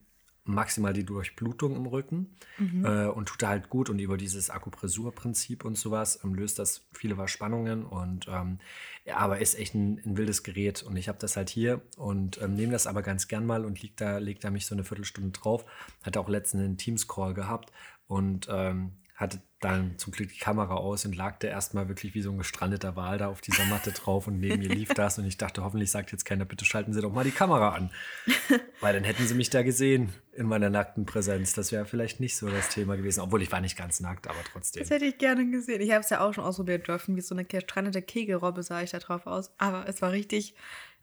maximal 0.46 0.94
die 0.94 1.04
Durchblutung 1.04 1.76
im 1.76 1.86
Rücken 1.88 2.36
äh, 2.84 3.08
und 3.08 3.28
tut 3.28 3.42
da 3.42 3.50
halt 3.50 3.70
gut 3.70 3.90
und 3.90 4.00
über 4.00 4.16
dieses 4.16 4.50
Akupressurprinzip 4.50 5.66
und 5.66 5.78
sowas 5.78 6.20
ähm, 6.24 6.36
löst 6.36 6.60
das 6.60 6.86
viele 6.94 7.16
Verspannungen 7.16 7.84
und 7.84 8.28
ähm, 8.30 8.60
ja, 9.06 9.18
aber 9.18 9.40
ist 9.40 9.58
echt 9.58 9.74
ein, 9.74 10.00
ein 10.06 10.18
wildes 10.18 10.44
Gerät 10.44 10.84
und 10.84 10.98
ich 10.98 11.08
habe 11.08 11.18
das 11.20 11.36
halt 11.36 11.50
hier 11.50 11.82
und 11.98 12.42
ähm, 12.42 12.56
nehme 12.56 12.72
das 12.72 12.88
aber 12.88 13.02
ganz 13.02 13.28
gern 13.28 13.46
mal 13.46 13.66
und 13.66 13.82
liegt 13.82 14.02
da, 14.02 14.20
legt 14.20 14.44
da 14.44 14.52
mich 14.52 14.66
so 14.66 14.76
eine 14.76 14.84
Viertelstunde 14.84 15.32
drauf. 15.32 15.66
Hatte 16.04 16.20
auch 16.20 16.30
letztens 16.30 16.64
einen 16.64 16.78
Teams-Call 16.78 17.34
gehabt 17.34 17.72
und 18.08 18.48
ähm, 18.50 18.92
hatte 19.16 19.42
dann 19.62 19.98
zum 19.98 20.12
Glück 20.12 20.30
die 20.30 20.38
Kamera 20.38 20.76
aus 20.76 21.06
und 21.06 21.16
lag 21.16 21.40
da 21.40 21.48
erstmal 21.48 21.88
wirklich 21.88 22.14
wie 22.14 22.22
so 22.22 22.32
ein 22.32 22.38
gestrandeter 22.38 22.98
Wal 22.98 23.18
da 23.18 23.30
auf 23.30 23.40
dieser 23.40 23.64
Matte 23.66 23.94
drauf 23.94 24.28
und 24.28 24.40
neben 24.40 24.60
mir 24.60 24.68
lief 24.68 24.90
das 24.90 25.18
und 25.18 25.26
ich 25.26 25.38
dachte, 25.38 25.64
hoffentlich 25.64 25.90
sagt 25.90 26.12
jetzt 26.12 26.26
keiner, 26.26 26.44
bitte 26.44 26.66
schalten 26.66 26.92
Sie 26.94 27.02
doch 27.02 27.12
mal 27.12 27.24
die 27.24 27.32
Kamera 27.32 27.70
an. 27.70 27.92
Weil 28.82 28.94
dann 28.94 29.06
hätten 29.06 29.26
sie 29.26 29.34
mich 29.34 29.50
da 29.50 29.64
gesehen 29.64 30.14
in 30.34 30.48
meiner 30.48 30.70
nackten 30.70 31.06
Präsenz. 31.06 31.54
Das 31.54 31.72
wäre 31.72 31.86
vielleicht 31.86 32.20
nicht 32.20 32.36
so 32.36 32.50
das 32.50 32.70
Thema 32.70 32.98
gewesen, 32.98 33.22
obwohl 33.22 33.42
ich 33.42 33.52
war 33.52 33.62
nicht 33.62 33.78
ganz 33.78 34.02
nackt, 34.02 34.28
aber 34.28 34.40
trotzdem. 34.52 34.84
Das 34.84 34.90
hätte 34.90 35.06
ich 35.06 35.18
gerne 35.18 35.50
gesehen. 35.50 35.80
Ich 35.80 35.92
habe 35.92 36.02
es 36.02 36.10
ja 36.10 36.20
auch 36.20 36.34
schon 36.34 36.44
ausprobiert 36.44 36.88
dürfen, 36.88 37.16
wie 37.16 37.22
so 37.22 37.34
eine 37.34 37.46
gestrandete 37.46 38.02
Kegelrobbe 38.02 38.62
sah 38.62 38.82
ich 38.82 38.92
da 38.92 39.00
drauf 39.00 39.26
aus. 39.28 39.52
Aber 39.58 39.88
es 39.88 40.02
war 40.02 40.12
richtig 40.12 40.56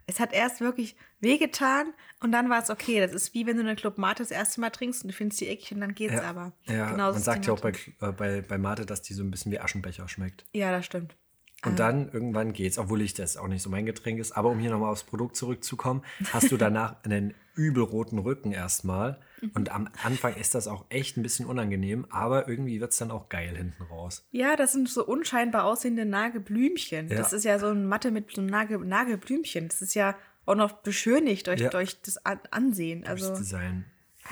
Es 0.07 0.21
hat 0.21 0.33
erst 0.33 0.61
wirklich 0.61 0.97
wehgetan 1.21 1.93
und 2.21 2.33
dann 2.33 2.51
war 2.51 2.63
es 2.63 2.71
okay. 2.71 3.01
Das 3.01 3.13
ist 3.13 3.35
wie 3.35 3.47
wenn 3.47 3.57
du 3.57 3.63
eine 3.63 3.77
Club 3.77 3.99
Mate 3.99 4.23
das 4.23 4.31
erste 4.31 4.61
Mal 4.61 4.71
trinkst 4.71 5.03
und 5.05 5.11
du 5.11 5.15
findest 5.15 5.41
die 5.41 5.49
eckig 5.49 5.73
und 5.73 5.81
dann 5.81 5.95
geht's 5.95 6.15
Ja, 6.15 6.23
aber. 6.23 6.53
ja 6.67 6.91
Genauso 6.91 7.15
man 7.15 7.23
sagt 7.23 7.47
ja 7.47 7.53
auch 7.53 7.61
bei, 7.61 7.73
äh, 8.01 8.13
bei, 8.13 8.43
bei 8.43 8.59
Mate, 8.59 8.87
dass 8.87 9.03
die 9.03 9.15
so 9.15 9.23
ein 9.23 9.31
bisschen 9.31 9.53
wie 9.53 9.61
Aschenbecher 9.61 10.09
schmeckt. 10.09 10.45
Ja, 10.53 10.73
das 10.73 10.87
stimmt. 10.87 11.17
Und 11.65 11.79
dann 11.79 12.11
irgendwann 12.13 12.53
geht's, 12.53 12.77
obwohl 12.79 13.03
ich 13.03 13.15
das 13.15 13.37
auch 13.37 13.47
nicht 13.47 13.63
so 13.63 13.71
mein 13.71 13.87
Getränk 13.87 14.19
ist. 14.19 14.33
Aber 14.33 14.49
um 14.51 14.59
hier 14.59 14.71
nochmal 14.71 14.91
aufs 14.91 15.05
Produkt 15.05 15.37
zurückzukommen, 15.37 16.03
hast 16.33 16.51
du 16.51 16.57
danach 16.57 16.97
einen 17.05 17.35
übelroten 17.55 18.19
Rücken 18.19 18.51
erstmal. 18.53 19.21
Und 19.55 19.71
am 19.71 19.89
Anfang 20.03 20.35
ist 20.37 20.55
das 20.55 20.67
auch 20.69 20.85
echt 20.89 21.17
ein 21.17 21.23
bisschen 21.23 21.47
unangenehm, 21.47 22.07
aber 22.11 22.49
irgendwie 22.49 22.81
wird's 22.81 22.97
dann 22.99 23.11
auch 23.11 23.29
geil 23.29 23.57
hinten 23.57 23.83
raus. 23.85 24.27
Ja, 24.31 24.57
das 24.57 24.73
sind 24.73 24.89
so 24.89 25.05
unscheinbar 25.05 25.65
aussehende 25.65 26.05
Nagelblümchen. 26.05 27.09
Ja. 27.09 27.17
Das 27.17 27.33
ist 27.33 27.45
ja 27.45 27.59
so 27.59 27.69
ein 27.69 27.87
Matte 27.87 28.11
mit 28.11 28.33
so 28.33 28.41
einem 28.41 28.51
Nagel, 28.51 28.79
Nagelblümchen. 28.79 29.69
Das 29.69 29.83
ist 29.83 29.95
ja 29.95 30.17
auch 30.47 30.55
noch 30.57 30.73
beschönigt 30.73 31.47
durch, 31.47 31.61
Ja. 31.61 31.71
durch 31.71 32.01
das 32.03 32.25
An 32.25 32.41
Ansehen. 32.51 33.03
Das 33.03 33.11
Also 33.23 33.37
Design. 33.37 33.85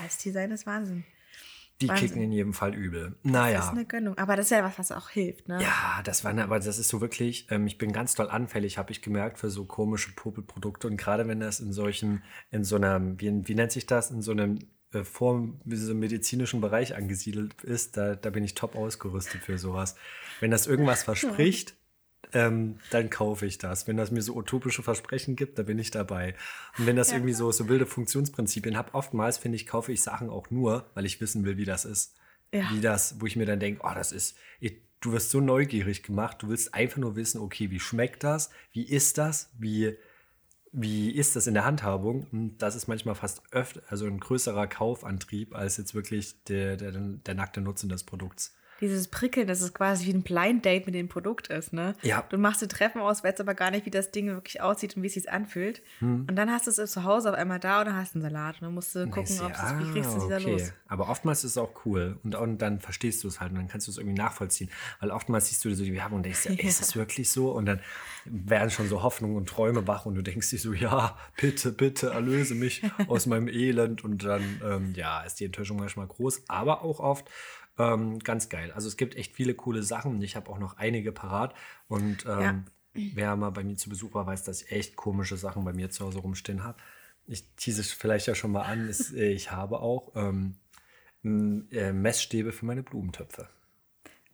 das 0.02 0.18
Design 0.18 0.50
ist 0.50 0.66
Wahnsinn. 0.66 1.04
Die 1.80 1.88
Wahnsinn. 1.88 2.08
kicken 2.08 2.22
in 2.22 2.32
jedem 2.32 2.52
Fall 2.52 2.74
übel. 2.74 3.16
Das 3.22 3.32
Naja. 3.32 3.58
ist 3.60 3.68
eine 3.70 3.84
Gönnung. 3.86 4.18
Aber 4.18 4.36
das 4.36 4.46
ist 4.46 4.50
ja 4.50 4.62
was, 4.62 4.78
was 4.78 4.92
auch 4.92 5.08
hilft, 5.10 5.48
ne? 5.48 5.62
Ja, 5.62 6.02
das 6.04 6.24
war, 6.24 6.32
ne- 6.32 6.44
aber 6.44 6.58
das 6.60 6.78
ist 6.78 6.88
so 6.88 7.00
wirklich, 7.00 7.46
ähm, 7.50 7.66
ich 7.66 7.78
bin 7.78 7.92
ganz 7.92 8.14
doll 8.14 8.28
anfällig, 8.28 8.76
habe 8.78 8.92
ich 8.92 9.00
gemerkt, 9.02 9.38
für 9.38 9.50
so 9.50 9.64
komische 9.64 10.12
Popelprodukte. 10.12 10.86
Und 10.88 10.96
gerade 10.96 11.26
wenn 11.26 11.40
das 11.40 11.60
in 11.60 11.72
solchen, 11.72 12.22
in 12.50 12.64
so 12.64 12.76
einem, 12.76 13.20
wie, 13.20 13.46
wie 13.48 13.54
nennt 13.54 13.72
sich 13.72 13.86
das, 13.86 14.10
in 14.10 14.20
so 14.22 14.32
einem 14.32 14.58
äh, 14.92 15.04
Form, 15.04 15.60
wie 15.64 15.76
so 15.76 15.90
einem 15.92 16.00
medizinischen 16.00 16.60
Bereich 16.60 16.94
angesiedelt 16.96 17.62
ist, 17.62 17.96
da, 17.96 18.14
da 18.14 18.28
bin 18.30 18.44
ich 18.44 18.54
top 18.54 18.76
ausgerüstet 18.76 19.40
für 19.40 19.56
sowas. 19.56 19.94
Wenn 20.40 20.50
das 20.50 20.66
irgendwas 20.66 21.02
verspricht, 21.04 21.76
ähm, 22.32 22.78
dann 22.90 23.10
kaufe 23.10 23.46
ich 23.46 23.58
das. 23.58 23.86
Wenn 23.86 23.96
das 23.96 24.10
mir 24.10 24.22
so 24.22 24.34
utopische 24.34 24.82
Versprechen 24.82 25.36
gibt, 25.36 25.58
da 25.58 25.62
bin 25.62 25.78
ich 25.78 25.90
dabei. 25.90 26.34
Und 26.78 26.86
wenn 26.86 26.96
das 26.96 27.12
irgendwie 27.12 27.32
so, 27.32 27.50
so 27.50 27.68
wilde 27.68 27.86
Funktionsprinzipien 27.86 28.76
hat, 28.76 28.94
oftmals 28.94 29.38
finde 29.38 29.56
ich, 29.56 29.66
kaufe 29.66 29.92
ich 29.92 30.02
Sachen 30.02 30.30
auch 30.30 30.50
nur, 30.50 30.90
weil 30.94 31.06
ich 31.06 31.20
wissen 31.20 31.44
will, 31.44 31.56
wie 31.56 31.64
das 31.64 31.84
ist. 31.84 32.16
Ja. 32.52 32.68
Wie 32.72 32.80
das, 32.80 33.20
wo 33.20 33.26
ich 33.26 33.36
mir 33.36 33.46
dann 33.46 33.60
denke, 33.60 33.82
oh, 33.84 33.94
das 33.94 34.12
ist, 34.12 34.36
ich, 34.58 34.76
du 35.00 35.12
wirst 35.12 35.30
so 35.30 35.40
neugierig 35.40 36.02
gemacht, 36.02 36.42
du 36.42 36.48
willst 36.48 36.74
einfach 36.74 36.98
nur 36.98 37.16
wissen, 37.16 37.40
okay, 37.40 37.70
wie 37.70 37.80
schmeckt 37.80 38.24
das? 38.24 38.50
Wie 38.72 38.84
ist 38.84 39.18
das? 39.18 39.50
Wie, 39.58 39.96
wie 40.72 41.10
ist 41.10 41.36
das 41.36 41.46
in 41.46 41.54
der 41.54 41.64
Handhabung? 41.64 42.26
Und 42.32 42.58
das 42.58 42.74
ist 42.74 42.86
manchmal 42.86 43.14
fast 43.14 43.42
öfter, 43.52 43.82
also 43.88 44.06
ein 44.06 44.20
größerer 44.20 44.66
Kaufantrieb 44.66 45.54
als 45.54 45.76
jetzt 45.76 45.94
wirklich 45.94 46.42
der, 46.44 46.76
der, 46.76 46.92
der 46.92 47.34
nackte 47.34 47.60
Nutzen 47.60 47.88
des 47.88 48.04
Produkts. 48.04 48.54
Dieses 48.80 49.08
Prickeln, 49.08 49.46
das 49.46 49.60
ist 49.60 49.74
quasi 49.74 50.06
wie 50.06 50.14
ein 50.14 50.22
Blind 50.22 50.64
Date 50.64 50.86
mit 50.86 50.94
dem 50.94 51.08
Produkt 51.08 51.48
ist, 51.48 51.72
ne? 51.72 51.94
Ja. 52.02 52.24
Du 52.28 52.38
machst 52.38 52.62
dir 52.62 52.68
Treffen 52.68 53.00
aus, 53.00 53.22
weißt 53.22 53.40
aber 53.40 53.54
gar 53.54 53.70
nicht, 53.70 53.86
wie 53.86 53.90
das 53.90 54.10
Ding 54.10 54.28
wirklich 54.28 54.60
aussieht 54.60 54.96
und 54.96 55.02
wie 55.02 55.06
es 55.06 55.14
sich 55.14 55.30
anfühlt. 55.30 55.82
Hm. 55.98 56.26
Und 56.28 56.36
dann 56.36 56.50
hast 56.50 56.66
du 56.66 56.70
es 56.70 56.90
zu 56.90 57.04
Hause 57.04 57.30
auf 57.30 57.36
einmal 57.36 57.60
da 57.60 57.80
und 57.80 57.86
dann 57.86 57.96
hast 57.96 58.14
du 58.14 58.18
einen 58.18 58.30
Salat. 58.30 58.56
Und 58.56 58.62
dann 58.62 58.74
musst 58.74 58.94
du 58.94 59.06
gucken, 59.06 59.22
Nice, 59.22 59.42
ob 59.42 59.50
ja. 59.50 59.78
es, 59.80 59.86
wie 59.86 59.92
kriegst 59.92 60.12
du 60.12 60.18
es 60.18 60.24
wieder 60.24 60.36
okay. 60.36 60.52
los. 60.52 60.72
Aber 60.88 61.08
oftmals 61.08 61.44
ist 61.44 61.52
es 61.52 61.58
auch 61.58 61.70
cool 61.84 62.18
und, 62.24 62.34
und 62.34 62.58
dann 62.58 62.80
verstehst 62.80 63.22
du 63.24 63.28
es 63.28 63.40
halt 63.40 63.52
und 63.52 63.58
dann 63.58 63.68
kannst 63.68 63.86
du 63.86 63.90
es 63.90 63.98
irgendwie 63.98 64.16
nachvollziehen. 64.16 64.70
Weil 65.00 65.10
oftmals 65.10 65.48
siehst 65.48 65.64
du 65.64 65.74
so 65.74 65.84
die 65.84 65.94
Werbung 65.94 66.18
und 66.18 66.22
denkst, 66.24 66.46
ja, 66.46 66.52
ist 66.58 66.80
es 66.80 66.96
wirklich 66.96 67.30
so? 67.30 67.52
Und 67.52 67.66
dann 67.66 67.80
werden 68.24 68.70
schon 68.70 68.88
so 68.88 69.02
Hoffnungen 69.02 69.36
und 69.36 69.48
Träume 69.48 69.86
wach 69.86 70.06
und 70.06 70.14
du 70.14 70.22
denkst 70.22 70.50
dir 70.50 70.58
so, 70.58 70.72
ja, 70.72 71.16
bitte, 71.40 71.72
bitte, 71.72 72.10
erlöse 72.10 72.54
mich 72.54 72.82
aus 73.08 73.26
meinem 73.26 73.48
Elend. 73.48 74.04
Und 74.04 74.24
dann, 74.24 74.60
ähm, 74.64 74.94
ja, 74.94 75.22
ist 75.22 75.40
die 75.40 75.44
Enttäuschung 75.44 75.78
manchmal 75.78 76.06
groß, 76.06 76.44
aber 76.48 76.82
auch 76.82 77.00
oft 77.00 77.30
ähm, 77.80 78.18
ganz 78.18 78.48
geil. 78.48 78.72
Also 78.72 78.88
es 78.88 78.96
gibt 78.96 79.16
echt 79.16 79.34
viele 79.34 79.54
coole 79.54 79.82
Sachen 79.82 80.12
und 80.12 80.22
ich 80.22 80.36
habe 80.36 80.50
auch 80.50 80.58
noch 80.58 80.76
einige 80.76 81.12
parat. 81.12 81.54
Und 81.88 82.26
ähm, 82.28 82.66
wer 82.92 83.36
mal 83.36 83.50
bei 83.50 83.64
mir 83.64 83.76
zu 83.76 83.88
Besuch 83.88 84.14
war, 84.14 84.26
weiß, 84.26 84.44
dass 84.44 84.62
ich 84.62 84.72
echt 84.72 84.96
komische 84.96 85.36
Sachen 85.36 85.64
bei 85.64 85.72
mir 85.72 85.90
zu 85.90 86.04
Hause 86.04 86.18
rumstehen 86.18 86.64
habe. 86.64 86.78
Ich 87.26 87.54
tease 87.56 87.80
es 87.80 87.92
vielleicht 87.92 88.26
ja 88.26 88.34
schon 88.34 88.52
mal 88.52 88.62
an. 88.62 88.88
Es, 88.88 89.12
äh, 89.12 89.30
ich 89.30 89.50
habe 89.50 89.80
auch 89.80 90.12
ähm, 90.14 90.56
äh, 91.22 91.92
Messstäbe 91.92 92.52
für 92.52 92.66
meine 92.66 92.82
Blumentöpfe. 92.82 93.48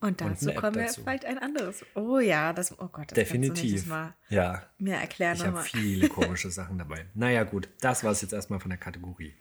Und 0.01 0.21
dazu 0.21 0.51
App 0.51 0.57
kommen 0.57 0.77
wir 0.77 0.85
dazu. 0.85 1.03
vielleicht 1.03 1.25
ein 1.25 1.39
anderes. 1.39 1.85
Oh 1.95 2.19
ja, 2.19 2.53
das, 2.53 2.79
oh 2.79 2.89
Gott, 2.89 3.11
das 3.11 3.17
Definitiv. 3.17 3.87
Mal 3.87 4.15
Ja, 4.29 4.63
mir 4.79 4.97
erklären 4.97 5.37
ich 5.37 5.45
habe 5.45 5.63
viele 5.63 6.09
komische 6.11 6.51
Sachen 6.51 6.79
dabei. 6.79 7.07
Naja, 7.15 7.45
gut, 7.45 7.69
das 7.81 8.05
war 8.05 8.13
es 8.13 8.21
jetzt 8.21 8.33
erstmal 8.33 8.61
von 8.61 8.71
der 8.71 8.79
Kategorie. 8.79 9.35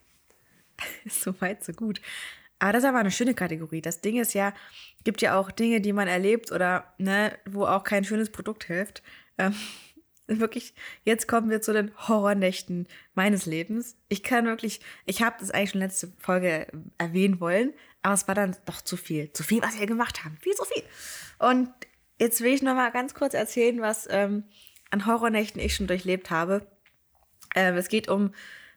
So 1.08 1.40
weit, 1.40 1.64
so 1.64 1.72
gut. 1.72 2.02
Aber 2.60 2.74
das 2.74 2.84
ist 2.84 2.90
aber 2.90 3.00
eine 3.00 3.12
schöne 3.12 3.34
Kategorie. 3.34 3.82
Das 3.82 4.02
Ding 4.02 4.18
ist 4.18 4.34
ja, 4.34 4.54
gibt 5.04 5.22
ja 5.22 5.38
auch 5.38 5.52
Dinge, 5.52 5.82
die 5.82 5.94
man 5.94 6.08
erlebt 6.08 6.52
oder 6.52 6.94
ne, 6.98 7.38
wo 7.46 7.66
auch 7.66 7.84
kein 7.84 8.04
schönes 8.04 8.32
Produkt 8.32 8.66
hilft. 8.66 9.04
Ähm, 9.38 9.56
wirklich, 10.28 10.74
jetzt 11.04 11.28
kommen 11.28 11.50
wir 11.50 11.62
zu 11.62 11.74
den 11.74 11.92
Horrornächten 12.08 12.88
meines 13.14 13.46
Lebens. 13.46 13.98
Ich 14.08 14.24
kann 14.24 14.46
wirklich, 14.46 14.80
ich 15.06 15.22
habe 15.22 15.36
das 15.40 15.52
eigentlich 15.52 15.72
schon 15.72 15.82
letzte 15.82 16.12
Folge 16.18 16.68
erwähnen 16.98 17.40
wollen, 17.40 17.74
aber 18.02 18.14
es 18.14 18.28
war 18.28 18.36
dann 18.36 18.56
doch 18.66 18.82
zu 18.82 18.98
viel. 18.98 19.32
Zu 19.34 19.44
viel, 19.44 19.62
was 19.62 19.80
wir 19.80 19.88
gemacht 19.88 20.24
haben. 20.24 20.38
Viel 20.42 20.54
zu 20.54 20.66
viel. 20.66 20.84
Und 21.40 21.70
jetzt 22.20 22.42
will 22.42 22.54
ich 22.54 22.62
noch 22.62 22.76
mal 22.76 22.92
ganz 22.92 23.14
kurz 23.14 23.34
erzählen, 23.34 23.82
was 23.82 24.08
ähm, 24.10 24.46
an 24.92 25.06
Horrornächten 25.06 25.62
ich 25.62 25.76
schon 25.76 25.88
durchlebt 25.88 26.30
habe. 26.32 26.66
Ähm, 27.56 27.76
es 27.76 27.90
geht 27.90 28.08
um 28.08 28.34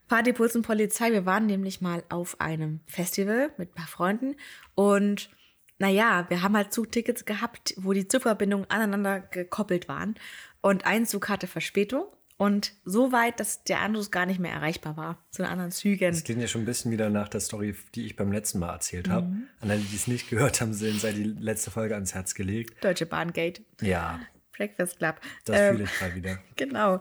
Partypuls 0.08 0.56
und 0.56 0.62
Polizei. 0.62 1.12
Wir 1.12 1.26
waren 1.26 1.46
nämlich 1.46 1.80
mal 1.80 2.02
auf 2.08 2.40
einem 2.40 2.80
Festival 2.86 3.50
mit 3.58 3.70
ein 3.70 3.74
paar 3.74 3.86
Freunden 3.86 4.36
und 4.74 5.30
naja, 5.78 6.26
wir 6.28 6.42
haben 6.42 6.56
halt 6.56 6.72
Zugtickets 6.72 7.24
gehabt, 7.24 7.74
wo 7.76 7.92
die 7.92 8.08
Zugverbindungen 8.08 8.68
aneinander 8.68 9.20
gekoppelt 9.20 9.86
waren 9.88 10.16
und 10.60 10.86
ein 10.86 11.06
Zug 11.06 11.28
hatte 11.28 11.46
Verspätung 11.46 12.04
und 12.36 12.72
so 12.84 13.12
weit, 13.12 13.38
dass 13.38 13.62
der 13.64 13.80
Anschluss 13.80 14.10
gar 14.10 14.26
nicht 14.26 14.40
mehr 14.40 14.52
erreichbar 14.52 14.96
war 14.96 15.24
zu 15.30 15.42
den 15.42 15.50
anderen 15.50 15.70
Zügen. 15.70 16.10
Das 16.12 16.24
klingt 16.24 16.40
ja 16.40 16.48
schon 16.48 16.62
ein 16.62 16.66
bisschen 16.66 16.90
wieder 16.90 17.10
nach 17.10 17.28
der 17.28 17.40
Story, 17.40 17.76
die 17.94 18.06
ich 18.06 18.16
beim 18.16 18.32
letzten 18.32 18.58
Mal 18.58 18.72
erzählt 18.72 19.08
habe. 19.08 19.26
Mhm. 19.26 19.46
An 19.60 19.70
alle, 19.70 19.80
die 19.80 19.94
es 19.94 20.06
nicht 20.08 20.28
gehört 20.30 20.60
haben, 20.60 20.72
sind 20.72 21.00
sei 21.00 21.12
die 21.12 21.24
letzte 21.24 21.70
Folge 21.70 21.94
ans 21.94 22.14
Herz 22.14 22.34
gelegt. 22.34 22.82
Deutsche 22.84 23.06
Bahngate, 23.06 23.62
Ja, 23.80 24.18
Breakfast 24.56 24.98
Club. 24.98 25.20
das 25.44 25.56
Ähm, 25.60 25.74
fühle 25.76 25.84
ich 25.84 25.98
gerade 25.98 26.14
wieder. 26.16 26.38
Genau. 26.56 27.00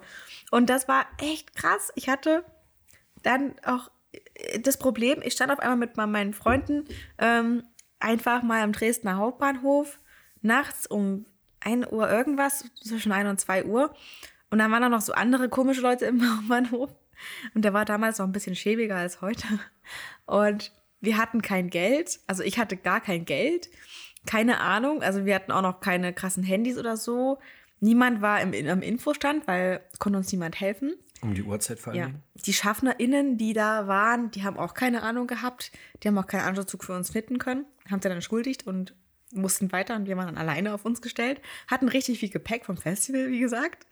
Und 0.51 0.69
das 0.69 0.87
war 0.87 1.07
echt 1.19 1.55
krass. 1.55 1.91
Ich 1.95 2.09
hatte 2.09 2.43
dann 3.23 3.55
auch 3.63 3.89
äh, 4.11 4.59
das 4.59 4.77
Problem, 4.77 5.21
ich 5.23 5.33
stand 5.33 5.51
auf 5.51 5.59
einmal 5.59 5.77
mit 5.77 5.97
meinen 5.97 6.33
Freunden 6.33 6.85
ähm, 7.17 7.63
einfach 7.99 8.43
mal 8.43 8.61
am 8.61 8.71
Dresdner 8.71 9.17
Hauptbahnhof 9.17 9.99
nachts 10.41 10.87
um 10.87 11.25
1 11.61 11.87
Uhr 11.91 12.09
irgendwas, 12.09 12.65
zwischen 12.83 13.11
1 13.11 13.29
und 13.29 13.39
2 13.39 13.65
Uhr. 13.65 13.93
Und 14.49 14.59
dann 14.59 14.71
waren 14.71 14.81
da 14.81 14.89
noch 14.89 15.01
so 15.01 15.13
andere 15.13 15.49
komische 15.49 15.81
Leute 15.81 16.05
im 16.05 16.21
Hauptbahnhof. 16.37 16.95
Und 17.53 17.65
der 17.65 17.73
war 17.73 17.85
damals 17.85 18.19
noch 18.19 18.25
ein 18.25 18.31
bisschen 18.31 18.55
schäbiger 18.55 18.95
als 18.95 19.21
heute. 19.21 19.47
Und 20.25 20.71
wir 21.01 21.17
hatten 21.17 21.41
kein 21.41 21.69
Geld. 21.69 22.19
Also 22.27 22.43
ich 22.43 22.59
hatte 22.59 22.77
gar 22.77 23.01
kein 23.01 23.25
Geld. 23.25 23.69
Keine 24.25 24.59
Ahnung. 24.59 25.01
Also 25.01 25.25
wir 25.25 25.35
hatten 25.35 25.51
auch 25.51 25.61
noch 25.61 25.79
keine 25.79 26.13
krassen 26.13 26.43
Handys 26.43 26.77
oder 26.77 26.97
so. 26.97 27.39
Niemand 27.79 28.21
war 28.21 28.41
im, 28.41 28.53
im 28.53 28.81
Infostand, 28.81 29.47
weil 29.47 29.81
konnte 29.99 30.17
uns 30.17 30.31
niemand 30.31 30.59
helfen. 30.59 30.93
Um 31.21 31.33
die 31.33 31.43
Uhrzeit 31.43 31.79
vor 31.79 31.93
allem. 31.93 31.99
Ja. 32.01 32.09
Die 32.45 32.53
SchaffnerInnen, 32.53 33.37
die 33.37 33.53
da 33.53 33.87
waren, 33.87 34.29
die 34.31 34.43
haben 34.43 34.57
auch 34.57 34.73
keine 34.73 35.03
Ahnung 35.03 35.27
gehabt. 35.27 35.71
Die 36.03 36.07
haben 36.07 36.17
auch 36.17 36.27
keinen 36.27 36.41
Anschlusszug 36.45 36.83
für 36.83 36.95
uns 36.95 37.09
finden 37.09 37.37
können. 37.39 37.65
Haben 37.89 38.01
sie 38.01 38.07
dann 38.09 38.17
entschuldigt 38.17 38.67
und 38.67 38.93
mussten 39.33 39.71
weiter 39.71 39.95
und 39.95 40.07
wir 40.07 40.15
waren 40.15 40.27
dann 40.27 40.37
alleine 40.37 40.73
auf 40.73 40.85
uns 40.85 41.01
gestellt. 41.01 41.41
Hatten 41.67 41.89
richtig 41.89 42.19
viel 42.19 42.29
Gepäck 42.29 42.65
vom 42.65 42.77
Festival, 42.77 43.29
wie 43.29 43.39
gesagt. 43.39 43.85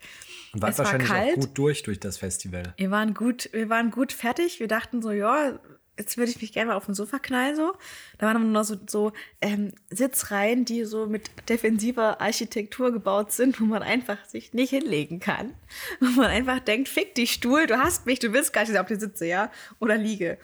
Und 0.52 0.62
war 0.62 0.70
Es 0.70 0.78
war 0.78 0.86
wahrscheinlich 0.86 1.08
kalt. 1.08 1.36
auch 1.36 1.40
gut 1.40 1.58
durch 1.58 1.82
durch 1.82 2.00
das 2.00 2.16
Festival. 2.18 2.74
Wir 2.76 2.90
waren 2.90 3.12
gut, 3.12 3.50
wir 3.52 3.68
waren 3.68 3.90
gut 3.90 4.12
fertig. 4.12 4.60
Wir 4.60 4.68
dachten 4.68 5.02
so, 5.02 5.10
ja, 5.10 5.58
jetzt 5.98 6.16
würde 6.16 6.30
ich 6.30 6.40
mich 6.40 6.52
gerne 6.52 6.68
mal 6.70 6.76
auf 6.76 6.84
dem 6.86 6.94
Sofa 6.94 7.18
knallen 7.18 7.56
so. 7.56 7.72
Da 8.18 8.26
waren 8.26 8.34
dann 8.34 8.52
noch 8.52 8.64
so, 8.64 8.76
so 8.86 9.12
ähm, 9.40 9.72
Sitzreihen, 9.90 10.64
die 10.64 10.84
so 10.84 11.06
mit 11.06 11.30
defensiver 11.48 12.20
Architektur 12.20 12.92
gebaut 12.92 13.32
sind, 13.32 13.60
wo 13.60 13.64
man 13.64 13.82
einfach 13.82 14.24
sich 14.26 14.52
nicht 14.52 14.70
hinlegen 14.70 15.20
kann. 15.20 15.54
Wo 16.00 16.20
man 16.20 16.30
einfach 16.30 16.60
denkt, 16.60 16.88
fick 16.88 17.14
dich 17.14 17.32
Stuhl, 17.32 17.66
du 17.66 17.78
hast 17.78 18.06
mich, 18.06 18.18
du 18.18 18.32
willst 18.32 18.52
gar 18.52 18.66
nicht 18.66 18.78
auf 18.78 18.86
die 18.86 18.96
Sitze, 18.96 19.26
ja? 19.26 19.50
Oder 19.80 19.96
liege. 19.96 20.38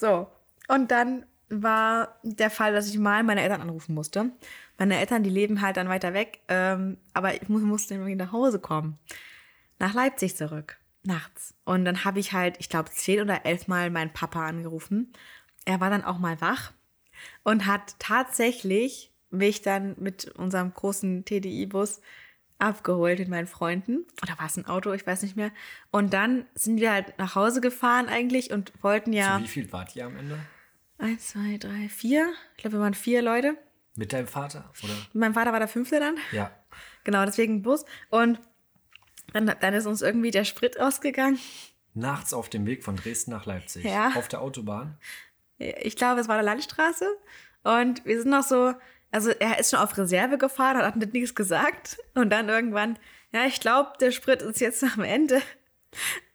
So. 0.00 0.26
Und 0.68 0.90
dann 0.90 1.26
war 1.50 2.18
der 2.22 2.50
Fall, 2.50 2.72
dass 2.72 2.88
ich 2.88 2.98
mal 2.98 3.22
meine 3.22 3.42
Eltern 3.42 3.60
anrufen 3.60 3.94
musste. 3.94 4.30
Meine 4.78 4.98
Eltern, 4.98 5.22
die 5.22 5.30
leben 5.30 5.60
halt 5.60 5.76
dann 5.76 5.88
weiter 5.88 6.14
weg, 6.14 6.40
ähm, 6.48 6.96
aber 7.12 7.34
ich 7.34 7.48
mu- 7.48 7.58
musste 7.60 7.94
irgendwie 7.94 8.14
nach 8.16 8.32
Hause 8.32 8.58
kommen 8.58 8.98
nach 9.78 9.92
Leipzig 9.92 10.36
zurück, 10.36 10.78
nachts. 11.06 11.54
Und 11.64 11.84
dann 11.84 12.04
habe 12.04 12.20
ich 12.20 12.32
halt, 12.32 12.56
ich 12.58 12.68
glaube, 12.68 12.90
zehn 12.90 13.20
oder 13.20 13.44
elf 13.46 13.68
Mal 13.68 13.90
meinen 13.90 14.12
Papa 14.12 14.46
angerufen. 14.46 15.12
Er 15.64 15.80
war 15.80 15.90
dann 15.90 16.04
auch 16.04 16.18
mal 16.18 16.40
wach 16.40 16.72
und 17.42 17.66
hat 17.66 17.96
tatsächlich 17.98 19.12
mich 19.30 19.62
dann 19.62 19.96
mit 19.98 20.26
unserem 20.36 20.72
großen 20.72 21.24
TDI-Bus 21.24 22.00
abgeholt 22.58 23.18
mit 23.18 23.28
meinen 23.28 23.46
Freunden. 23.46 24.06
Oder 24.22 24.38
war 24.38 24.46
es 24.46 24.56
ein 24.56 24.66
Auto? 24.66 24.92
Ich 24.92 25.06
weiß 25.06 25.22
nicht 25.22 25.36
mehr. 25.36 25.50
Und 25.90 26.12
dann 26.12 26.46
sind 26.54 26.80
wir 26.80 26.92
halt 26.92 27.18
nach 27.18 27.34
Hause 27.34 27.60
gefahren 27.60 28.08
eigentlich 28.08 28.50
und 28.52 28.72
wollten 28.82 29.12
ja 29.12 29.36
Zu 29.38 29.44
wie 29.44 29.48
viel 29.48 29.72
wart 29.72 29.94
ihr 29.96 30.06
am 30.06 30.16
Ende? 30.16 30.38
eins, 30.98 31.28
zwei, 31.28 31.58
drei, 31.58 31.88
vier. 31.88 32.32
Ich 32.56 32.62
glaube, 32.62 32.76
wir 32.76 32.80
waren 32.80 32.94
vier 32.94 33.20
Leute. 33.22 33.56
Mit 33.96 34.12
deinem 34.12 34.26
Vater? 34.26 34.72
Oder? 34.82 34.94
Mein 35.12 35.34
Vater 35.34 35.52
war 35.52 35.58
der 35.58 35.68
Fünfte 35.68 36.00
dann. 36.00 36.16
Ja. 36.32 36.50
Genau, 37.04 37.24
deswegen 37.24 37.62
Bus. 37.62 37.84
Und 38.10 38.40
Dann, 39.32 39.52
dann 39.60 39.74
ist 39.74 39.86
uns 39.86 40.02
irgendwie 40.02 40.30
der 40.30 40.44
Sprit 40.44 40.78
ausgegangen. 40.78 41.38
Nachts 41.94 42.34
auf 42.34 42.48
dem 42.48 42.66
Weg 42.66 42.84
von 42.84 42.96
Dresden 42.96 43.30
nach 43.30 43.46
Leipzig. 43.46 43.84
Ja. 43.84 44.12
Auf 44.16 44.28
der 44.28 44.40
Autobahn. 44.40 44.98
Ich 45.58 45.96
glaube, 45.96 46.20
es 46.20 46.28
war 46.28 46.36
eine 46.36 46.44
Landstraße. 46.44 47.06
Und 47.62 48.04
wir 48.04 48.20
sind 48.20 48.30
noch 48.30 48.42
so, 48.42 48.74
also 49.10 49.30
er 49.30 49.58
ist 49.58 49.70
schon 49.70 49.80
auf 49.80 49.96
Reserve 49.96 50.38
gefahren, 50.38 50.78
hat 50.78 50.96
nichts 50.96 51.34
gesagt. 51.34 51.98
Und 52.14 52.30
dann 52.30 52.48
irgendwann, 52.48 52.98
ja, 53.32 53.46
ich 53.46 53.60
glaube, 53.60 53.92
der 54.00 54.10
Sprit 54.10 54.42
ist 54.42 54.60
jetzt 54.60 54.82
am 54.82 55.02
Ende. 55.02 55.40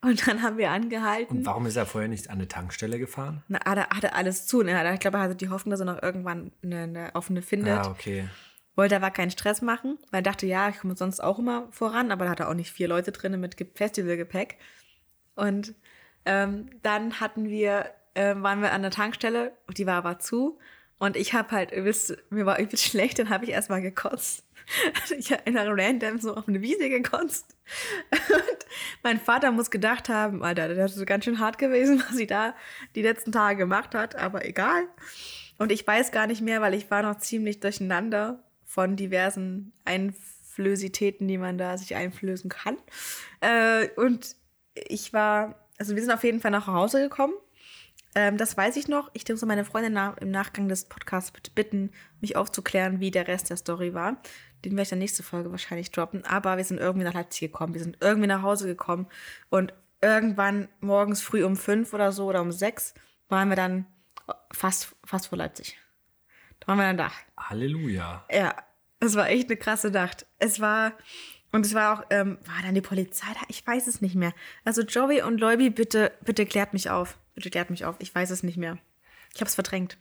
Und 0.00 0.26
dann 0.26 0.42
haben 0.42 0.56
wir 0.56 0.70
angehalten. 0.70 1.38
Und 1.38 1.46
warum 1.46 1.66
ist 1.66 1.76
er 1.76 1.84
vorher 1.84 2.08
nicht 2.08 2.30
an 2.30 2.38
eine 2.38 2.48
Tankstelle 2.48 2.98
gefahren? 2.98 3.44
Na, 3.48 3.58
er, 3.58 3.90
hat 3.90 4.04
er 4.04 4.14
alles 4.14 4.46
zu. 4.46 4.62
Ne? 4.62 4.94
Ich 4.94 5.00
glaube, 5.00 5.18
er 5.18 5.24
hatte 5.24 5.36
die 5.36 5.50
Hoffnung, 5.50 5.70
dass 5.70 5.80
er 5.80 5.86
noch 5.86 6.02
irgendwann 6.02 6.52
eine, 6.62 6.82
eine 6.84 7.14
offene 7.14 7.42
findet. 7.42 7.78
Ah, 7.78 7.90
okay. 7.90 8.26
Wollte 8.80 8.96
aber 8.96 9.10
keinen 9.10 9.30
Stress 9.30 9.60
machen, 9.60 9.98
weil 10.10 10.20
er 10.20 10.22
dachte, 10.22 10.46
ja, 10.46 10.70
ich 10.70 10.78
komme 10.78 10.96
sonst 10.96 11.20
auch 11.22 11.38
immer 11.38 11.68
voran, 11.70 12.10
aber 12.10 12.24
da 12.24 12.30
hat 12.30 12.40
er 12.40 12.48
auch 12.48 12.54
nicht 12.54 12.72
vier 12.72 12.88
Leute 12.88 13.12
drin 13.12 13.38
mit 13.38 13.58
Ge- 13.58 13.68
Festivalgepäck. 13.74 14.56
Und 15.34 15.74
ähm, 16.24 16.70
dann 16.82 17.20
hatten 17.20 17.50
wir, 17.50 17.90
äh, 18.14 18.34
waren 18.36 18.62
wir 18.62 18.72
an 18.72 18.80
der 18.80 18.90
Tankstelle, 18.90 19.52
die 19.76 19.86
war 19.86 19.96
aber 19.96 20.18
zu. 20.18 20.58
Und 20.98 21.18
ich 21.18 21.34
habe 21.34 21.50
halt 21.50 21.72
übelst, 21.72 22.16
mir 22.30 22.46
war 22.46 22.58
übelst 22.58 22.82
schlecht, 22.86 23.18
dann 23.18 23.28
habe 23.28 23.44
ich 23.44 23.50
erstmal 23.50 23.82
gekotzt. 23.82 24.46
Ich 25.18 25.30
habe 25.30 25.42
random 25.46 26.18
so 26.18 26.34
auf 26.34 26.48
eine 26.48 26.62
Wiese 26.62 26.88
gekotzt. 26.88 27.54
Und 28.30 28.66
mein 29.02 29.20
Vater 29.20 29.50
muss 29.50 29.70
gedacht 29.70 30.08
haben, 30.08 30.42
Alter, 30.42 30.74
das 30.74 30.96
ist 30.96 31.06
ganz 31.06 31.26
schön 31.26 31.38
hart 31.38 31.58
gewesen, 31.58 32.02
was 32.08 32.16
sie 32.16 32.26
da 32.26 32.54
die 32.94 33.02
letzten 33.02 33.30
Tage 33.32 33.58
gemacht 33.58 33.94
hat, 33.94 34.16
aber 34.16 34.46
egal. 34.46 34.84
Und 35.58 35.70
ich 35.70 35.86
weiß 35.86 36.12
gar 36.12 36.26
nicht 36.26 36.40
mehr, 36.40 36.62
weil 36.62 36.72
ich 36.72 36.90
war 36.90 37.02
noch 37.02 37.18
ziemlich 37.18 37.60
durcheinander 37.60 38.42
von 38.70 38.94
diversen 38.94 39.72
Einflößitäten, 39.84 41.26
die 41.26 41.38
man 41.38 41.58
da 41.58 41.76
sich 41.76 41.96
einflößen 41.96 42.48
kann. 42.48 42.76
Äh, 43.40 43.88
und 43.96 44.36
ich 44.74 45.12
war, 45.12 45.56
also 45.76 45.96
wir 45.96 46.02
sind 46.02 46.12
auf 46.12 46.22
jeden 46.22 46.38
Fall 46.38 46.52
nach 46.52 46.68
Hause 46.68 47.02
gekommen. 47.02 47.34
Ähm, 48.14 48.36
das 48.36 48.56
weiß 48.56 48.76
ich 48.76 48.86
noch. 48.86 49.10
Ich 49.12 49.28
muss 49.28 49.44
meine 49.44 49.64
Freundin 49.64 49.92
nach, 49.92 50.18
im 50.18 50.30
Nachgang 50.30 50.68
des 50.68 50.84
Podcasts 50.84 51.32
bitte 51.32 51.50
bitten, 51.50 51.90
mich 52.20 52.36
aufzuklären, 52.36 53.00
wie 53.00 53.10
der 53.10 53.26
Rest 53.26 53.50
der 53.50 53.56
Story 53.56 53.92
war. 53.92 54.22
Den 54.64 54.72
werde 54.72 54.82
ich 54.82 54.88
dann 54.90 55.00
nächste 55.00 55.24
Folge 55.24 55.50
wahrscheinlich 55.50 55.90
droppen. 55.90 56.24
Aber 56.24 56.56
wir 56.56 56.64
sind 56.64 56.78
irgendwie 56.78 57.04
nach 57.04 57.14
Leipzig 57.14 57.40
gekommen. 57.40 57.74
Wir 57.74 57.82
sind 57.82 57.96
irgendwie 58.00 58.28
nach 58.28 58.42
Hause 58.42 58.68
gekommen. 58.68 59.08
Und 59.48 59.74
irgendwann 60.00 60.68
morgens 60.78 61.22
früh 61.22 61.42
um 61.42 61.56
fünf 61.56 61.92
oder 61.92 62.12
so 62.12 62.26
oder 62.26 62.40
um 62.40 62.52
sechs 62.52 62.94
waren 63.28 63.48
wir 63.48 63.56
dann 63.56 63.86
fast, 64.52 64.94
fast 65.04 65.26
vor 65.26 65.38
Leipzig. 65.38 65.76
Da 66.60 66.66
waren 66.68 66.78
wir 66.78 66.84
dann 66.84 66.96
da. 66.98 67.10
Halleluja. 67.38 68.24
Ja, 68.30 68.54
es 69.00 69.14
war 69.16 69.28
echt 69.28 69.48
eine 69.48 69.56
krasse 69.56 69.90
Nacht. 69.90 70.26
Es 70.38 70.60
war, 70.60 70.92
und 71.52 71.64
es 71.66 71.74
war 71.74 71.98
auch, 72.00 72.04
ähm, 72.10 72.38
war 72.46 72.62
dann 72.62 72.74
die 72.74 72.80
Polizei 72.80 73.26
da? 73.34 73.40
Ich 73.48 73.66
weiß 73.66 73.86
es 73.86 74.00
nicht 74.00 74.14
mehr. 74.14 74.32
Also 74.64 74.82
Joey 74.82 75.22
und 75.22 75.40
Leubi, 75.40 75.70
bitte, 75.70 76.12
bitte 76.22 76.46
klärt 76.46 76.72
mich 76.72 76.90
auf. 76.90 77.18
Bitte 77.34 77.50
klärt 77.50 77.70
mich 77.70 77.84
auf. 77.84 77.96
Ich 77.98 78.14
weiß 78.14 78.30
es 78.30 78.42
nicht 78.42 78.56
mehr. 78.58 78.78
Ich 79.34 79.40
habe 79.40 79.48
es 79.48 79.54
verdrängt. 79.54 79.96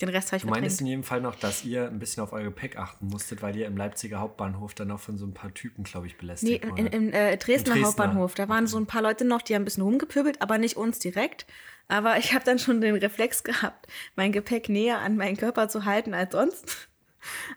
Den 0.00 0.08
Rest 0.08 0.28
habe 0.28 0.36
ich 0.38 0.42
Du 0.44 0.48
meinst 0.48 0.60
verdrängt. 0.60 0.80
in 0.80 0.86
jedem 0.86 1.04
Fall 1.04 1.20
noch, 1.20 1.34
dass 1.34 1.62
ihr 1.64 1.86
ein 1.86 1.98
bisschen 1.98 2.22
auf 2.22 2.32
euer 2.32 2.44
Gepäck 2.44 2.78
achten 2.78 3.08
musstet, 3.08 3.42
weil 3.42 3.54
ihr 3.54 3.66
im 3.66 3.76
Leipziger 3.76 4.18
Hauptbahnhof 4.20 4.72
dann 4.74 4.88
noch 4.88 5.00
von 5.00 5.18
so 5.18 5.26
ein 5.26 5.34
paar 5.34 5.52
Typen, 5.52 5.84
glaube 5.84 6.06
ich, 6.06 6.14
Nee, 6.14 6.18
belästigt 6.20 6.64
in, 6.64 6.70
wurde. 6.70 6.82
in, 6.96 7.12
äh, 7.12 7.36
Dresdner 7.36 7.74
Dresdner. 7.74 7.86
Hauptbahnhof. 7.86 8.34
Da 8.34 8.48
waren 8.48 8.66
so 8.66 8.78
ein 8.78 8.86
paar 8.86 9.02
Leute 9.02 9.26
noch, 9.26 9.42
die 9.42 9.54
haben 9.54 9.60
ein 9.62 9.66
bisschen 9.66 9.82
rumgepöbelt, 9.82 10.40
aber 10.40 10.56
nicht 10.56 10.78
uns 10.78 10.98
direkt. 11.00 11.44
Aber 11.90 12.18
ich 12.18 12.32
habe 12.32 12.44
dann 12.44 12.60
schon 12.60 12.80
den 12.80 12.94
Reflex 12.94 13.42
gehabt, 13.42 13.86
mein 14.14 14.30
Gepäck 14.30 14.68
näher 14.68 15.00
an 15.00 15.16
meinen 15.16 15.36
Körper 15.36 15.68
zu 15.68 15.84
halten 15.84 16.14
als 16.14 16.32
sonst. 16.32 16.88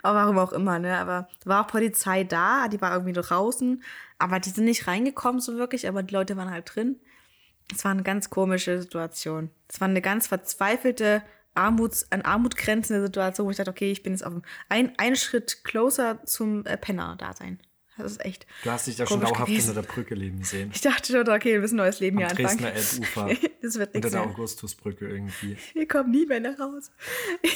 Aber 0.01 0.19
warum 0.19 0.39
auch 0.39 0.51
immer, 0.51 0.79
ne? 0.79 0.97
Aber 0.97 1.29
war 1.45 1.63
auch 1.63 1.67
Polizei 1.67 2.23
da, 2.23 2.67
die 2.67 2.81
war 2.81 2.93
irgendwie 2.93 3.13
draußen. 3.13 3.83
Aber 4.17 4.39
die 4.39 4.49
sind 4.49 4.65
nicht 4.65 4.87
reingekommen 4.87 5.39
so 5.39 5.55
wirklich, 5.57 5.87
aber 5.87 6.01
die 6.01 6.13
Leute 6.13 6.35
waren 6.35 6.49
halt 6.49 6.75
drin. 6.75 6.99
Es 7.71 7.85
war 7.85 7.91
eine 7.91 8.03
ganz 8.03 8.31
komische 8.31 8.81
Situation. 8.81 9.51
Es 9.67 9.79
war 9.79 9.87
eine 9.87 10.01
ganz 10.01 10.27
verzweifelte, 10.27 11.21
Armuts, 11.53 12.11
an 12.11 12.23
Armut 12.23 12.57
grenzende 12.57 13.03
Situation, 13.03 13.45
wo 13.45 13.51
ich 13.51 13.57
dachte, 13.57 13.69
okay, 13.69 13.91
ich 13.91 14.01
bin 14.01 14.13
jetzt 14.13 14.25
auf 14.25 14.33
einen 14.67 15.15
Schritt 15.15 15.63
closer 15.63 16.25
zum 16.25 16.65
äh, 16.65 16.75
Penner-Dasein. 16.75 17.59
Das 17.97 18.11
ist 18.13 18.25
echt. 18.25 18.47
du 18.63 18.71
hast 18.71 18.87
dich 18.87 18.95
da 18.95 19.05
schon 19.05 19.21
dauerhaft 19.21 19.45
gewesen. 19.47 19.69
unter 19.69 19.81
der 19.81 19.87
Brücke 19.87 20.15
leben 20.15 20.43
sehen. 20.43 20.71
Ich 20.73 20.81
dachte 20.81 21.11
schon, 21.13 21.29
okay, 21.29 21.53
wir 21.53 21.59
müssen 21.59 21.75
ein 21.75 21.83
neues 21.85 21.99
Leben 21.99 22.17
Am 22.17 22.25
hier 22.25 22.35
Dresdner 22.35 22.69
anfangen. 22.73 23.29
Elbufer. 23.29 23.49
Das 23.61 23.77
wird 23.79 23.89
unter 23.95 23.99
nichts 23.99 24.11
der 24.11 24.21
mehr. 24.21 24.29
Augustusbrücke 24.29 25.07
irgendwie. 25.07 25.57
Wir 25.73 25.87
kommen 25.87 26.11
nie 26.11 26.25
mehr 26.25 26.39
nach 26.39 26.57
Hause. 26.59 26.91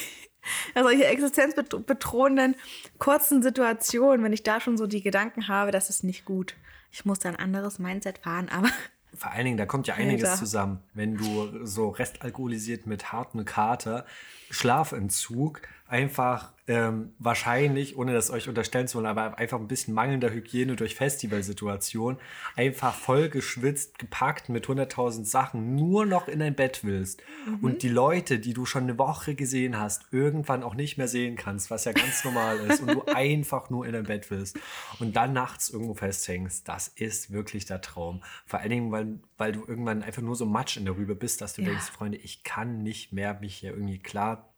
Also 0.73 0.87
solche 0.87 1.05
existenzbedrohenden 1.07 2.55
kurzen 2.99 3.43
Situationen, 3.43 4.23
wenn 4.23 4.31
ich 4.31 4.43
da 4.43 4.61
schon 4.61 4.77
so 4.77 4.87
die 4.87 5.01
Gedanken 5.01 5.49
habe, 5.49 5.71
das 5.71 5.89
ist 5.89 6.05
nicht 6.05 6.23
gut. 6.23 6.55
Ich 6.89 7.03
muss 7.03 7.19
da 7.19 7.27
ein 7.27 7.35
anderes 7.35 7.79
Mindset 7.79 8.19
fahren, 8.19 8.47
aber 8.47 8.69
Vor 9.13 9.31
allen 9.31 9.43
Dingen, 9.43 9.57
da 9.57 9.65
kommt 9.65 9.87
ja 9.87 9.95
einiges 9.95 10.23
Alter. 10.29 10.39
zusammen. 10.39 10.79
Wenn 10.93 11.17
du 11.17 11.65
so 11.65 11.89
restalkoholisiert 11.89 12.85
mit 12.85 13.11
harten 13.11 13.43
Kater, 13.43 14.05
Schlafentzug, 14.51 15.61
einfach 15.87 16.53
ähm, 16.69 17.13
wahrscheinlich, 17.17 17.97
ohne 17.97 18.11
das 18.13 18.29
euch 18.29 18.49
unterstellen 18.49 18.87
zu 18.89 18.97
wollen, 18.97 19.05
aber 19.05 19.37
einfach 19.37 19.57
ein 19.59 19.69
bisschen 19.69 19.93
mangelnder 19.93 20.31
Hygiene 20.33 20.75
durch 20.75 20.95
Festivalsituation, 20.95 22.17
einfach 22.57 22.93
voll 22.93 23.29
geschwitzt, 23.29 23.97
gepackt 23.97 24.49
mit 24.49 24.65
100.000 24.67 25.23
Sachen, 25.25 25.75
nur 25.75 26.05
noch 26.05 26.27
in 26.27 26.39
dein 26.39 26.55
Bett 26.55 26.83
willst 26.83 27.21
und 27.61 27.83
die 27.83 27.89
Leute, 27.89 28.39
die 28.39 28.53
du 28.53 28.65
schon 28.65 28.83
eine 28.83 28.97
Woche 28.97 29.33
gesehen 29.35 29.79
hast, 29.79 30.03
irgendwann 30.11 30.61
auch 30.63 30.75
nicht 30.75 30.97
mehr 30.97 31.07
sehen 31.07 31.37
kannst, 31.37 31.71
was 31.71 31.85
ja 31.85 31.93
ganz 31.93 32.23
normal 32.25 32.57
ist 32.67 32.81
und 32.81 32.87
du 32.93 33.03
einfach 33.05 33.69
nur 33.69 33.85
in 33.85 33.93
dein 33.93 34.03
Bett 34.03 34.29
willst 34.29 34.59
und 34.99 35.15
dann 35.15 35.31
nachts 35.31 35.69
irgendwo 35.69 35.93
festhängst, 35.93 36.67
das 36.67 36.89
ist 36.89 37.31
wirklich 37.31 37.65
der 37.65 37.79
Traum. 37.79 38.21
Vor 38.45 38.59
allen 38.59 38.69
Dingen, 38.71 38.91
weil, 38.91 39.19
weil 39.37 39.53
du 39.53 39.63
irgendwann 39.65 40.03
einfach 40.03 40.21
nur 40.21 40.35
so 40.35 40.45
Matsch 40.45 40.75
in 40.75 40.83
der 40.83 40.97
Rübe 40.97 41.15
bist, 41.15 41.39
dass 41.39 41.53
du 41.53 41.61
Ja. 41.61 41.69
denkst, 41.69 41.85
Freunde, 41.85 42.17
ich 42.17 42.43
kann 42.43 42.83
nicht 42.83 43.13
mehr 43.13 43.39
mich 43.39 43.55
hier 43.55 43.71
irgendwie 43.71 43.99
klar 43.99 44.53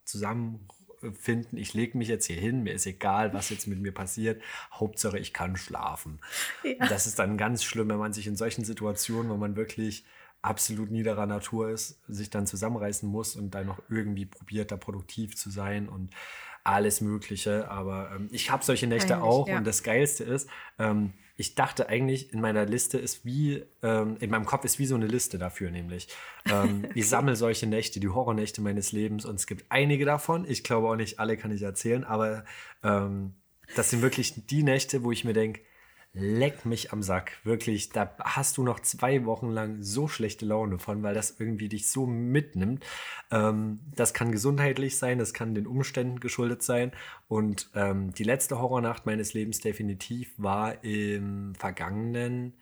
zusammenfinden. 1.00 1.58
Ich 1.58 1.74
lege 1.74 1.98
mich 1.98 2.08
jetzt 2.08 2.26
hier 2.26 2.40
hin, 2.40 2.64
mir 2.64 2.74
ist 2.74 2.86
egal, 2.86 3.34
was 3.34 3.50
jetzt 3.50 3.68
mit 3.68 3.80
mir 3.80 3.94
passiert. 3.94 4.42
Hauptsache, 4.72 5.20
ich 5.20 5.34
kann 5.34 5.56
schlafen. 5.58 6.20
Das 6.90 7.08
ist 7.08 7.20
dann 7.20 7.38
ganz 7.38 7.64
schlimm, 7.64 7.90
wenn 7.90 7.98
man 7.98 8.14
sich 8.14 8.28
in 8.28 8.36
solchen 8.36 8.64
Situationen, 8.64 9.32
wo 9.32 9.38
man 9.38 9.56
wirklich 9.56 10.06
absolut 10.42 10.90
niederer 10.90 11.26
Natur 11.26 11.70
ist, 11.70 12.00
sich 12.08 12.30
dann 12.30 12.48
zusammenreißen 12.48 13.10
muss 13.10 13.36
und 13.36 13.52
dann 13.52 13.66
noch 13.66 13.82
irgendwie 13.90 14.26
probiert, 14.26 14.72
da 14.72 14.78
produktiv 14.78 15.36
zu 15.36 15.50
sein 15.50 15.90
und 15.90 16.14
alles 16.70 17.02
Mögliche. 17.02 17.70
Aber 17.70 18.12
ähm, 18.16 18.30
ich 18.32 18.52
habe 18.52 18.64
solche 18.64 18.88
Nächte 18.88 19.16
Eigentlich, 19.16 19.30
auch 19.30 19.48
ja. 19.48 19.58
und 19.58 19.68
das 19.68 19.84
Geilste 19.84 20.24
ist, 20.24 20.50
ähm, 20.78 21.14
ich 21.40 21.56
dachte 21.56 21.88
eigentlich, 21.88 22.34
in 22.34 22.42
meiner 22.42 22.66
Liste 22.66 22.98
ist 22.98 23.24
wie, 23.24 23.64
ähm, 23.82 24.18
in 24.20 24.30
meinem 24.30 24.46
Kopf 24.46 24.66
ist 24.66 24.78
wie 24.78 24.86
so 24.86 24.96
eine 24.96 25.08
Liste 25.08 25.38
dafür, 25.38 25.72
nämlich. 25.72 26.10
Ähm, 26.52 26.86
ich 26.96 27.08
sammle 27.08 27.38
solche 27.38 27.66
Nächte, 27.66 28.02
die 28.02 28.10
Horrornächte 28.10 28.62
meines 28.62 28.92
Lebens 28.92 29.24
und 29.24 29.36
es 29.36 29.48
gibt 29.48 29.66
einige 29.70 30.04
davon. 30.04 30.46
Ich 30.50 30.66
glaube 30.66 30.90
auch 30.90 30.98
nicht 30.98 31.18
alle 31.18 31.38
kann 31.38 31.52
ich 31.52 31.62
erzählen, 31.62 32.04
aber 32.04 32.44
ähm, 32.84 33.36
das 33.76 33.90
sind 33.90 34.02
wirklich 34.02 34.48
die 34.48 34.64
Nächte, 34.64 35.04
wo 35.04 35.14
ich 35.14 35.24
mir 35.24 35.32
denke, 35.32 35.62
leck 36.20 36.66
mich 36.66 36.92
am 36.94 37.02
Sack. 37.02 37.40
Wirklich, 37.44 37.90
da 37.90 38.16
hast 38.20 38.58
du 38.58 38.64
noch 38.64 38.80
zwei 38.82 39.26
Wochen 39.26 39.50
lang 39.50 39.82
so 39.82 40.08
schlechte 40.08 40.46
Laune 40.46 40.80
von, 40.80 41.02
weil 41.04 41.14
das 41.14 41.40
irgendwie 41.40 41.70
dich 41.70 41.90
so 41.90 42.06
mitnimmt. 42.06 42.86
Ähm, 43.32 43.80
das 43.96 44.14
kann 44.14 44.32
gesundheitlich 44.32 44.98
sein, 44.98 45.18
das 45.20 45.34
kann 45.34 45.56
den 45.56 45.68
Umständen 45.68 46.20
geschuldet 46.20 46.62
sein. 46.64 46.92
Und 47.28 47.70
ähm, 47.76 48.14
die 48.14 48.24
letzte 48.24 48.60
Horrornacht 48.60 49.06
meines 49.06 49.34
Lebens 49.34 49.60
definitiv 49.60 50.34
war 50.38 50.84
im 50.84 51.56
vergangenen 51.56 52.54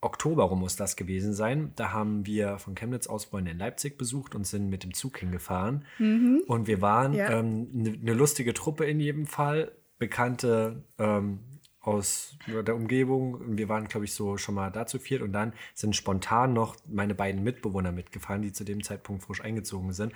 Oktober 0.00 0.44
rum 0.44 0.60
muss 0.60 0.76
das 0.76 0.94
gewesen 0.94 1.32
sein. 1.34 1.72
Da 1.74 1.92
haben 1.92 2.24
wir 2.24 2.58
von 2.58 2.76
Chemnitz 2.76 3.08
aus 3.08 3.24
Freunde 3.24 3.50
in 3.50 3.58
Leipzig 3.58 3.98
besucht 3.98 4.36
und 4.36 4.46
sind 4.46 4.68
mit 4.68 4.84
dem 4.84 4.94
Zug 4.94 5.18
hingefahren. 5.18 5.84
Und 5.98 6.68
wir 6.68 6.80
waren 6.80 7.14
Ja. 7.14 7.26
eine 7.26 7.38
ähm, 7.40 7.68
ne- 7.72 7.98
ne 8.00 8.12
lustige 8.12 8.54
Truppe 8.54 8.84
in 8.84 9.00
jedem 9.00 9.26
Fall. 9.26 9.72
Bekannte 9.98 10.84
ähm, 11.00 11.40
aus 11.80 12.36
der 12.46 12.74
Umgebung. 12.74 13.34
Und 13.34 13.56
Wir 13.58 13.68
waren, 13.68 13.86
glaube 13.88 14.04
ich, 14.04 14.12
so 14.14 14.36
schon 14.36 14.54
mal 14.54 14.70
da 14.70 14.86
zu 14.86 14.98
viert. 14.98 15.22
Und 15.22 15.32
dann 15.32 15.52
sind 15.74 15.94
spontan 15.96 16.52
noch 16.52 16.76
meine 16.86 17.14
beiden 17.14 17.42
Mitbewohner 17.42 17.92
mitgefahren, 17.92 18.42
die 18.42 18.52
zu 18.52 18.64
dem 18.64 18.82
Zeitpunkt 18.82 19.22
frisch 19.22 19.42
eingezogen 19.42 19.92
sind. 19.92 20.12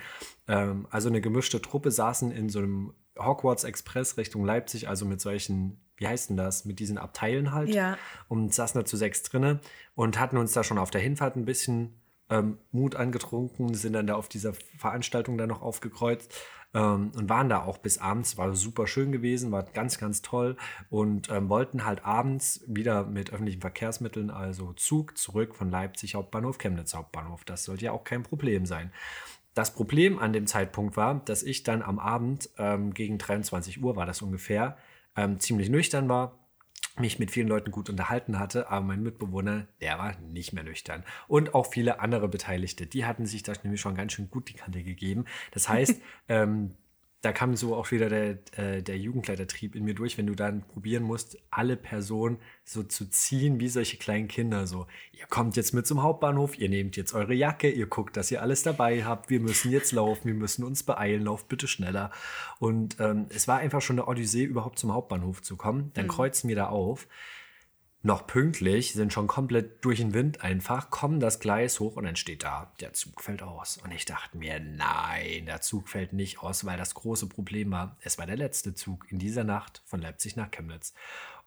Ähm, 0.49 0.87
also 0.91 1.09
eine 1.09 1.21
gemischte 1.21 1.63
Truppe 1.63 1.91
saßen 1.91 2.31
in 2.33 2.49
so 2.49 2.59
einem 2.59 2.95
Hogwarts 3.19 3.65
Express 3.65 4.17
Richtung 4.17 4.45
Leipzig, 4.45 4.89
also 4.89 5.05
mit 5.05 5.21
solchen, 5.21 5.81
wie 5.97 6.07
heißt 6.09 6.31
denn 6.31 6.37
das, 6.37 6.65
mit 6.65 6.79
diesen 6.79 6.99
Abteilen 6.99 7.53
halt 7.53 7.69
Ja. 7.69 7.97
und 8.29 8.53
saßen 8.55 8.81
da 8.81 8.85
zu 8.85 8.97
sechs 8.97 9.23
drinne 9.23 9.61
und 9.95 10.19
hatten 10.19 10.37
uns 10.39 10.53
da 10.53 10.65
schon 10.65 10.79
auf 10.79 10.91
der 10.91 11.01
Hinfahrt 11.03 11.37
ein 11.37 11.45
bisschen 11.45 11.95
ähm, 12.31 12.57
Mut 12.71 12.97
angetrunken, 12.97 13.75
sind 13.75 13.93
dann 13.93 14.07
da 14.07 14.15
auf 14.15 14.29
dieser 14.29 14.55
Veranstaltung 14.79 15.37
dann 15.37 15.51
noch 15.51 15.61
aufgekreuzt 15.61 16.33
ähm, 16.75 17.13
und 17.15 17.29
waren 17.29 17.49
da 17.49 17.63
auch 17.63 17.79
bis 17.79 17.99
abends. 17.99 18.39
War 18.39 18.55
super 18.55 18.87
schön 18.87 19.13
gewesen, 19.13 19.53
war 19.53 19.63
ganz, 19.63 19.99
ganz 19.99 20.23
toll 20.23 20.57
und 20.91 21.31
ähm, 21.31 21.49
wollten 21.49 21.85
halt 21.85 22.05
abends 22.05 22.65
wieder 22.67 23.05
mit 23.05 23.33
öffentlichen 23.33 23.61
Verkehrsmitteln, 23.61 24.31
also 24.31 24.73
Zug, 24.75 25.17
zurück 25.17 25.55
von 25.55 25.71
Leipzig 25.71 26.15
Hauptbahnhof, 26.15 26.59
Chemnitz 26.59 26.95
Hauptbahnhof. 26.95 27.45
Das 27.45 27.65
sollte 27.65 27.85
ja 27.85 27.93
auch 27.93 28.05
kein 28.05 28.23
Problem 28.23 28.67
sein. 28.67 28.93
Das 29.55 29.75
Problem 29.75 30.19
an 30.19 30.33
dem 30.33 30.47
Zeitpunkt 30.47 30.97
war, 30.97 31.21
dass 31.27 31.43
ich 31.43 31.63
dann 31.63 31.83
am 31.83 31.99
Abend 31.99 32.49
ähm, 32.57 32.95
gegen 32.95 33.19
23 33.19 33.83
Uhr 33.83 33.97
war 33.97 34.07
das 34.07 34.23
ungefähr, 34.23 34.79
ähm, 35.15 35.41
ziemlich 35.41 35.69
nüchtern 35.69 36.09
war 36.09 36.42
mich 36.99 37.19
mit 37.19 37.31
vielen 37.31 37.49
Leuten 37.49 37.71
gut 37.71 37.89
unterhalten 37.89 38.39
hatte, 38.39 38.71
aber 38.71 38.85
mein 38.85 39.03
Mitbewohner, 39.03 39.67
der 39.81 39.99
war 39.99 40.19
nicht 40.21 40.53
mehr 40.53 40.65
nüchtern. 40.65 41.05
Und 41.27 41.55
auch 41.55 41.67
viele 41.67 42.01
andere 42.01 42.29
Beteiligte, 42.29 42.87
die 42.87 43.07
hatten 43.07 43.27
sich 43.27 43.43
da 43.43 43.53
nämlich 43.63 43.81
schon 43.81 43.95
ganz 43.95 44.13
schön 44.13 44.31
gut 44.31 44.49
die 44.49 44.55
Kante 44.55 44.83
gegeben. 44.83 45.25
Das 45.53 45.69
heißt, 45.69 46.01
ähm, 46.29 46.77
da 47.23 47.33
kam 47.33 47.55
so 47.55 47.77
auch 47.77 47.93
wieder 47.93 48.09
der, 48.09 48.39
äh, 48.59 48.83
der 48.83 48.99
Jugendleitertrieb 48.99 49.77
in 49.77 49.85
mir 49.85 49.95
durch, 49.95 50.19
wenn 50.19 50.27
du 50.27 50.35
dann 50.35 50.63
probieren 50.63 51.05
musst, 51.05 51.39
alle 51.51 51.77
Personen 51.77 52.39
so 52.65 52.83
zu 52.83 53.09
ziehen 53.09 53.61
wie 53.61 53.69
solche 53.69 53.97
kleinen 53.97 54.27
Kinder. 54.27 54.67
So, 54.67 54.89
ihr 55.13 55.27
kommt 55.27 55.57
jetzt 55.57 55.73
mit 55.73 55.87
zum 55.87 56.03
Hauptbahnhof, 56.03 56.59
ihr 56.59 56.69
nehmt 56.69 56.97
jetzt 56.97 57.15
eure 57.15 57.33
Jacke, 57.33 57.71
ihr 57.71 57.87
guckt, 57.87 58.17
dass 58.17 58.33
ihr 58.33 58.43
alles 58.43 58.65
dabei 58.65 59.05
habt, 59.05 59.31
wir 59.31 59.39
müssen 59.39 59.71
jetzt 59.71 59.93
laufen, 59.93 60.27
wir 60.27 60.35
müssen 60.35 60.65
uns 60.65 60.83
beeilen, 60.83 61.23
lauft 61.23 61.47
bitte 61.49 61.69
schneller. 61.69 62.11
Und 62.59 62.97
ähm, 62.99 63.27
es 63.29 63.47
war 63.47 63.59
einfach 63.59 63.83
schon 63.83 64.01
eine 64.01 64.09
Odyssee, 64.09 64.43
überhaupt 64.43 64.81
zum 64.81 64.93
Hauptbahnhof 64.93 65.43
zu 65.43 65.57
kommen. 65.57 65.93
Dann 65.95 66.07
mhm. 66.07 66.11
kreuzen 66.11 66.49
wir 66.49 66.57
da 66.57 66.67
auf 66.67 67.07
noch 68.05 68.27
pünktlich, 68.27 68.93
sind 68.95 69.13
schon 69.13 69.29
komplett 69.29 69.85
durch 69.85 69.99
den 69.99 70.13
Wind 70.13 70.43
einfach, 70.43 70.91
kommen 70.91 71.21
das 71.21 71.39
Gleis 71.39 71.79
hoch 71.79 71.97
und 71.97 72.05
dann 72.05 72.17
steht 72.17 72.43
da, 72.43 72.73
der 72.81 72.93
Zug 72.93 73.21
fällt 73.21 73.43
aus. 73.43 73.79
Und 73.83 73.93
ich 73.93 74.05
dachte 74.05 74.37
mir, 74.37 74.59
nein, 74.59 75.47
der 75.47 75.61
Zug 75.61 75.89
fällt 75.89 76.13
nicht 76.13 76.41
aus, 76.41 76.65
weil 76.65 76.77
das 76.77 76.95
große 76.95 77.29
Problem 77.29 77.71
war, 77.71 77.97
es 78.01 78.19
war 78.19 78.27
der 78.27 78.37
letzte 78.37 78.75
Zug 78.75 79.11
in 79.11 79.19
dieser 79.19 79.45
Nacht 79.45 79.83
von 79.85 80.01
Leipzig 80.01 80.35
nach 80.37 80.51
Chemnitz. 80.51 80.95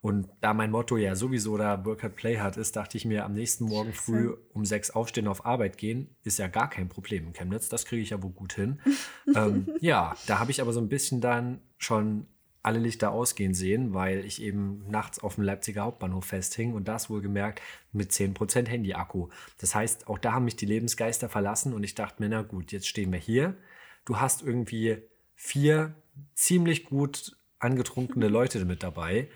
Und 0.06 0.30
da 0.40 0.54
mein 0.54 0.70
Motto 0.70 0.98
ja 0.98 1.16
sowieso 1.16 1.58
da 1.58 1.84
Work 1.84 2.16
Play 2.16 2.38
hat 2.38 2.58
ist, 2.58 2.76
dachte 2.76 2.96
ich 2.96 3.06
mir, 3.06 3.26
am 3.26 3.34
nächsten 3.34 3.66
Morgen 3.66 3.92
Scheiße. 3.92 4.04
früh 4.04 4.38
um 4.54 4.64
sechs 4.64 4.92
aufstehen, 4.92 5.28
auf 5.28 5.46
Arbeit 5.48 5.80
gehen, 5.80 6.16
ist 6.24 6.38
ja 6.38 6.48
gar 6.48 6.70
kein 6.70 6.90
Problem 6.90 7.26
in 7.26 7.34
Chemnitz. 7.34 7.70
Das 7.70 7.86
kriege 7.86 8.04
ich 8.04 8.12
ja 8.12 8.22
wohl 8.22 8.32
gut 8.32 8.54
hin. 8.54 8.80
ähm, 9.36 9.68
ja, 9.82 10.16
da 10.28 10.38
habe 10.38 10.52
ich 10.52 10.62
aber 10.62 10.74
so 10.74 10.80
ein 10.80 10.90
bisschen 10.90 11.22
dann 11.22 11.60
schon 11.80 12.28
alle 12.66 12.80
Lichter 12.80 13.12
ausgehen 13.12 13.54
sehen, 13.54 13.94
weil 13.94 14.26
ich 14.26 14.42
eben 14.42 14.84
nachts 14.90 15.20
auf 15.20 15.36
dem 15.36 15.44
Leipziger 15.44 15.84
Hauptbahnhof 15.84 16.26
festhing 16.26 16.74
und 16.74 16.88
das 16.88 17.10
wohlgemerkt 17.10 17.62
mit 17.92 18.12
10% 18.12 18.68
Handy-Akku. 18.68 19.30
Das 19.60 19.76
heißt, 19.76 20.08
auch 20.08 20.18
da 20.18 20.34
haben 20.34 20.46
mich 20.46 20.56
die 20.56 20.66
Lebensgeister 20.66 21.30
verlassen 21.30 21.74
und 21.74 21.84
ich 21.84 21.94
dachte 21.94 22.24
mir, 22.24 22.30
na 22.30 22.42
gut, 22.42 22.72
jetzt 22.72 22.88
stehen 22.88 23.12
wir 23.12 23.20
hier. 23.20 23.56
Du 24.04 24.20
hast 24.20 24.42
irgendwie 24.42 24.98
vier 25.36 25.94
ziemlich 26.34 26.86
gut 26.86 27.38
angetrunkene 27.60 28.30
Leute 28.30 28.66
mit 28.66 28.82
dabei 28.82 29.30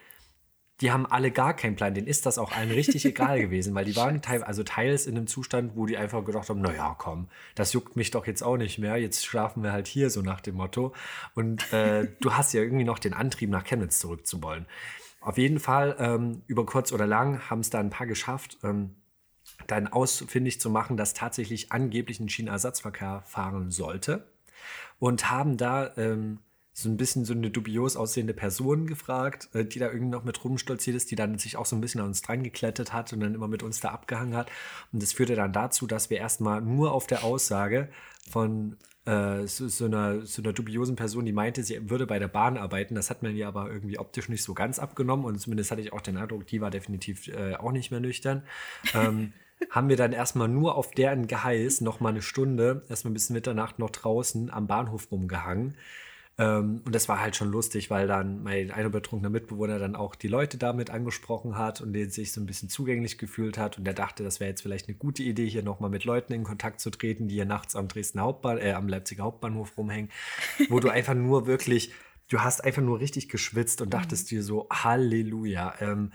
die 0.81 0.91
haben 0.91 1.05
alle 1.05 1.31
gar 1.31 1.55
keinen 1.55 1.75
Plan. 1.75 1.93
Denen 1.93 2.07
ist 2.07 2.25
das 2.25 2.37
auch 2.37 2.51
allen 2.51 2.71
richtig 2.71 3.05
egal 3.05 3.39
gewesen, 3.41 3.75
weil 3.75 3.85
die 3.85 3.95
waren 3.95 4.21
teil, 4.21 4.43
also 4.43 4.63
teils 4.63 5.07
in 5.07 5.17
einem 5.17 5.27
Zustand, 5.27 5.75
wo 5.75 5.85
die 5.85 5.97
einfach 5.97 6.23
gedacht 6.23 6.49
haben, 6.49 6.61
naja, 6.61 6.95
komm, 6.97 7.27
das 7.55 7.73
juckt 7.73 7.95
mich 7.95 8.11
doch 8.11 8.27
jetzt 8.27 8.41
auch 8.41 8.57
nicht 8.57 8.79
mehr. 8.79 8.97
Jetzt 8.97 9.25
schlafen 9.25 9.63
wir 9.63 9.71
halt 9.71 9.87
hier, 9.87 10.09
so 10.09 10.21
nach 10.21 10.41
dem 10.41 10.55
Motto. 10.55 10.93
Und 11.35 11.71
äh, 11.73 12.07
du 12.21 12.33
hast 12.33 12.53
ja 12.53 12.61
irgendwie 12.61 12.85
noch 12.85 12.99
den 12.99 13.13
Antrieb, 13.13 13.49
nach 13.49 13.63
Chemnitz 13.63 13.99
zurückzuwollen. 13.99 14.65
Auf 15.21 15.37
jeden 15.37 15.59
Fall, 15.59 15.95
ähm, 15.99 16.43
über 16.47 16.65
kurz 16.65 16.93
oder 16.93 17.05
lang, 17.05 17.49
haben 17.49 17.59
es 17.59 17.69
da 17.69 17.79
ein 17.79 17.89
paar 17.89 18.07
geschafft, 18.07 18.57
ähm, 18.63 18.95
dann 19.67 19.87
ausfindig 19.87 20.61
zu 20.61 20.69
machen, 20.69 20.95
dass 20.95 21.13
tatsächlich 21.13 21.71
angeblich 21.71 22.19
ein 22.19 22.29
Schienenersatzverkehr 22.29 23.23
fahren 23.25 23.71
sollte. 23.71 24.27
Und 24.97 25.29
haben 25.29 25.57
da 25.57 25.91
ähm, 25.97 26.39
so 26.81 26.89
ein 26.89 26.97
bisschen 26.97 27.25
so 27.25 27.33
eine 27.33 27.49
dubios 27.49 27.95
aussehende 27.95 28.33
Person 28.33 28.87
gefragt, 28.87 29.49
äh, 29.53 29.65
die 29.65 29.79
da 29.79 29.87
irgendwie 29.87 30.11
noch 30.11 30.23
mit 30.23 30.43
rumstolziert 30.43 30.95
ist, 30.95 31.11
die 31.11 31.15
dann 31.15 31.37
sich 31.37 31.57
auch 31.57 31.65
so 31.65 31.75
ein 31.75 31.81
bisschen 31.81 32.01
an 32.01 32.07
uns 32.07 32.21
dran 32.21 32.43
geklettet 32.43 32.93
hat 32.93 33.11
und 33.13 33.19
dann 33.19 33.35
immer 33.35 33.47
mit 33.47 33.63
uns 33.63 33.79
da 33.79 33.89
abgehangen 33.89 34.35
hat. 34.35 34.49
Und 34.91 35.01
das 35.01 35.13
führte 35.13 35.35
dann 35.35 35.53
dazu, 35.53 35.87
dass 35.87 36.09
wir 36.09 36.17
erstmal 36.17 36.61
nur 36.61 36.93
auf 36.93 37.07
der 37.07 37.23
Aussage 37.23 37.89
von 38.29 38.77
äh, 39.05 39.47
so, 39.47 39.67
so, 39.67 39.85
einer, 39.85 40.25
so 40.25 40.41
einer 40.41 40.53
dubiosen 40.53 40.95
Person, 40.95 41.25
die 41.25 41.31
meinte, 41.31 41.63
sie 41.63 41.89
würde 41.89 42.05
bei 42.05 42.19
der 42.19 42.27
Bahn 42.27 42.57
arbeiten. 42.57 42.95
Das 42.95 43.09
hat 43.09 43.23
man 43.23 43.35
ihr 43.35 43.47
aber 43.47 43.69
irgendwie 43.69 43.99
optisch 43.99 44.29
nicht 44.29 44.43
so 44.43 44.53
ganz 44.53 44.79
abgenommen 44.79 45.25
und 45.25 45.39
zumindest 45.39 45.71
hatte 45.71 45.81
ich 45.81 45.93
auch 45.93 46.01
den 46.01 46.17
Eindruck, 46.17 46.47
die 46.47 46.61
war 46.61 46.69
definitiv 46.71 47.27
äh, 47.27 47.55
auch 47.55 47.71
nicht 47.71 47.91
mehr 47.91 47.99
nüchtern. 47.99 48.43
Ähm, 48.93 49.33
haben 49.69 49.89
wir 49.89 49.97
dann 49.97 50.13
erstmal 50.13 50.47
nur 50.47 50.75
auf 50.75 50.91
deren 50.91 51.27
Geheiß 51.27 51.81
noch 51.81 51.99
mal 51.99 52.09
eine 52.09 52.21
Stunde, 52.21 52.83
erstmal 52.87 53.13
bis 53.13 53.29
Mitternacht 53.29 53.79
noch 53.79 53.89
draußen 53.89 54.49
am 54.49 54.67
Bahnhof 54.67 55.11
rumgehangen. 55.11 55.75
Ähm, 56.39 56.81
und 56.85 56.95
das 56.95 57.09
war 57.09 57.19
halt 57.19 57.35
schon 57.35 57.51
lustig, 57.51 57.89
weil 57.89 58.07
dann 58.07 58.41
mein 58.41 58.71
einer 58.71 58.89
betrunkener 58.89 59.29
Mitbewohner 59.29 59.77
dann 59.77 59.97
auch 59.97 60.15
die 60.15 60.29
Leute 60.29 60.57
damit 60.57 60.89
angesprochen 60.89 61.57
hat 61.57 61.81
und 61.81 61.91
den 61.91 62.09
sich 62.09 62.31
so 62.31 62.39
ein 62.39 62.45
bisschen 62.45 62.69
zugänglich 62.69 63.17
gefühlt 63.17 63.57
hat. 63.57 63.77
Und 63.77 63.83
der 63.83 63.93
dachte, 63.93 64.23
das 64.23 64.39
wäre 64.39 64.49
jetzt 64.49 64.61
vielleicht 64.61 64.87
eine 64.87 64.95
gute 64.95 65.21
Idee, 65.21 65.49
hier 65.49 65.63
nochmal 65.63 65.89
mit 65.89 66.05
Leuten 66.05 66.31
in 66.31 66.45
Kontakt 66.45 66.79
zu 66.79 66.91
treten, 66.91 67.27
die 67.27 67.35
hier 67.35 67.45
nachts 67.45 67.75
am 67.75 67.89
Dresden 67.89 68.21
Hauptbahn, 68.21 68.57
äh, 68.57 68.71
am 68.71 68.87
Leipziger 68.87 69.23
Hauptbahnhof 69.23 69.77
rumhängen, 69.77 70.09
wo 70.69 70.79
du 70.79 70.87
einfach 70.87 71.13
nur 71.13 71.45
wirklich, 71.45 71.91
du 72.29 72.39
hast 72.39 72.63
einfach 72.63 72.81
nur 72.81 73.01
richtig 73.01 73.27
geschwitzt 73.27 73.81
und 73.81 73.93
dachtest 73.93 74.31
mhm. 74.31 74.37
dir 74.37 74.43
so, 74.43 74.67
Halleluja. 74.71 75.73
Ähm, 75.81 76.13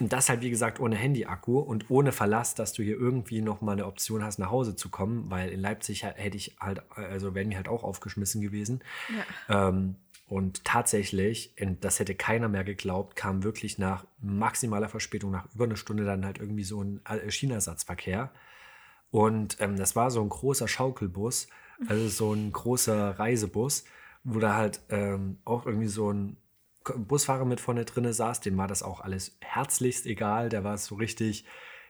und 0.00 0.12
das 0.12 0.28
halt, 0.28 0.42
wie 0.42 0.50
gesagt, 0.50 0.78
ohne 0.78 0.94
Handy-Akku 0.94 1.58
und 1.58 1.90
ohne 1.90 2.12
Verlass, 2.12 2.54
dass 2.54 2.72
du 2.72 2.82
hier 2.82 2.96
irgendwie 2.96 3.40
noch 3.40 3.60
mal 3.60 3.72
eine 3.72 3.86
Option 3.86 4.22
hast, 4.22 4.38
nach 4.38 4.50
Hause 4.50 4.76
zu 4.76 4.90
kommen, 4.90 5.28
weil 5.30 5.50
in 5.50 5.60
Leipzig 5.60 6.04
hätte 6.04 6.36
ich 6.36 6.56
halt, 6.60 6.82
also 6.90 7.34
wären 7.34 7.50
wir 7.50 7.56
halt 7.56 7.68
auch 7.68 7.82
aufgeschmissen 7.82 8.40
gewesen. 8.40 8.80
Ja. 9.48 9.68
Ähm, 9.68 9.96
und 10.28 10.64
tatsächlich, 10.64 11.54
das 11.80 11.98
hätte 11.98 12.14
keiner 12.14 12.48
mehr 12.48 12.62
geglaubt, 12.62 13.16
kam 13.16 13.42
wirklich 13.42 13.78
nach 13.78 14.04
maximaler 14.20 14.88
Verspätung, 14.88 15.30
nach 15.30 15.46
über 15.54 15.64
einer 15.64 15.76
Stunde 15.76 16.04
dann 16.04 16.24
halt 16.24 16.38
irgendwie 16.38 16.64
so 16.64 16.82
ein 16.82 17.00
äh, 17.06 17.30
Schienersatzverkehr. 17.30 18.30
Und 19.10 19.56
ähm, 19.60 19.76
das 19.76 19.96
war 19.96 20.10
so 20.10 20.20
ein 20.20 20.28
großer 20.28 20.68
Schaukelbus, 20.68 21.48
also 21.88 22.08
so 22.08 22.34
ein 22.34 22.52
großer 22.52 23.18
Reisebus, 23.18 23.84
wo 24.22 24.38
da 24.38 24.54
halt 24.54 24.80
ähm, 24.90 25.38
auch 25.44 25.64
irgendwie 25.64 25.88
so 25.88 26.12
ein 26.12 26.36
Busfahrer 26.96 27.44
mit 27.44 27.60
vorne 27.60 27.84
drinne 27.84 28.12
saß, 28.12 28.40
dem 28.40 28.56
war 28.56 28.68
das 28.68 28.82
auch 28.82 29.00
alles 29.00 29.36
herzlichst 29.40 30.06
egal. 30.06 30.48
Der 30.48 30.64
war 30.64 30.78
so 30.78 30.94
richtig, 30.94 31.44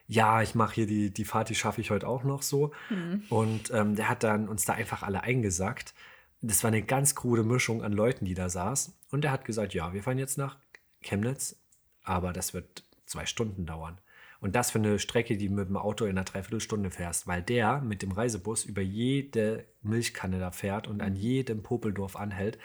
ja, 0.07 0.41
ich 0.41 0.55
mache 0.55 0.75
hier 0.75 0.87
die, 0.87 1.11
die 1.11 1.25
Fahrt, 1.25 1.49
die 1.49 1.55
schaffe 1.55 1.81
ich 1.81 1.91
heute 1.91 2.07
auch 2.07 2.23
noch 2.23 2.41
so. 2.41 2.71
Mhm. 2.89 3.23
Und 3.29 3.71
ähm, 3.71 3.95
der 3.95 4.09
hat 4.09 4.23
dann 4.23 4.47
uns 4.47 4.65
da 4.65 4.73
einfach 4.73 5.03
alle 5.03 5.21
eingesackt. 5.21 5.93
Das 6.41 6.63
war 6.63 6.69
eine 6.69 6.83
ganz 6.83 7.15
krude 7.15 7.43
Mischung 7.43 7.83
an 7.83 7.93
Leuten, 7.93 8.25
die 8.25 8.33
da 8.33 8.49
saß. 8.49 8.93
Und 9.11 9.25
er 9.25 9.31
hat 9.31 9.45
gesagt, 9.45 9.73
ja, 9.73 9.93
wir 9.93 10.03
fahren 10.03 10.19
jetzt 10.19 10.37
nach 10.37 10.57
Chemnitz, 11.01 11.57
aber 12.03 12.33
das 12.33 12.53
wird 12.53 12.83
zwei 13.05 13.25
Stunden 13.25 13.65
dauern. 13.65 13.99
Und 14.41 14.55
das 14.55 14.71
für 14.71 14.79
eine 14.79 14.99
Strecke, 14.99 15.35
die 15.35 15.49
mit 15.49 15.67
dem 15.67 15.75
Auto 15.75 16.05
in 16.05 16.11
einer 16.11 16.23
Dreiviertelstunde 16.23 16.91
fährst, 16.91 17.27
weil 17.27 17.41
der 17.41 17.81
mit 17.81 18.01
dem 18.01 18.11
Reisebus 18.11 18.63
über 18.63 18.81
jede 18.81 19.65
Milchkanne 19.81 20.39
da 20.39 20.51
fährt 20.51 20.87
und 20.87 21.01
an 21.01 21.15
jedem 21.15 21.61
Popeldorf 21.61 22.15
anhält. 22.15 22.57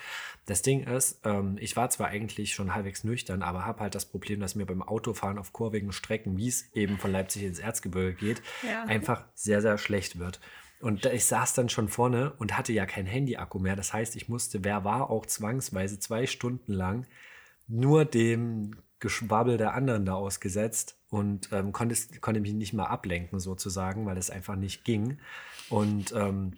Das 0.47 0.63
Ding 0.63 0.85
ist, 0.85 1.21
ähm, 1.25 1.57
ich 1.61 1.77
war 1.77 1.91
zwar 1.91 2.09
eigentlich 2.09 2.55
schon 2.55 2.75
halbwegs 2.75 3.03
nüchtern, 3.03 3.43
aber 3.43 3.65
habe 3.67 3.81
halt 3.81 3.95
das 3.97 4.07
Problem, 4.07 4.39
dass 4.39 4.55
mir 4.55 4.67
beim 4.67 4.83
Autofahren 4.83 5.39
auf 5.39 5.53
kurvigen 5.53 5.91
Strecken, 5.91 6.37
wie 6.37 6.49
es 6.49 6.73
eben 6.75 6.99
von 6.99 7.11
Leipzig 7.11 7.43
ins 7.43 7.59
Erzgebirge 7.59 8.15
geht, 8.15 8.43
ja. 8.63 8.85
einfach 8.85 9.25
sehr, 9.35 9.61
sehr 9.61 9.79
schlecht 9.79 10.19
wird. 10.19 10.41
Und 10.81 11.07
ich 11.07 11.25
saß 11.25 11.55
dann 11.55 11.71
schon 11.71 11.89
vorne 11.89 12.35
und 12.39 12.57
hatte 12.57 12.73
ja 12.73 12.85
kein 12.87 13.07
Handy-Akku 13.07 13.59
mehr. 13.59 13.75
Das 13.75 13.93
heißt, 13.93 14.17
ich 14.17 14.29
musste, 14.29 14.65
wer 14.65 14.85
war, 14.85 15.11
auch 15.11 15.27
zwangsweise 15.27 15.99
zwei 15.99 16.27
Stunden 16.27 16.73
lang 16.73 17.07
nur 17.67 18.05
dem 18.05 18.77
Geschwabbel 19.01 19.57
der 19.57 19.75
anderen 19.75 20.05
da 20.07 20.15
ausgesetzt 20.15 20.99
und 21.15 21.49
ähm, 21.53 21.73
konnte, 21.73 21.95
konnte 22.21 22.41
mich 22.41 22.55
nicht 22.55 22.73
mal 22.73 22.87
ablenken 22.87 23.39
sozusagen, 23.39 24.05
weil 24.05 24.17
es 24.17 24.31
einfach 24.31 24.57
nicht 24.57 24.85
ging. 24.85 25.19
Und 25.71 26.13
ähm, 26.13 26.55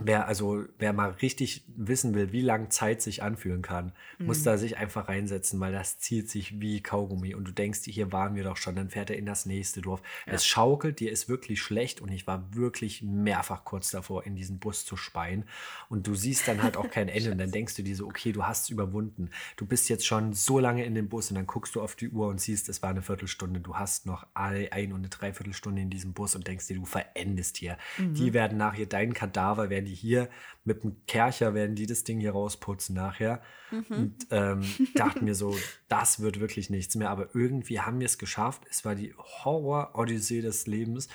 Wer 0.00 0.26
also, 0.26 0.64
wer 0.78 0.92
mal 0.92 1.10
richtig 1.10 1.64
wissen 1.76 2.14
will, 2.14 2.32
wie 2.32 2.40
lang 2.40 2.70
Zeit 2.70 3.00
sich 3.00 3.22
anfühlen 3.22 3.62
kann, 3.62 3.92
mhm. 4.18 4.26
muss 4.26 4.42
da 4.42 4.58
sich 4.58 4.76
einfach 4.76 5.08
reinsetzen, 5.08 5.60
weil 5.60 5.72
das 5.72 5.98
zieht 5.98 6.28
sich 6.28 6.60
wie 6.60 6.82
Kaugummi 6.82 7.34
und 7.34 7.46
du 7.46 7.52
denkst, 7.52 7.80
hier 7.84 8.10
waren 8.10 8.34
wir 8.34 8.42
doch 8.42 8.56
schon, 8.56 8.74
dann 8.74 8.90
fährt 8.90 9.10
er 9.10 9.16
in 9.16 9.26
das 9.26 9.46
nächste 9.46 9.82
Dorf. 9.82 10.02
Ja. 10.26 10.32
Es 10.32 10.44
schaukelt, 10.44 10.98
dir 10.98 11.12
ist 11.12 11.28
wirklich 11.28 11.62
schlecht 11.62 12.00
und 12.00 12.10
ich 12.10 12.26
war 12.26 12.54
wirklich 12.54 13.02
mehrfach 13.02 13.64
kurz 13.64 13.92
davor, 13.92 14.24
in 14.26 14.34
diesen 14.34 14.58
Bus 14.58 14.84
zu 14.84 14.96
speien 14.96 15.44
und 15.88 16.08
du 16.08 16.16
siehst 16.16 16.48
dann 16.48 16.64
halt 16.64 16.76
auch 16.76 16.90
kein 16.90 17.08
Ende 17.14 17.30
und 17.30 17.38
dann 17.38 17.52
denkst 17.52 17.76
du 17.76 17.84
dir 17.84 17.94
so, 17.94 18.06
okay, 18.06 18.32
du 18.32 18.44
hast 18.44 18.64
es 18.64 18.70
überwunden. 18.70 19.30
Du 19.56 19.64
bist 19.64 19.88
jetzt 19.88 20.06
schon 20.06 20.32
so 20.32 20.58
lange 20.58 20.84
in 20.84 20.96
dem 20.96 21.08
Bus 21.08 21.30
und 21.30 21.36
dann 21.36 21.46
guckst 21.46 21.76
du 21.76 21.80
auf 21.80 21.94
die 21.94 22.08
Uhr 22.08 22.26
und 22.26 22.40
siehst, 22.40 22.68
es 22.68 22.82
war 22.82 22.90
eine 22.90 23.02
Viertelstunde, 23.02 23.60
du 23.60 23.76
hast 23.76 24.06
noch 24.06 24.26
eine 24.34 24.68
und 24.74 24.96
eine 24.96 25.08
Dreiviertelstunde 25.08 25.80
in 25.80 25.90
diesem 25.90 26.14
Bus 26.14 26.34
und 26.34 26.48
denkst 26.48 26.66
dir, 26.66 26.76
du 26.76 26.84
verendest 26.84 27.58
hier. 27.58 27.78
Mhm. 27.96 28.14
Die 28.14 28.32
werden 28.32 28.58
nachher 28.58 28.86
dein 28.86 29.14
Kadaver, 29.14 29.70
werden 29.70 29.83
die 29.84 29.94
hier 29.94 30.28
mit 30.64 30.84
dem 30.84 31.04
Kercher, 31.06 31.54
werden 31.54 31.76
die 31.76 31.86
das 31.86 32.04
Ding 32.04 32.20
hier 32.20 32.32
rausputzen 32.32 32.94
nachher. 32.94 33.42
Mhm. 33.70 33.84
Und 33.88 34.26
ähm, 34.30 34.62
dachten 34.94 35.24
mir 35.24 35.34
so, 35.34 35.56
das 35.88 36.20
wird 36.20 36.40
wirklich 36.40 36.70
nichts 36.70 36.94
mehr. 36.94 37.10
Aber 37.10 37.34
irgendwie 37.34 37.80
haben 37.80 38.00
wir 38.00 38.06
es 38.06 38.18
geschafft. 38.18 38.62
Es 38.70 38.84
war 38.84 38.94
die 38.94 39.14
Horror-Odyssee 39.16 40.40
des 40.40 40.66
Lebens, 40.66 41.08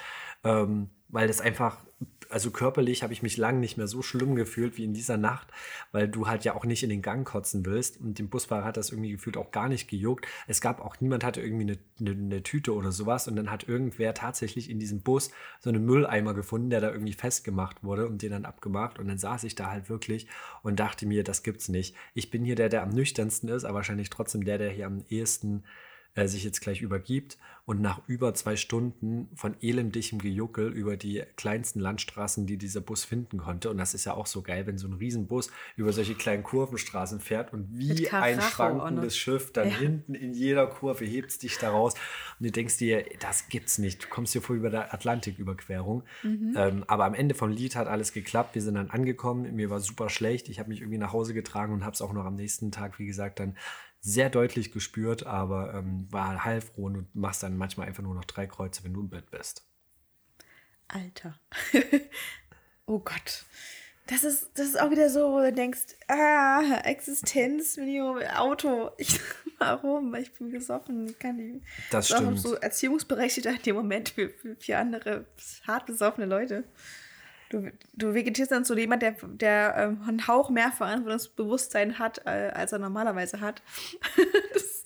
ähm, 0.44 0.90
weil 1.08 1.28
das 1.28 1.42
einfach 1.42 1.78
also 2.30 2.52
körperlich 2.52 3.02
habe 3.02 3.12
ich 3.12 3.24
mich 3.24 3.38
lange 3.38 3.60
nicht 3.60 3.78
mehr 3.78 3.88
so 3.88 4.04
schlimm 4.04 4.36
gefühlt 4.36 4.78
wie 4.78 4.84
in 4.84 4.94
dieser 4.94 5.18
Nacht, 5.18 5.48
weil 5.92 6.08
du 6.08 6.28
halt 6.28 6.46
ja 6.46 6.56
auch 6.56 6.64
nicht 6.64 6.84
in 6.84 6.90
den 6.90 7.02
Gang 7.02 7.28
kotzen 7.28 7.66
willst. 7.66 8.00
Und 8.00 8.20
dem 8.20 8.30
Busfahrer 8.30 8.66
hat 8.66 8.78
das 8.78 8.92
irgendwie 8.92 9.12
gefühlt 9.12 9.36
auch 9.36 9.52
gar 9.52 9.68
nicht 9.68 9.90
gejuckt. 9.90 10.28
Es 10.48 10.62
gab 10.62 10.80
auch 10.80 11.02
niemand 11.02 11.24
hatte 11.24 11.42
irgendwie 11.42 11.64
eine, 11.64 11.78
eine, 12.00 12.12
eine 12.12 12.44
Tüte 12.44 12.74
oder 12.76 12.92
sowas. 12.92 13.28
Und 13.28 13.36
dann 13.36 13.50
hat 13.50 13.68
irgendwer 13.68 14.14
tatsächlich 14.14 14.70
in 14.70 14.80
diesem 14.80 15.02
Bus 15.02 15.32
so 15.60 15.70
einen 15.70 15.84
Mülleimer 15.86 16.36
gefunden, 16.36 16.70
der 16.70 16.82
da 16.82 16.92
irgendwie 16.92 17.14
festgemacht 17.14 17.84
wurde 17.84 18.08
und 18.08 18.22
den 18.22 18.32
dann 18.32 18.46
abgemacht. 18.46 19.00
Und 19.00 19.08
dann 19.08 19.18
saß 19.18 19.44
ich 19.44 19.56
da 19.56 19.72
halt 19.72 19.90
wirklich 19.90 20.28
und 20.62 20.80
dachte 20.80 21.08
mir, 21.08 21.24
das 21.24 21.42
gibt's 21.42 21.68
nicht. 21.68 21.96
Ich 22.14 22.30
bin 22.30 22.46
hier 22.46 22.56
der, 22.56 22.70
der 22.70 22.84
am 22.84 22.90
nüchternsten 22.90 23.50
ist, 23.50 23.66
aber 23.66 23.80
wahrscheinlich 23.80 24.12
trotzdem 24.12 24.46
der, 24.46 24.60
der 24.60 24.70
hier 24.70 24.86
am 24.86 25.04
ehesten 25.10 25.64
äh, 26.16 26.28
sich 26.28 26.44
jetzt 26.44 26.62
gleich 26.62 26.82
übergibt 26.82 27.38
und 27.66 27.82
nach 27.82 28.02
über 28.08 28.34
zwei 28.34 28.56
Stunden 28.56 29.30
von 29.36 29.56
elendigem 29.62 30.18
Gejuckel 30.18 30.70
über 30.72 30.98
die 30.98 31.24
kleinsten 31.36 31.80
Landstraßen, 31.80 32.48
die 32.48 32.58
dieser 32.58 32.82
Bus 32.82 33.04
finden 33.04 33.38
konnte. 33.38 33.70
Und 33.70 33.78
das 33.78 33.94
ist 33.94 34.06
ja 34.06 34.16
auch 34.16 34.26
so 34.26 34.42
geil, 34.42 34.66
wenn 34.66 34.80
so 34.80 34.88
ein 34.88 34.94
Riesenbus 34.94 35.52
über 35.76 35.94
solche 35.94 36.16
kleinen 36.16 36.42
Kurvenstraßen 36.42 37.20
fährt 37.20 37.54
und 37.54 37.68
wie 37.78 38.10
ein 38.10 38.42
schwankendes 38.42 39.16
Schiff 39.16 39.54
dann 39.54 39.70
Ja. 39.70 39.78
hinten 39.78 40.16
in 40.16 40.34
jeder 40.34 40.66
Kurve 40.66 41.06
hebt 41.06 41.30
es 41.30 41.38
dich 41.38 41.58
da 41.60 41.70
raus 41.70 41.94
und 42.40 42.46
du 42.48 42.52
denkst 42.52 42.78
dir, 42.78 43.06
das 43.20 43.50
gibt's 43.50 43.78
nicht. 43.78 44.04
Du 44.04 44.08
kommst 44.08 44.34
dir 44.34 44.42
vor 44.42 44.56
über 44.56 44.72
der 44.72 44.92
Atlantiküberquerung. 44.94 46.04
Mhm. 46.24 46.54
Ähm, 46.58 46.84
aber 46.88 47.06
am 47.06 47.14
Ende 47.14 47.36
vom 47.36 47.52
Lied 47.52 47.76
hat 47.76 47.88
alles 47.88 48.14
geklappt. 48.14 48.56
Wir 48.56 48.64
sind 48.64 48.76
dann 48.76 48.90
angekommen. 48.90 49.56
Mir 49.56 49.70
war 49.70 49.80
super 49.80 50.10
schlecht. 50.10 50.50
Ich 50.50 50.60
habe 50.60 50.70
mich 50.70 50.82
irgendwie 50.82 50.98
nach 50.98 51.14
Hause 51.14 51.36
getragen 51.36 51.74
und 51.74 51.84
habe 51.86 51.94
es 51.94 52.02
auch 52.02 52.14
noch 52.14 52.26
am 52.26 52.36
nächsten 52.36 52.72
Tag, 52.72 52.98
wie 52.98 53.06
gesagt, 53.06 53.40
dann 53.40 53.56
sehr 54.02 54.30
deutlich 54.30 54.72
gespürt, 54.72 55.26
aber 55.26 55.74
ähm, 55.74 56.08
war 56.12 56.44
heilfroh 56.44 56.86
und 56.86 57.14
machst 57.16 57.44
dann 57.44 57.58
manchmal 57.58 57.88
einfach 57.88 58.04
nur 58.04 58.16
noch 58.16 58.26
drei 58.26 58.48
Kreuze, 58.48 58.84
wenn 58.84 58.94
du 58.94 59.02
im 59.02 59.10
Bett 59.10 59.30
bist. 59.30 59.66
Alter. 60.88 61.40
oh 62.86 63.00
Gott. 63.00 63.46
Das 64.08 64.24
ist, 64.24 64.50
das 64.56 64.70
ist 64.70 64.82
auch 64.82 64.90
wieder 64.90 65.10
so, 65.10 65.32
wo 65.34 65.40
du 65.40 65.54
denkst, 65.54 65.96
ah, 66.08 66.82
Existenz, 66.84 67.78
Minimum, 67.78 68.18
Auto. 68.36 68.90
Ich, 68.98 69.20
warum? 69.60 70.16
Ich 70.16 70.34
bin 70.34 70.50
gesoffen. 70.50 71.08
Ich 71.08 71.20
kann 71.20 71.36
nicht. 71.36 71.64
Das 71.92 72.10
ist 72.10 72.16
auch 72.16 72.22
stimmt. 72.22 72.40
so 72.40 72.56
erziehungsberechtigter 72.56 73.52
in 73.52 73.62
dem 73.62 73.76
Moment 73.76 74.10
für, 74.10 74.30
für, 74.30 74.56
für 74.56 74.78
andere 74.78 75.28
hart 75.68 75.86
besoffene 75.86 76.26
Leute. 76.26 76.64
Du, 77.50 77.72
du 77.94 78.14
vegetierst 78.14 78.52
dann 78.52 78.64
zu 78.64 78.78
jemand, 78.78 79.02
der, 79.02 79.16
der 79.24 79.76
ähm, 79.76 80.02
einen 80.08 80.28
Hauch 80.28 80.52
mehr 80.52 80.72
Verantwortungsbewusstsein 80.72 81.98
hat, 81.98 82.22
äh, 82.26 82.52
als 82.54 82.72
er 82.72 82.80
normalerweise 82.80 83.42
hat. 83.42 83.64
das, 84.54 84.79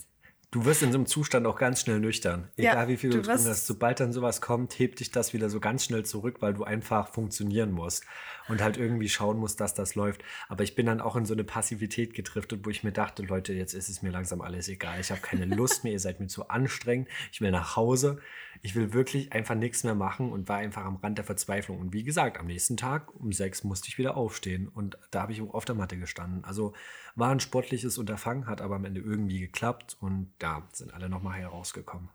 Du 0.54 0.66
wirst 0.66 0.84
in 0.84 0.92
so 0.92 1.00
einem 1.00 1.08
Zustand 1.08 1.48
auch 1.48 1.58
ganz 1.58 1.82
schnell 1.82 2.00
nüchtern. 2.00 2.48
Egal 2.58 2.76
Ja, 2.76 2.88
wie 2.88 2.98
viel 2.98 3.10
du, 3.10 3.24
du 3.24 3.28
hast, 3.28 3.66
sobald 3.66 4.00
dann 4.00 4.14
sowas 4.14 4.40
kommt, 4.40 4.78
hebt 4.78 5.00
dich 5.00 5.10
das 5.10 5.34
wieder 5.34 5.50
so 5.50 5.60
ganz 5.60 5.84
schnell 5.84 6.06
zurück, 6.06 6.44
weil 6.44 6.54
du 6.54 6.64
einfach 6.64 7.08
funktionieren 7.08 7.72
musst 7.72 8.06
und 8.48 8.62
halt 8.62 8.78
irgendwie 8.78 9.10
schauen 9.10 9.40
musst, 9.40 9.60
dass 9.60 9.74
das 9.74 9.96
läuft. 9.96 10.24
Aber 10.50 10.64
ich 10.64 10.76
bin 10.76 10.86
dann 10.86 11.02
auch 11.02 11.16
in 11.16 11.26
so 11.26 11.34
eine 11.34 11.44
Passivität 11.44 12.14
gedriftet, 12.14 12.66
wo 12.66 12.70
ich 12.70 12.84
mir 12.84 12.92
dachte, 12.92 13.24
Leute, 13.24 13.54
jetzt 13.54 13.74
ist 13.74 13.90
es 13.90 14.04
mir 14.04 14.12
langsam 14.12 14.42
alles 14.42 14.68
egal. 14.68 15.00
Ich 15.00 15.10
habe 15.10 15.22
keine 15.22 15.46
Lust 15.46 15.84
mehr, 15.84 15.94
ihr 15.94 16.00
seid 16.00 16.20
mir 16.20 16.28
zu 16.28 16.48
anstrengend. 16.50 17.08
Ich 17.32 17.42
will 17.42 17.50
nach 17.50 17.76
Hause. 17.76 18.20
Ich 18.62 18.76
will 18.76 18.94
wirklich 18.94 19.34
einfach 19.34 19.56
nichts 19.56 19.84
mehr 19.84 19.96
machen 19.96 20.32
und 20.32 20.48
war 20.50 20.58
einfach 20.58 20.86
am 20.86 20.98
Rand 20.98 21.18
der 21.18 21.26
Verzweiflung. 21.26 21.80
Und 21.80 21.94
wie 21.94 22.04
gesagt, 22.04 22.40
am 22.40 22.46
nächsten 22.46 22.78
Tag 22.78 23.14
um 23.16 23.32
sechs 23.32 23.64
musste 23.64 23.88
ich 23.88 23.98
wieder 23.98 24.16
aufstehen 24.16 24.68
und 24.68 25.00
da 25.10 25.24
habe 25.24 25.32
ich 25.32 25.42
auf 25.42 25.66
der 25.66 25.76
Matte 25.76 25.98
gestanden. 25.98 26.44
Also 26.44 26.74
war 27.16 27.30
ein 27.30 27.40
sportliches 27.40 27.98
Unterfangen, 27.98 28.48
hat 28.48 28.62
aber 28.62 28.76
am 28.76 28.86
Ende 28.86 29.02
irgendwie 29.02 29.40
geklappt 29.40 29.98
und 30.00 30.32
da 30.44 30.62
sind 30.74 30.94
alle 30.94 31.10
nochmal 31.10 31.40
herausgekommen. 31.40 32.10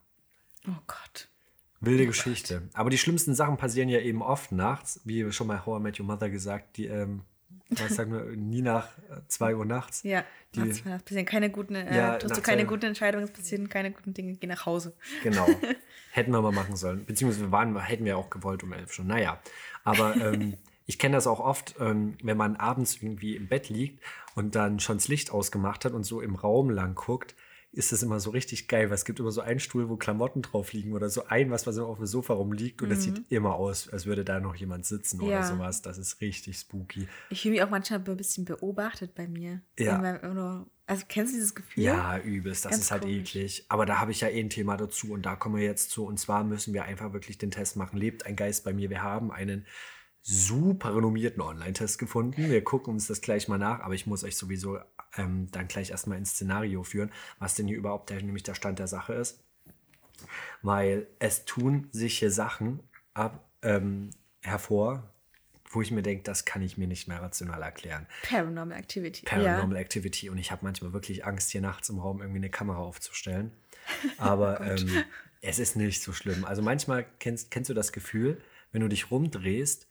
oh 0.69 0.73
Gott. 0.87 1.29
Wilde 1.81 2.07
Geschichte. 2.07 2.69
Aber 2.75 2.91
die 2.91 2.99
schlimmsten 2.99 3.35
Sachen 3.35 3.57
passieren 3.57 3.89
ja 3.89 4.01
eben 4.01 4.21
oft 4.21 4.51
nachts, 4.53 5.01
wie 5.05 5.31
schon 5.33 5.47
mal 5.47 5.65
How 5.65 5.79
I 5.79 5.83
Met 5.83 5.99
Your 6.01 6.07
Mother 6.07 6.29
gesagt, 6.29 6.77
die, 6.77 6.87
ähm, 6.87 7.23
was 7.71 7.95
sagen 7.95 8.13
wir, 8.13 8.25
nie 8.37 8.63
nach 8.63 8.89
2 9.29 9.55
Uhr 9.57 9.65
nachts. 9.65 10.03
Ja, 10.03 10.25
Die- 10.55 10.61
nachts 10.61 10.83
passieren 10.83 11.25
keine 11.25 11.51
guten, 11.51 11.77
äh, 11.77 11.97
Ja, 11.97 12.17
triffst 12.17 12.37
du 12.37 12.43
keine 12.43 12.63
ja. 12.63 12.69
guten 12.69 12.85
Entscheidungen, 12.87 13.25
es 13.25 13.31
passieren 13.33 13.69
keine 13.69 13.93
guten 13.93 14.13
Dinge, 14.13 14.35
geh 14.35 14.47
nach 14.49 14.67
Hause. 14.67 14.93
Genau. 15.23 15.47
Hätten 16.11 16.33
wir 16.33 16.43
mal 16.43 16.53
machen 16.53 16.75
sollen. 16.77 17.05
Beziehungsweise 17.07 17.47
wir 17.47 17.53
waren, 17.53 17.79
hätten 17.81 18.05
wir 18.05 18.19
auch 18.19 18.29
gewollt 18.29 18.63
um 18.65 18.73
elf 18.73 18.93
schon. 18.93 19.07
Naja. 19.07 19.41
Aber 19.85 20.17
ähm, 20.17 20.57
ich 20.85 20.99
kenne 20.99 21.17
das 21.17 21.29
auch 21.29 21.39
oft, 21.39 21.77
ähm, 21.79 22.17
wenn 22.25 22.37
man 22.37 22.57
abends 22.57 22.97
irgendwie 23.01 23.37
im 23.37 23.47
Bett 23.47 23.69
liegt 23.69 24.03
und 24.35 24.57
dann 24.57 24.81
schon 24.81 24.97
das 24.97 25.07
Licht 25.07 25.31
ausgemacht 25.31 25.85
hat 25.85 25.93
und 25.93 26.03
so 26.03 26.21
im 26.21 26.35
Raum 26.35 26.71
lang 26.71 26.97
guckt, 26.97 27.37
ist 27.71 27.93
das 27.93 28.03
immer 28.03 28.19
so 28.19 28.31
richtig 28.31 28.67
geil, 28.67 28.89
weil 28.89 28.95
es 28.95 29.05
gibt 29.05 29.21
immer 29.21 29.31
so 29.31 29.41
einen 29.43 29.61
Stuhl, 29.61 29.89
wo 29.89 29.97
Klamotten 29.97 30.41
drauf 30.43 30.73
liegen 30.73 30.95
oder 30.95 31.11
so 31.11 31.27
ein, 31.27 31.51
was, 31.51 31.67
was 31.67 31.77
auf 31.79 31.99
dem 31.99 32.07
Sofa 32.07 32.33
rumliegt 32.35 32.81
und 32.83 32.89
das 32.89 33.03
sieht 33.03 33.23
immer 33.31 33.55
aus, 33.57 33.89
als 33.91 34.07
würde 34.07 34.25
da 34.25 34.41
noch 34.41 34.55
jemand 34.55 34.87
sitzen 34.87 35.21
oder 35.21 35.33
Ja. 35.33 35.47
sowas. 35.47 35.83
Das 35.83 35.99
ist 35.99 36.21
richtig 36.23 36.59
spooky. 36.59 37.07
Ich 37.31 37.43
fühle 37.43 37.53
mich 37.53 37.63
auch 37.63 37.71
manchmal 37.71 38.01
ein 38.01 38.17
bisschen 38.17 38.45
beobachtet 38.47 39.15
bei 39.15 39.29
mir. 39.29 39.61
Ja. 39.79 39.99
Meinem- 39.99 40.31
oder- 40.33 40.67
Also 40.87 41.05
kennst 41.09 41.35
du 41.35 41.37
dieses 41.37 41.55
Gefühl? 41.55 41.85
Ja, 41.85 42.19
übelst. 42.19 42.65
Das 42.65 42.71
Ganz 42.73 42.85
ist 42.85 42.91
halt 42.91 43.03
komisch. 43.03 43.35
eklig. 43.37 43.67
Aber 43.69 43.85
da 43.85 44.01
habe 44.01 44.11
ich 44.13 44.23
ja 44.23 44.29
eh 44.29 44.41
ein 44.41 44.49
Thema 44.49 44.79
dazu 44.79 45.13
und 45.13 45.23
da 45.27 45.37
kommen 45.37 45.57
wir 45.57 45.65
jetzt 45.65 45.91
zu. 45.91 46.07
Und 46.07 46.19
zwar 46.19 46.45
müssen 46.45 46.73
wir 46.73 46.85
einfach 46.85 47.13
wirklich 47.13 47.37
den 47.37 47.51
Test 47.51 47.77
machen. 47.77 47.99
Lebt 47.99 48.25
ein 48.25 48.35
Geist 48.37 48.65
bei 48.65 48.73
mir? 48.73 48.89
Wir 48.89 49.03
haben 49.03 49.31
einen 49.31 49.67
super 50.23 50.95
renommierten 50.97 51.43
Online-Test 51.43 51.99
gefunden. 51.99 52.51
Wir 52.51 52.63
gucken 52.65 52.95
uns 52.95 53.07
das 53.07 53.21
gleich 53.21 53.49
mal 53.49 53.59
nach, 53.59 53.81
aber 53.81 53.95
ich 53.95 54.07
muss 54.07 54.25
euch 54.25 54.37
sowieso 54.37 54.79
ähm, 55.19 55.49
dann 55.51 55.69
gleich 55.69 55.91
erstmal 55.91 56.17
ins 56.17 56.31
Szenario 56.31 56.83
führen, 56.83 57.11
was 57.39 57.55
denn 57.55 57.67
hier 57.67 57.77
überhaupt 57.77 58.11
der, 58.11 58.23
nämlich 58.23 58.45
der 58.45 58.55
Stand 58.55 58.79
der 58.79 58.89
Sache 58.89 59.15
ist. 59.15 59.45
Weil 60.63 61.07
es 61.19 61.45
tun 61.45 61.89
sich 61.93 62.19
hier 62.19 62.31
Sachen 62.31 62.81
ab, 63.15 63.49
ähm, 63.63 64.11
hervor, 64.41 65.13
wo 65.71 65.83
ich 65.83 65.91
mir 65.91 66.03
denke, 66.03 66.23
das 66.23 66.45
kann 66.45 66.63
ich 66.63 66.79
mir 66.79 66.89
nicht 66.89 67.09
mehr 67.09 67.21
rational 67.21 67.63
erklären. 67.63 68.07
Paranormal 68.23 68.79
Activity. 68.79 69.27
Paranormal 69.27 69.77
Activity 69.77 70.31
und 70.31 70.39
ich 70.39 70.51
habe 70.51 70.65
manchmal 70.65 70.93
wirklich 70.93 71.27
Angst, 71.27 71.51
hier 71.51 71.61
nachts 71.61 71.89
im 71.91 71.99
Raum 71.99 72.21
irgendwie 72.21 72.39
eine 72.39 72.51
Kamera 72.51 72.79
aufzustellen. 72.79 73.53
Aber 74.17 74.61
ähm, 74.63 75.05
es 75.41 75.59
ist 75.59 75.77
nicht 75.77 76.03
so 76.03 76.13
schlimm. 76.13 76.45
Also 76.45 76.63
manchmal 76.63 77.07
kennst, 77.19 77.51
kennst 77.51 77.69
du 77.69 77.75
das 77.75 77.93
Gefühl, 77.93 78.41
wenn 78.73 78.81
du 78.81 78.89
dich 78.89 79.11
rumdrehst 79.11 79.87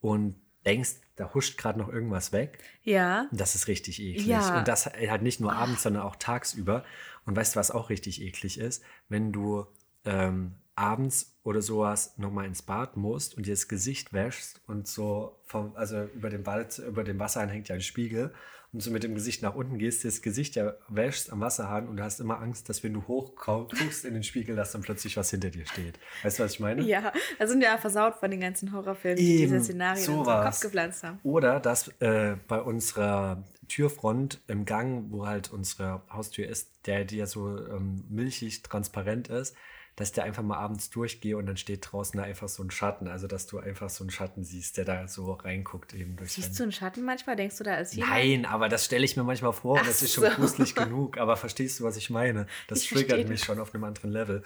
und 0.00 0.36
denkst, 0.64 0.96
da 1.16 1.32
huscht 1.34 1.58
gerade 1.58 1.78
noch 1.78 1.88
irgendwas 1.88 2.32
weg. 2.32 2.58
Ja. 2.82 3.28
Und 3.30 3.40
das 3.40 3.54
ist 3.54 3.68
richtig 3.68 4.00
eklig. 4.00 4.26
Ja. 4.26 4.58
Und 4.58 4.68
das 4.68 4.86
halt 4.86 5.22
nicht 5.22 5.40
nur 5.40 5.52
abends, 5.52 5.82
sondern 5.82 6.02
auch 6.02 6.16
tagsüber. 6.16 6.84
Und 7.26 7.36
weißt 7.36 7.54
du, 7.54 7.60
was 7.60 7.70
auch 7.70 7.90
richtig 7.90 8.20
eklig 8.22 8.58
ist? 8.58 8.82
Wenn 9.08 9.32
du 9.32 9.66
ähm, 10.04 10.54
abends 10.74 11.38
oder 11.42 11.62
sowas 11.62 12.16
nochmal 12.18 12.46
ins 12.46 12.62
Bad 12.62 12.96
musst 12.96 13.36
und 13.36 13.46
dir 13.46 13.52
das 13.52 13.68
Gesicht 13.68 14.12
wäschst 14.12 14.60
und 14.66 14.86
so 14.86 15.40
vom, 15.44 15.76
also 15.76 16.04
über 16.14 16.30
dem 16.30 16.42
Bad, 16.42 16.78
über 16.78 17.04
dem 17.04 17.18
Wasserhahn 17.18 17.50
hängt 17.50 17.68
ja 17.68 17.74
ein 17.74 17.82
Spiegel 17.82 18.32
und 18.72 18.82
so 18.82 18.90
mit 18.90 19.02
dem 19.04 19.14
Gesicht 19.14 19.42
nach 19.42 19.54
unten 19.54 19.78
gehst, 19.78 20.04
das 20.04 20.22
Gesicht 20.22 20.56
ja 20.56 20.74
wäschst 20.88 21.30
am 21.30 21.40
Wasserhahn 21.40 21.88
und 21.88 21.98
du 21.98 22.02
hast 22.02 22.20
immer 22.20 22.40
Angst, 22.40 22.68
dass 22.68 22.82
wenn 22.82 22.94
du 22.94 23.06
hoch 23.06 23.34
guckst 23.36 24.04
in 24.04 24.14
den 24.14 24.22
Spiegel, 24.22 24.56
dass 24.56 24.72
dann 24.72 24.80
plötzlich 24.80 25.16
was 25.16 25.30
hinter 25.30 25.50
dir 25.50 25.66
steht. 25.66 25.98
Weißt 26.22 26.38
du, 26.38 26.44
was 26.44 26.54
ich 26.54 26.60
meine? 26.60 26.82
Ja, 26.82 27.12
da 27.38 27.46
sind 27.46 27.60
wir 27.60 27.68
ja 27.68 27.76
versaut 27.76 28.16
von 28.16 28.30
den 28.30 28.40
ganzen 28.40 28.72
Horrorfilmen, 28.72 29.18
die 29.18 29.42
Eben, 29.42 29.52
diese 29.52 29.64
Szenarien 29.64 30.04
in 30.04 30.10
unseren 30.10 30.24
sowas. 30.24 30.54
Kopf 30.54 30.60
gepflanzt 30.62 31.02
haben. 31.02 31.20
Oder 31.22 31.60
dass 31.60 31.88
äh, 32.00 32.36
bei 32.48 32.60
unserer 32.60 33.44
Türfront 33.68 34.40
im 34.48 34.64
Gang, 34.64 35.06
wo 35.10 35.26
halt 35.26 35.52
unsere 35.52 36.02
Haustür 36.10 36.48
ist, 36.48 36.70
der, 36.86 37.04
die 37.04 37.18
ja 37.18 37.26
so 37.26 37.58
ähm, 37.66 38.04
milchig 38.08 38.62
transparent 38.62 39.28
ist, 39.28 39.54
dass 39.96 40.12
der 40.12 40.24
einfach 40.24 40.42
mal 40.42 40.56
abends 40.56 40.88
durchgehe 40.88 41.36
und 41.36 41.46
dann 41.46 41.56
steht 41.56 41.92
draußen 41.92 42.18
da 42.18 42.24
einfach 42.24 42.48
so 42.48 42.62
ein 42.62 42.70
Schatten. 42.70 43.08
Also, 43.08 43.26
dass 43.26 43.46
du 43.46 43.58
einfach 43.58 43.90
so 43.90 44.04
einen 44.04 44.10
Schatten 44.10 44.42
siehst, 44.42 44.78
der 44.78 44.84
da 44.84 45.06
so 45.06 45.32
reinguckt 45.34 45.92
eben 45.92 46.16
durchs 46.16 46.34
Siehst 46.34 46.58
du 46.58 46.62
einen 46.62 46.72
Schatten 46.72 47.04
manchmal? 47.04 47.36
Denkst 47.36 47.58
du, 47.58 47.64
da 47.64 47.76
ist 47.76 47.94
jemand? 47.94 48.12
Nein, 48.12 48.46
aber 48.46 48.68
das 48.68 48.86
stelle 48.86 49.04
ich 49.04 49.16
mir 49.16 49.24
manchmal 49.24 49.52
vor 49.52 49.78
und 49.78 49.86
das 49.86 50.02
ist 50.02 50.14
schon 50.14 50.24
gruselig 50.30 50.74
genug. 50.76 51.18
Aber 51.18 51.36
verstehst 51.36 51.80
du, 51.80 51.84
was 51.84 51.96
ich 51.96 52.08
meine? 52.08 52.46
Das 52.68 52.82
Ich 52.82 52.88
triggert 52.88 53.08
verstehe 53.08 53.28
mich 53.28 53.44
schon 53.44 53.60
auf 53.60 53.74
einem 53.74 53.84
anderen 53.84 54.10
Level. 54.10 54.42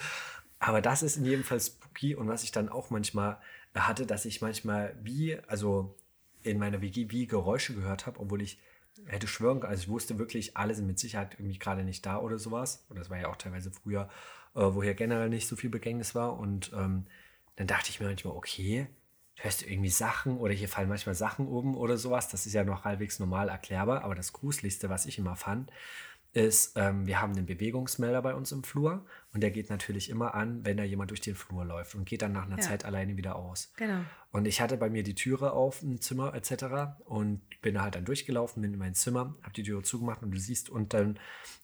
Aber 0.58 0.82
das 0.82 1.02
ist 1.02 1.16
in 1.16 1.24
jedem 1.24 1.44
Fall 1.44 1.60
spooky 1.60 2.14
und 2.14 2.28
was 2.28 2.42
ich 2.42 2.50
dann 2.50 2.68
auch 2.68 2.90
manchmal 2.90 3.38
hatte, 3.74 4.06
dass 4.06 4.24
ich 4.24 4.40
manchmal 4.40 4.96
wie, 5.02 5.38
also 5.46 5.94
in 6.42 6.58
meiner 6.58 6.80
WG 6.80 7.10
wie 7.10 7.26
Geräusche 7.26 7.74
gehört 7.74 8.06
habe, 8.06 8.20
obwohl 8.20 8.42
ich 8.42 8.58
hätte 9.04 9.28
schwören 9.28 9.60
können, 9.60 9.70
also 9.70 9.82
ich 9.82 9.88
wusste 9.88 10.18
wirklich, 10.18 10.56
alle 10.56 10.74
sind 10.74 10.86
mit 10.86 10.98
Sicherheit 10.98 11.34
irgendwie 11.34 11.58
gerade 11.58 11.84
nicht 11.84 12.06
da 12.06 12.18
oder 12.18 12.38
sowas. 12.38 12.84
Und 12.88 12.98
das 12.98 13.10
war 13.10 13.18
ja 13.18 13.28
auch 13.28 13.36
teilweise 13.36 13.70
früher, 13.70 14.08
äh, 14.56 14.74
wo 14.74 14.82
hier 14.82 14.94
generell 14.94 15.28
nicht 15.28 15.46
so 15.46 15.54
viel 15.54 15.70
Begängnis 15.70 16.14
war. 16.14 16.38
Und 16.38 16.72
ähm, 16.74 17.06
dann 17.56 17.66
dachte 17.66 17.90
ich 17.90 18.00
mir 18.00 18.06
manchmal, 18.06 18.34
okay, 18.34 18.88
hörst 19.36 19.62
du 19.62 19.66
irgendwie 19.66 19.90
Sachen 19.90 20.38
oder 20.38 20.54
hier 20.54 20.68
fallen 20.68 20.88
manchmal 20.88 21.14
Sachen 21.14 21.46
oben 21.46 21.76
oder 21.76 21.96
sowas. 21.98 22.28
Das 22.28 22.46
ist 22.46 22.54
ja 22.54 22.64
noch 22.64 22.84
halbwegs 22.84 23.18
normal 23.18 23.48
erklärbar. 23.48 24.02
Aber 24.02 24.14
das 24.14 24.32
Gruseligste, 24.32 24.88
was 24.88 25.06
ich 25.06 25.18
immer 25.18 25.36
fand, 25.36 25.70
ist, 26.36 26.74
ähm, 26.76 27.06
wir 27.06 27.20
haben 27.22 27.32
einen 27.32 27.46
Bewegungsmelder 27.46 28.20
bei 28.20 28.34
uns 28.34 28.52
im 28.52 28.62
Flur 28.62 29.06
und 29.32 29.42
der 29.42 29.50
geht 29.50 29.70
natürlich 29.70 30.10
immer 30.10 30.34
an, 30.34 30.64
wenn 30.64 30.76
da 30.76 30.84
jemand 30.84 31.10
durch 31.10 31.22
den 31.22 31.34
Flur 31.34 31.64
läuft 31.64 31.94
und 31.94 32.04
geht 32.04 32.20
dann 32.20 32.32
nach 32.32 32.44
einer 32.44 32.58
Ja. 32.58 32.62
Zeit 32.62 32.84
alleine 32.84 33.16
wieder 33.16 33.36
aus. 33.36 33.72
Genau. 33.76 34.00
Und 34.32 34.46
ich 34.46 34.60
hatte 34.60 34.76
bei 34.76 34.90
mir 34.90 35.02
die 35.02 35.14
Türe 35.14 35.52
auf 35.52 35.82
im 35.82 35.98
Zimmer 36.00 36.34
etc. 36.34 36.98
und 37.06 37.40
bin 37.62 37.74
da 37.74 37.82
halt 37.82 37.94
dann 37.94 38.04
durchgelaufen, 38.04 38.60
bin 38.60 38.74
in 38.74 38.78
mein 38.78 38.94
Zimmer, 38.94 39.34
habe 39.42 39.54
die 39.54 39.62
Türe 39.62 39.82
zugemacht 39.82 40.22
und 40.22 40.30
du 40.30 40.38
siehst 40.38 40.68
unter, 40.68 41.14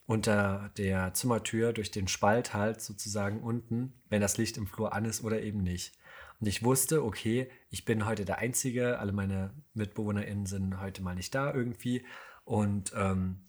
unter 0.06 0.70
der 0.78 1.12
Zimmertür 1.12 1.74
durch 1.74 1.90
den 1.90 2.08
Spalt 2.08 2.54
halt 2.54 2.80
sozusagen 2.80 3.40
unten, 3.42 3.92
wenn 4.08 4.22
das 4.22 4.38
Licht 4.38 4.56
im 4.56 4.66
Flur 4.66 4.94
an 4.94 5.04
ist 5.04 5.22
oder 5.22 5.42
eben 5.42 5.62
nicht. 5.62 5.92
Und 6.40 6.46
ich 6.46 6.64
wusste, 6.64 7.04
okay, 7.04 7.50
ich 7.68 7.84
bin 7.84 8.06
heute 8.06 8.24
der 8.24 8.38
Einzige, 8.38 8.98
alle 8.98 9.12
meine 9.12 9.52
MitbewohnerInnen 9.74 10.46
sind 10.46 10.80
heute 10.80 11.02
mal 11.02 11.14
nicht 11.14 11.34
da 11.34 11.52
irgendwie 11.52 12.06
und 12.44 12.92
ähm, 12.96 13.40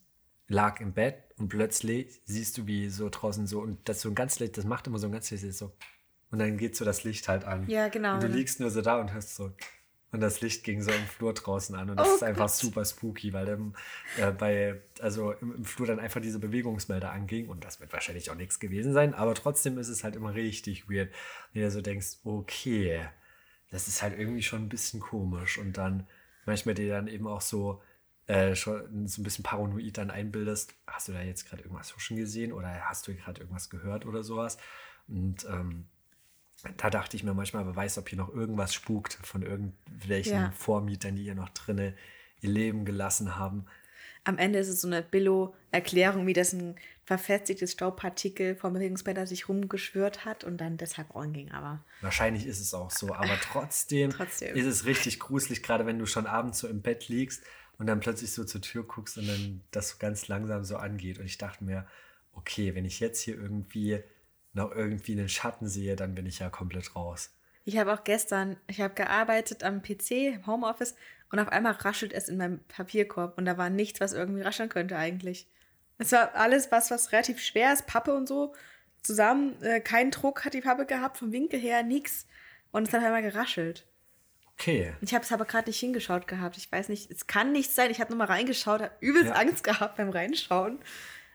lag 0.53 0.79
im 0.79 0.93
Bett 0.93 1.15
und 1.37 1.49
plötzlich 1.49 2.21
siehst 2.25 2.57
du, 2.57 2.67
wie 2.67 2.89
so 2.89 3.09
draußen 3.09 3.47
so, 3.47 3.59
und 3.59 3.89
das 3.89 4.01
so 4.01 4.09
ein 4.09 4.15
ganz 4.15 4.39
Licht, 4.39 4.57
das 4.57 4.65
macht 4.65 4.87
immer 4.87 4.99
so 4.99 5.07
ein 5.07 5.11
ganz 5.11 5.29
Licht 5.31 5.53
so. 5.53 5.71
Und 6.31 6.39
dann 6.39 6.57
geht 6.57 6.75
so 6.75 6.85
das 6.85 7.03
Licht 7.03 7.27
halt 7.27 7.43
an. 7.45 7.67
Ja, 7.67 7.89
genau. 7.89 8.15
Und 8.15 8.23
du 8.23 8.27
liegst 8.27 8.59
nur 8.59 8.71
so 8.71 8.81
da 8.81 8.99
und 8.99 9.13
hörst 9.13 9.35
so. 9.35 9.51
und 10.11 10.19
das 10.19 10.41
Licht 10.41 10.63
ging 10.63 10.81
so 10.81 10.91
im 10.91 11.05
Flur 11.05 11.33
draußen 11.33 11.75
an 11.75 11.89
und 11.89 11.97
das 11.97 12.07
Oh 12.07 12.15
ist 12.15 12.23
einfach 12.23 12.45
Gott. 12.47 12.55
super 12.55 12.85
spooky, 12.85 13.33
weil 13.33 13.45
dann 13.45 13.75
äh, 14.17 14.31
bei, 14.31 14.81
also 14.99 15.31
im, 15.33 15.55
im 15.55 15.65
Flur 15.65 15.87
dann 15.87 15.99
einfach 15.99 16.21
diese 16.21 16.39
Bewegungsmelder 16.39 17.11
anging 17.11 17.49
und 17.49 17.63
das 17.65 17.79
wird 17.79 17.91
wahrscheinlich 17.93 18.29
auch 18.31 18.35
nichts 18.35 18.59
gewesen 18.59 18.93
sein, 18.93 19.13
aber 19.13 19.33
trotzdem 19.35 19.77
ist 19.79 19.89
es 19.89 20.03
halt 20.03 20.15
immer 20.15 20.33
richtig 20.35 20.87
weird, 20.89 21.11
wenn 21.53 21.63
du 21.63 21.71
so 21.71 21.81
denkst, 21.81 22.17
okay, 22.23 23.01
das 23.71 23.87
ist 23.87 24.03
halt 24.03 24.17
irgendwie 24.17 24.43
schon 24.43 24.61
ein 24.63 24.69
bisschen 24.69 24.99
komisch 24.99 25.57
und 25.57 25.77
dann 25.77 26.05
manchmal 26.45 26.75
dir 26.75 26.89
dann 26.89 27.07
eben 27.07 27.25
auch 27.27 27.41
so 27.41 27.81
äh, 28.27 28.55
schon 28.55 29.07
so 29.07 29.21
ein 29.21 29.23
bisschen 29.23 29.43
paranoid 29.43 29.97
dann 29.97 30.11
einbildest, 30.11 30.73
hast 30.87 31.07
du 31.07 31.11
da 31.11 31.21
jetzt 31.21 31.47
gerade 31.47 31.63
irgendwas 31.63 31.93
schon 31.97 32.17
gesehen 32.17 32.53
oder 32.53 32.69
hast 32.89 33.07
du 33.07 33.15
gerade 33.15 33.41
irgendwas 33.41 33.69
gehört 33.69 34.05
oder 34.05 34.23
sowas 34.23 34.57
und 35.07 35.45
ähm, 35.45 35.85
da 36.77 36.89
dachte 36.89 37.17
ich 37.17 37.23
mir 37.23 37.33
manchmal, 37.33 37.65
wer 37.65 37.75
weiß, 37.75 37.97
ob 37.97 38.07
hier 38.09 38.17
noch 38.17 38.33
irgendwas 38.33 38.73
spukt 38.73 39.19
von 39.23 39.41
irgendwelchen 39.41 40.33
Ja. 40.33 40.51
Vormietern, 40.51 41.15
die 41.15 41.23
hier 41.23 41.35
noch 41.35 41.49
drinne 41.49 41.93
ihr 42.41 42.49
Leben 42.49 42.85
gelassen 42.85 43.35
haben. 43.35 43.65
Am 44.23 44.37
Ende 44.37 44.59
ist 44.59 44.69
es 44.69 44.79
so 44.79 44.87
eine 44.87 45.01
Billo-Erklärung, 45.01 46.25
wie 46.27 46.33
das 46.33 46.53
ein 46.53 46.75
verfestigtes 47.03 47.73
Staubpartikel 47.73 48.55
vom 48.55 48.71
Bewegungsmelder 48.73 49.27
sich 49.27 49.49
rumgeschwört 49.49 50.23
hat 50.23 50.45
und 50.45 50.57
dann 50.57 50.77
deshalb 50.77 51.13
anging. 51.17 51.51
Aber 51.51 51.83
Wahrscheinlich 51.99 52.45
ist 52.47 52.61
es 52.61 52.73
auch 52.73 52.91
so, 52.91 53.13
aber 53.13 53.37
trotzdem, 53.41 54.11
Trotzdem. 54.11 54.55
ist 54.55 54.65
es 54.65 54.85
richtig 54.85 55.19
gruselig, 55.19 55.63
gerade 55.63 55.85
wenn 55.85 55.99
du 55.99 56.05
schon 56.05 56.25
abends 56.25 56.59
so 56.59 56.69
im 56.69 56.81
Bett 56.81 57.09
liegst 57.09 57.43
und 57.77 57.87
dann 57.87 57.99
plötzlich 57.99 58.31
so 58.31 58.43
zur 58.43 58.61
Tür 58.61 58.83
guckst 58.83 59.17
und 59.17 59.27
dann 59.27 59.61
das 59.71 59.89
so 59.89 59.97
ganz 59.99 60.27
langsam 60.27 60.63
so 60.63 60.77
angeht. 60.77 61.19
Und 61.19 61.25
ich 61.25 61.37
dachte 61.37 61.63
mir, 61.63 61.87
okay, 62.33 62.75
wenn 62.75 62.85
ich 62.85 62.99
jetzt 62.99 63.21
hier 63.21 63.35
irgendwie 63.35 64.03
noch 64.53 64.71
irgendwie 64.71 65.13
einen 65.13 65.29
Schatten 65.29 65.67
sehe, 65.67 65.95
dann 65.95 66.15
bin 66.15 66.25
ich 66.25 66.39
ja 66.39 66.49
komplett 66.49 66.95
raus. 66.95 67.31
ich 67.65 67.77
habe 67.77 67.93
auch 67.93 68.03
gestern, 68.03 68.57
ich 68.67 68.81
habe 68.81 68.93
gearbeitet 68.93 69.63
am 69.63 69.81
PC, 69.81 70.11
im 70.11 70.47
Homeoffice 70.47 70.95
und 71.31 71.39
auf 71.39 71.47
einmal 71.49 71.73
raschelt 71.73 72.13
es 72.13 72.29
in 72.29 72.37
meinem 72.37 72.59
Papierkorb 72.67 73.37
und 73.37 73.45
da 73.45 73.57
war 73.57 73.69
nichts, 73.69 73.99
was 74.01 74.13
irgendwie 74.13 74.41
rascheln 74.41 74.69
könnte 74.69 74.97
eigentlich. 74.97 75.47
Es 75.97 76.11
war 76.11 76.35
alles 76.35 76.71
was, 76.71 76.91
was 76.91 77.11
relativ 77.11 77.39
schwer 77.39 77.73
ist, 77.73 77.87
Pappe 77.87 78.13
und 78.13 78.27
so, 78.27 78.53
zusammen. 79.03 79.61
Äh, 79.61 79.79
kein 79.79 80.11
Druck 80.11 80.45
hat 80.45 80.53
die 80.53 80.61
Pappe 80.61 80.85
gehabt, 80.85 81.17
vom 81.17 81.31
Winkel 81.31 81.59
her 81.59 81.83
nix. 81.83 82.25
Und 82.71 82.87
es 82.87 82.93
hat 82.93 83.03
einmal 83.03 83.21
geraschelt. 83.21 83.85
Okay. 84.59 84.93
Ich 85.01 85.13
habe 85.13 85.23
es 85.23 85.31
aber 85.31 85.45
gerade 85.45 85.69
nicht 85.69 85.79
hingeschaut 85.79 86.27
gehabt. 86.27 86.57
Ich 86.57 86.71
weiß 86.71 86.89
nicht, 86.89 87.11
es 87.11 87.27
kann 87.27 87.51
nicht 87.51 87.71
sein. 87.71 87.91
Ich 87.91 87.99
habe 87.99 88.11
nur 88.11 88.19
mal 88.19 88.27
reingeschaut, 88.27 88.81
habe 88.81 88.93
übelst 89.01 89.29
Ja. 89.29 89.35
Angst 89.35 89.63
gehabt 89.63 89.97
beim 89.97 90.09
Reinschauen. 90.09 90.79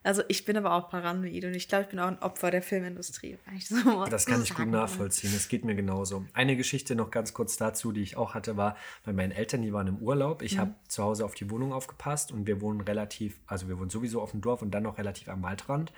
Also 0.05 0.23
ich 0.29 0.45
bin 0.45 0.57
aber 0.57 0.73
auch 0.73 0.89
paranoid 0.89 1.45
und 1.45 1.55
ich 1.55 1.69
glaube, 1.69 1.85
ich 1.85 1.91
bin 1.91 1.99
auch 1.99 2.07
ein 2.07 2.19
Opfer 2.21 2.51
der 2.51 2.63
Filmindustrie. 2.63 3.37
so 3.61 4.07
Das 4.07 4.27
kann 4.27 4.43
ich 4.43 4.55
gut 4.55 4.69
nachvollziehen. 4.69 5.33
Es 5.35 5.49
geht 5.49 5.65
mir 5.65 5.75
genauso. 5.75 6.25
Eine 6.33 6.57
Geschichte 6.57 6.95
noch 6.95 7.11
ganz 7.11 7.35
kurz 7.35 7.57
dazu, 7.57 7.93
die 7.93 8.03
ich 8.03 8.17
auch 8.17 8.33
hatte, 8.35 8.57
war 8.57 8.77
bei 9.05 9.13
meinen 9.13 9.33
Eltern, 9.33 9.61
die 9.61 9.73
waren 9.73 9.89
im 9.89 9.99
Urlaub. 9.99 10.43
Ich 10.43 10.57
habe 10.59 10.75
zu 10.87 11.03
Hause 11.03 11.25
auf 11.25 11.35
die 11.35 11.51
Wohnung 11.51 11.73
aufgepasst 11.73 12.33
und 12.33 12.47
wir 12.47 12.61
wohnen 12.61 12.81
relativ, 12.81 13.39
also 13.47 13.69
wir 13.69 13.79
wohnen 13.79 13.91
sowieso 13.91 14.23
auf 14.23 14.31
dem 14.31 14.41
Dorf 14.41 14.63
und 14.63 14.71
dann 14.71 14.85
noch 14.85 14.99
relativ 14.99 15.29
am 15.29 15.43
Waldrand. 15.43 15.93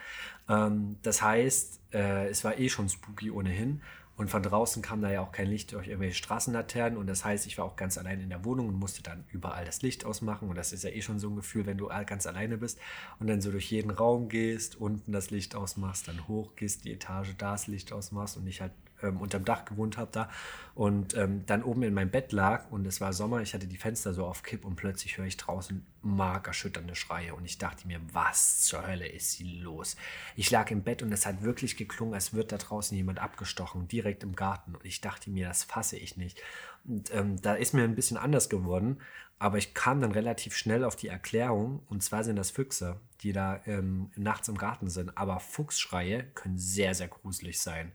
Ähm, 0.49 0.97
das 1.03 1.23
heißt, 1.23 1.81
äh, 1.93 2.29
es 2.29 2.43
war 2.43 2.59
eh 2.59 2.69
schon 2.69 2.89
spooky 2.89 3.31
ohnehin. 3.31 3.83
Und 4.21 4.31
von 4.31 4.43
draußen 4.43 4.83
kam 4.83 5.01
da 5.01 5.11
ja 5.11 5.23
auch 5.23 5.33
kein 5.33 5.47
Licht 5.47 5.73
durch 5.73 5.89
irgendwelche 5.89 6.17
Straßenlaternen. 6.17 6.99
Und 6.99 7.07
das 7.07 7.25
heißt, 7.25 7.47
ich 7.47 7.57
war 7.57 7.65
auch 7.65 7.75
ganz 7.75 7.97
allein 7.97 8.21
in 8.21 8.29
der 8.29 8.45
Wohnung 8.45 8.69
und 8.69 8.75
musste 8.75 9.03
dann 9.03 9.25
überall 9.33 9.65
das 9.65 9.81
Licht 9.81 10.05
ausmachen. 10.05 10.51
Und 10.51 10.59
das 10.59 10.75
ist 10.75 10.85
ja 10.85 10.91
eh 10.91 11.01
schon 11.01 11.19
so 11.19 11.31
ein 11.31 11.37
Gefühl, 11.37 11.65
wenn 11.65 11.79
du 11.79 11.89
ganz 12.05 12.27
alleine 12.27 12.59
bist 12.59 12.79
und 13.19 13.29
dann 13.29 13.41
so 13.41 13.51
durch 13.51 13.71
jeden 13.71 13.91
Raum 13.91 14.29
gehst, 14.29 14.77
unten 14.77 15.13
das 15.13 15.31
Licht 15.31 15.55
ausmachst, 15.55 16.07
dann 16.07 16.29
hochgehst, 16.29 16.85
die 16.85 16.93
Etage, 16.93 17.31
da 17.39 17.53
das 17.53 17.67
Licht 17.67 17.95
ausmachst 17.95 18.37
und 18.37 18.47
ich 18.47 18.61
halt 18.61 18.73
ähm, 19.03 19.21
unterm 19.21 19.45
Dach 19.45 19.65
gewohnt 19.65 19.97
habe 19.97 20.11
da 20.13 20.29
und 20.75 21.17
ähm, 21.17 21.45
dann 21.47 21.63
oben 21.63 21.83
in 21.83 21.95
meinem 21.95 22.11
Bett 22.11 22.33
lag 22.33 22.71
und 22.71 22.87
es 22.87 23.01
war 23.01 23.13
Sommer, 23.13 23.43
ich 23.43 23.55
hatte 23.55 23.67
die 23.67 23.77
Fenster 23.77 24.15
so 24.15 24.25
auf 24.25 24.43
Kipp 24.43 24.65
und 24.65 24.77
plötzlich 24.77 25.19
höre 25.19 25.27
ich 25.27 25.37
draußen 25.37 25.85
markerschütternde 26.03 26.95
Schreie 26.95 27.35
und 27.35 27.45
ich 27.45 27.59
dachte 27.59 27.87
mir, 27.87 28.01
was 28.13 28.63
zur 28.63 28.87
Hölle 28.87 29.07
ist 29.07 29.35
hier 29.35 29.63
los? 29.63 29.97
Ich 30.37 30.51
lag 30.51 30.71
im 30.71 30.83
Bett 30.83 31.03
und 31.03 31.13
es 31.13 31.27
hat 31.27 31.43
wirklich 31.43 31.77
geklungen, 31.77 32.15
als 32.15 32.33
wird 32.33 32.53
da 32.53 32.57
draußen 32.57 32.97
jemand 32.97 33.19
abgestochen, 33.19 33.89
direkt 33.89 34.23
im 34.23 34.35
Garten 34.35 34.75
und 34.75 34.85
ich 34.85 35.01
dachte 35.01 35.31
mir, 35.31 35.49
das 35.49 35.65
fasse 35.65 35.97
ich 35.97 36.17
nicht. 36.17 36.41
Und 36.85 37.13
ähm, 37.15 37.41
da 37.43 37.55
ist 37.55 37.75
mir 37.75 37.85
ein 37.85 37.95
bisschen 37.95 38.17
anders 38.17 38.49
geworden, 38.49 39.01
aber 39.39 39.59
ich 39.59 39.75
kam 39.75 40.01
dann 40.01 40.13
relativ 40.13 40.55
schnell 40.55 40.85
auf 40.85 40.97
die 40.97 41.09
Erklärung 41.09 41.83
und 41.89 42.03
zwar 42.03 42.25
sind 42.25 42.37
das 42.37 42.51
Füchse, 42.51 43.01
die 43.23 43.33
da 43.33 43.61
ähm, 43.67 44.11
nachts 44.15 44.49
im 44.49 44.59
Garten 44.59 44.89
sind, 44.89 45.17
aber 45.17 45.41
Fuchsschreie 45.41 46.25
können 46.35 46.59
sehr, 46.59 46.95
sehr 46.95 47.09
gruselig 47.09 47.61
sein. 47.61 47.93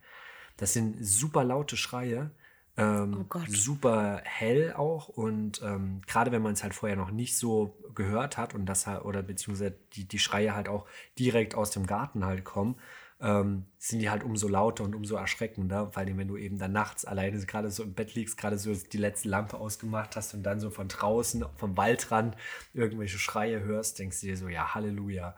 Das 0.58 0.74
sind 0.74 0.98
super 1.06 1.44
laute 1.44 1.78
Schreie, 1.78 2.32
ähm, 2.78 3.26
Oh 3.30 3.40
super 3.48 4.22
hell 4.26 4.74
auch 4.74 5.08
und 5.08 5.62
ähm, 5.64 6.02
gerade 6.08 6.32
wenn 6.32 6.42
man 6.42 6.54
es 6.54 6.64
halt 6.64 6.74
vorher 6.74 6.98
noch 6.98 7.12
nicht 7.12 7.38
so 7.38 7.78
gehört 7.94 8.38
hat 8.38 8.54
und 8.54 8.66
das 8.66 8.86
halt, 8.86 9.06
oder 9.06 9.24
beziehungsweise 9.24 9.76
die, 9.94 10.06
die 10.06 10.20
Schreie 10.20 10.54
halt 10.56 10.68
auch 10.68 10.86
direkt 11.18 11.56
aus 11.56 11.72
dem 11.72 11.88
Garten 11.88 12.26
halt 12.26 12.44
kommen, 12.44 12.76
ähm, 13.22 13.66
sind 13.78 14.00
die 14.00 14.10
halt 14.10 14.24
umso 14.24 14.50
lauter 14.50 14.84
und 14.84 14.94
umso 14.94 15.16
erschreckender, 15.16 15.92
vor 15.92 16.02
allem 16.02 16.18
wenn 16.18 16.28
du 16.28 16.36
eben 16.36 16.58
dann 16.58 16.74
nachts 16.74 17.06
alleine 17.06 17.40
gerade 17.46 17.72
so 17.72 17.84
im 17.84 17.94
Bett 17.94 18.14
liegst, 18.14 18.38
gerade 18.38 18.58
so 18.58 18.74
die 18.74 18.98
letzte 18.98 19.30
Lampe 19.30 19.58
ausgemacht 19.58 20.18
hast 20.18 20.34
und 20.34 20.44
dann 20.44 20.60
so 20.60 20.70
von 20.70 20.90
draußen, 20.90 21.46
vom 21.56 21.78
Waldrand 21.78 22.36
irgendwelche 22.74 23.18
Schreie 23.20 23.62
hörst, 23.62 24.00
denkst 24.00 24.20
du 24.20 24.28
dir 24.28 24.38
so, 24.38 24.50
ja, 24.50 24.76
Halleluja. 24.76 25.36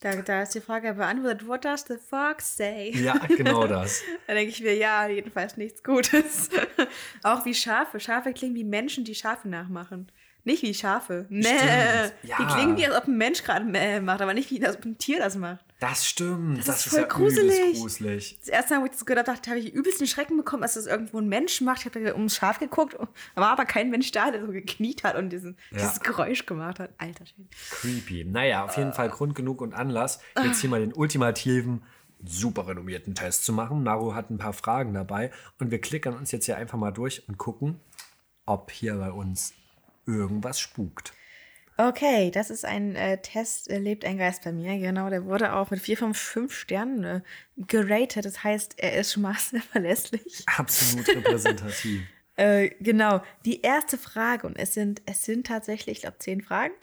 Da, 0.00 0.14
da 0.16 0.42
ist 0.42 0.54
die 0.54 0.60
Frage 0.60 0.92
beantwortet, 0.92 1.48
what 1.48 1.64
does 1.64 1.84
the 1.88 1.96
fox 1.96 2.56
say? 2.56 2.90
Ja, 2.90 3.14
genau 3.14 3.66
das. 3.68 4.02
Da 4.26 4.34
denke 4.34 4.50
ich 4.50 4.60
mir, 4.60 4.74
ja, 4.74 5.08
jedenfalls 5.08 5.56
nichts 5.56 5.82
Gutes. 5.82 6.50
auch 7.22 7.44
wie 7.46 7.54
Schafe. 7.54 7.98
Schafe 7.98 8.34
klingen 8.34 8.54
wie 8.54 8.64
Menschen, 8.64 9.04
die 9.04 9.14
Schafe 9.14 9.48
nachmachen. 9.48 10.12
Nicht 10.46 10.62
wie 10.62 10.72
Schafe. 10.72 11.26
Mäh. 11.28 11.44
ja. 12.22 12.36
Die 12.38 12.46
klingen 12.54 12.76
wie, 12.76 12.86
als 12.86 12.96
ob 12.96 13.08
ein 13.08 13.18
Mensch 13.18 13.42
gerade 13.42 13.64
Mäh 13.64 14.00
macht, 14.00 14.20
aber 14.22 14.32
nicht 14.32 14.50
wie 14.50 14.64
als 14.64 14.76
ob 14.76 14.84
ein 14.84 14.96
Tier 14.96 15.18
das 15.18 15.36
macht. 15.36 15.64
Das 15.80 16.06
stimmt. 16.06 16.58
Das 16.58 16.66
Das, 16.66 16.86
ist 16.86 16.92
voll 16.92 17.00
ja 17.00 17.06
gruselig. 17.06 17.74
gruselig. 17.78 18.36
Das 18.38 18.48
erste 18.48 18.74
Mal, 18.74 18.80
wo 18.82 18.84
ich 18.86 18.92
das 18.92 19.04
gehört 19.04 19.28
habe, 19.28 19.38
habe 19.46 19.58
ich 19.58 19.74
übelst 19.74 20.00
den 20.00 20.06
Schrecken 20.06 20.36
bekommen, 20.36 20.62
als 20.62 20.74
das 20.74 20.86
irgendwo 20.86 21.18
ein 21.18 21.28
Mensch 21.28 21.60
macht. 21.60 21.80
Ich 21.80 21.86
habe 21.86 22.14
ums 22.14 22.36
Schaf 22.36 22.60
geguckt, 22.60 22.94
da 22.94 23.40
war 23.42 23.50
aber 23.50 23.64
kein 23.66 23.90
Mensch 23.90 24.10
da, 24.12 24.30
der 24.30 24.40
so 24.46 24.52
gekniet 24.52 25.02
hat 25.04 25.16
und 25.16 25.30
diesen, 25.30 25.58
Ja. 25.72 25.78
dieses 25.78 26.00
Geräusch 26.00 26.46
gemacht 26.46 26.78
hat. 26.78 26.90
Alter 26.96 27.26
Schwede. 27.26 27.48
Creepy. 27.72 28.24
Naja, 28.24 28.64
auf 28.64 28.76
jeden 28.76 28.92
Fall 28.92 29.08
Grund 29.10 29.34
genug 29.34 29.60
und 29.60 29.74
Anlass, 29.74 30.20
jetzt 30.42 30.60
hier 30.60 30.70
mal 30.70 30.80
den 30.80 30.94
ultimativen, 30.94 31.82
super 32.24 32.68
renommierten 32.68 33.16
Test 33.16 33.44
zu 33.44 33.52
machen. 33.52 33.82
Maru 33.82 34.14
hat 34.14 34.30
ein 34.30 34.38
paar 34.38 34.52
Fragen 34.52 34.94
dabei 34.94 35.32
und 35.58 35.72
wir 35.72 35.80
klickern 35.80 36.14
uns 36.16 36.30
jetzt 36.30 36.46
hier 36.46 36.56
einfach 36.56 36.78
mal 36.78 36.92
durch 36.92 37.28
und 37.28 37.36
gucken, 37.36 37.80
ob 38.46 38.70
hier 38.70 38.94
bei 38.94 39.10
uns 39.10 39.52
irgendwas 40.06 40.58
spukt. 40.60 41.12
Okay, 41.78 42.30
das 42.30 42.48
ist 42.48 42.64
ein 42.64 42.96
äh, 42.96 43.20
Test, 43.20 43.70
äh, 43.70 43.78
lebt 43.78 44.06
ein 44.06 44.16
Geist 44.16 44.44
bei 44.44 44.52
mir. 44.52 44.78
Genau, 44.78 45.10
der 45.10 45.26
wurde 45.26 45.52
auch 45.52 45.70
mit 45.70 45.80
4 45.80 45.98
von 45.98 46.14
5 46.14 46.54
Sternen 46.54 47.04
äh, 47.04 47.20
geratet. 47.58 48.24
Das 48.24 48.42
heißt, 48.42 48.74
er 48.78 48.98
ist 48.98 49.12
schon 49.12 49.24
mal 49.24 49.34
sehr 49.38 49.60
verlässlich. 49.60 50.44
Absolut 50.46 51.06
repräsentativ. 51.16 52.02
Äh, 52.36 52.70
genau, 52.80 53.22
die 53.44 53.60
erste 53.60 53.98
Frage, 53.98 54.46
und 54.46 54.56
es 54.56 54.72
sind, 54.72 55.02
es 55.04 55.24
sind 55.24 55.46
tatsächlich, 55.46 55.98
ich 55.98 56.02
glaube, 56.02 56.18
zehn 56.18 56.40
Fragen. 56.40 56.74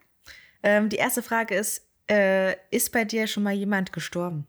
Ähm, 0.61 0.89
die 0.89 0.97
erste 0.97 1.23
Frage 1.23 1.55
ist, 1.55 1.87
äh, 2.09 2.55
ist 2.69 2.91
bei 2.91 3.03
dir 3.03 3.25
schon 3.27 3.43
mal 3.43 3.53
jemand 3.53 3.93
gestorben? 3.93 4.45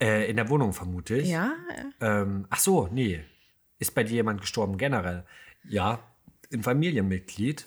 Äh, 0.00 0.30
in 0.30 0.36
der 0.36 0.48
Wohnung 0.48 0.72
vermute 0.72 1.16
ich. 1.16 1.28
Ja? 1.28 1.54
Ähm, 2.00 2.46
ach 2.50 2.60
so, 2.60 2.88
nee. 2.92 3.24
Ist 3.78 3.94
bei 3.94 4.04
dir 4.04 4.14
jemand 4.14 4.40
gestorben 4.40 4.78
generell? 4.78 5.24
Ja, 5.68 6.00
ein 6.52 6.62
Familienmitglied 6.62 7.66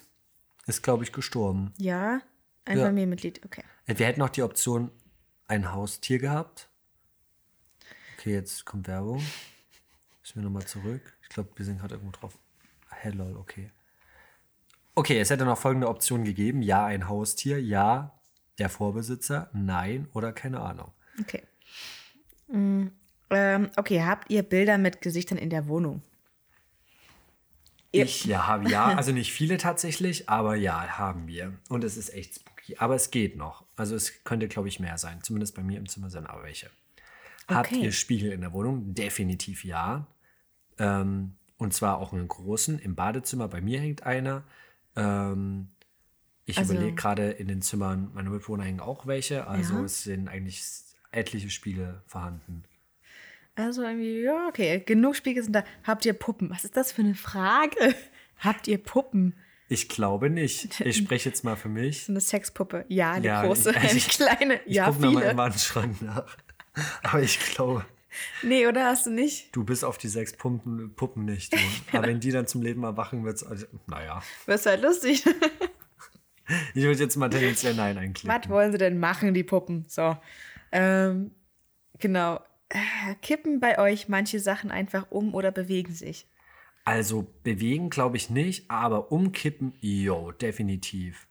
ist, 0.66 0.82
glaube 0.82 1.04
ich, 1.04 1.12
gestorben. 1.12 1.72
Ja? 1.78 2.20
Ein 2.64 2.78
Ja. 2.78 2.84
Familienmitglied, 2.86 3.44
okay. 3.44 3.62
Wir 3.86 4.06
hätten 4.06 4.20
noch 4.20 4.28
die 4.28 4.42
Option 4.42 4.90
ein 5.46 5.72
Haustier 5.72 6.18
gehabt. 6.18 6.68
Okay, 8.18 8.34
jetzt 8.34 8.64
kommt 8.66 8.86
Werbung. 8.88 9.22
Müssen 10.20 10.36
wir 10.36 10.42
nochmal 10.42 10.66
zurück. 10.66 11.16
Ich 11.22 11.28
glaube, 11.30 11.50
wir 11.56 11.64
sind 11.64 11.78
gerade 11.80 11.94
irgendwo 11.94 12.12
drauf. 12.12 12.38
Hello, 12.90 13.38
okay. 13.38 13.70
Okay, 14.94 15.20
es 15.20 15.30
hätte 15.30 15.44
noch 15.44 15.56
folgende 15.56 15.88
Option 15.88 16.24
gegeben. 16.24 16.60
Ja, 16.60 16.84
ein 16.84 17.08
Haustier. 17.08 17.62
Ja, 17.62 18.18
der 18.58 18.68
Vorbesitzer. 18.68 19.48
Nein 19.52 20.08
oder 20.12 20.32
keine 20.32 20.60
Ahnung. 20.60 20.92
Okay. 21.20 21.42
Mm, 22.48 22.88
ähm, 23.30 23.70
okay, 23.76 24.02
habt 24.02 24.30
ihr 24.30 24.42
Bilder 24.42 24.76
mit 24.78 25.00
Gesichtern 25.00 25.38
in 25.38 25.50
der 25.50 25.68
Wohnung? 25.68 26.02
Ich 27.90 28.24
ja, 28.26 28.46
habe 28.46 28.68
ja, 28.70 28.86
also 28.86 29.12
nicht 29.12 29.32
viele 29.32 29.56
tatsächlich, 29.56 30.28
aber 30.28 30.54
ja, 30.56 30.98
haben 30.98 31.26
wir. 31.26 31.54
Und 31.68 31.84
es 31.84 31.96
ist 31.96 32.12
echt 32.12 32.34
spooky. 32.36 32.76
Aber 32.78 32.94
es 32.94 33.10
geht 33.10 33.36
noch. 33.36 33.64
Also 33.76 33.94
es 33.96 34.24
könnte, 34.24 34.46
glaube 34.48 34.68
ich, 34.68 34.78
mehr 34.78 34.98
sein. 34.98 35.22
Zumindest 35.22 35.54
bei 35.54 35.62
mir 35.62 35.78
im 35.78 35.88
Zimmer 35.88 36.10
sind 36.10 36.26
aber 36.26 36.42
welche. 36.42 36.68
Habt 37.48 37.72
Okay. 37.72 37.80
ihr 37.84 37.92
Spiegel 37.92 38.30
in 38.32 38.42
der 38.42 38.52
Wohnung? 38.52 38.92
Definitiv 38.94 39.64
ja. 39.64 40.06
Ähm, 40.78 41.34
und 41.56 41.72
zwar 41.72 41.96
auch 41.98 42.12
einen 42.12 42.28
großen. 42.28 42.78
Im 42.78 42.94
Badezimmer, 42.94 43.48
bei 43.48 43.62
mir 43.62 43.80
hängt 43.80 44.02
einer. 44.02 44.44
Ähm, 44.94 45.68
ich 46.44 46.58
Also- 46.58 46.74
überlege 46.74 46.94
gerade, 46.94 47.30
in 47.30 47.48
den 47.48 47.62
Zimmern 47.62 48.10
meiner 48.12 48.28
Mitbewohner 48.30 48.64
hängen 48.64 48.80
auch 48.80 49.06
welche. 49.06 49.46
Also 49.46 49.74
Ja. 49.78 49.84
es 49.84 50.02
sind 50.02 50.28
eigentlich 50.28 50.62
etliche 51.10 51.48
Spiegel 51.48 52.02
vorhanden. 52.06 52.64
Also 53.58 53.82
irgendwie, 53.82 54.22
ja, 54.22 54.46
okay, 54.48 54.82
genug 54.86 55.16
Spiegel 55.16 55.42
sind 55.42 55.52
da. 55.52 55.64
Habt 55.84 56.06
ihr 56.06 56.12
Puppen? 56.12 56.48
Was 56.50 56.64
ist 56.64 56.76
das 56.76 56.92
für 56.92 57.02
eine 57.02 57.14
Frage? 57.16 57.94
Habt 58.38 58.68
ihr 58.68 58.78
Puppen? 58.78 59.34
Ich 59.68 59.88
glaube 59.88 60.30
nicht. 60.30 60.80
Ich 60.80 60.96
spreche 60.98 61.28
jetzt 61.28 61.42
mal 61.42 61.56
für 61.56 61.68
mich. 61.68 62.04
So 62.06 62.12
eine 62.12 62.20
Sexpuppe. 62.20 62.84
Ja, 62.88 63.12
eine 63.12 63.26
Ja, 63.26 63.44
große, 63.44 63.70
ich- 63.72 63.76
eine 63.76 63.92
ich- 63.98 64.08
kleine. 64.08 64.60
Ich 64.64 64.76
ja, 64.76 64.86
gucke 64.86 65.00
nochmal 65.06 65.24
im 65.24 65.36
Wandschrank 65.36 66.00
nach. 66.02 66.36
Aber 67.02 67.20
ich 67.20 67.38
glaube, 67.40 67.84
Nee, 68.42 68.66
oder 68.68 68.86
hast 68.86 69.06
du 69.06 69.10
nicht? 69.10 69.54
du 69.54 69.64
bist 69.64 69.84
auf 69.84 69.98
die 69.98 70.08
sechs 70.08 70.32
Pumpen, 70.34 70.94
Puppen 70.94 71.24
nicht. 71.24 71.52
Du. 71.52 71.58
Aber 71.96 72.06
wenn 72.06 72.20
die 72.20 72.30
dann 72.30 72.46
zum 72.46 72.62
Leben 72.62 72.84
erwachen, 72.84 73.24
wird 73.24 73.36
es. 73.36 73.44
Also, 73.44 73.66
naja. 73.88 74.22
Wäre 74.46 74.60
halt 74.64 74.82
lustig. 74.82 75.24
Ich 76.74 76.82
würde 76.82 76.98
jetzt 77.02 77.16
mal 77.16 77.28
tendenziell 77.28 77.74
Nein 77.74 77.98
einklicken. 77.98 78.30
Was 78.42 78.48
wollen 78.48 78.72
sie 78.72 78.78
denn 78.78 78.98
machen, 78.98 79.34
die 79.34 79.44
Puppen? 79.44 79.84
So. 79.88 80.16
Ähm, 80.72 81.32
genau. 81.98 82.40
Äh, 82.70 83.14
Kippen 83.22 83.60
bei 83.60 83.78
euch 83.78 84.08
manche 84.08 84.40
Sachen 84.40 84.70
einfach 84.70 85.10
um 85.10 85.34
oder 85.34 85.50
bewegen 85.52 85.92
sich? 85.94 86.26
Also 86.84 87.26
bewegen 87.44 87.90
glaube 87.90 88.16
ich 88.16 88.30
nicht, 88.30 88.70
aber 88.70 89.12
umkippen, 89.12 89.74
jo, 89.80 90.32
definitiv. 90.32 91.28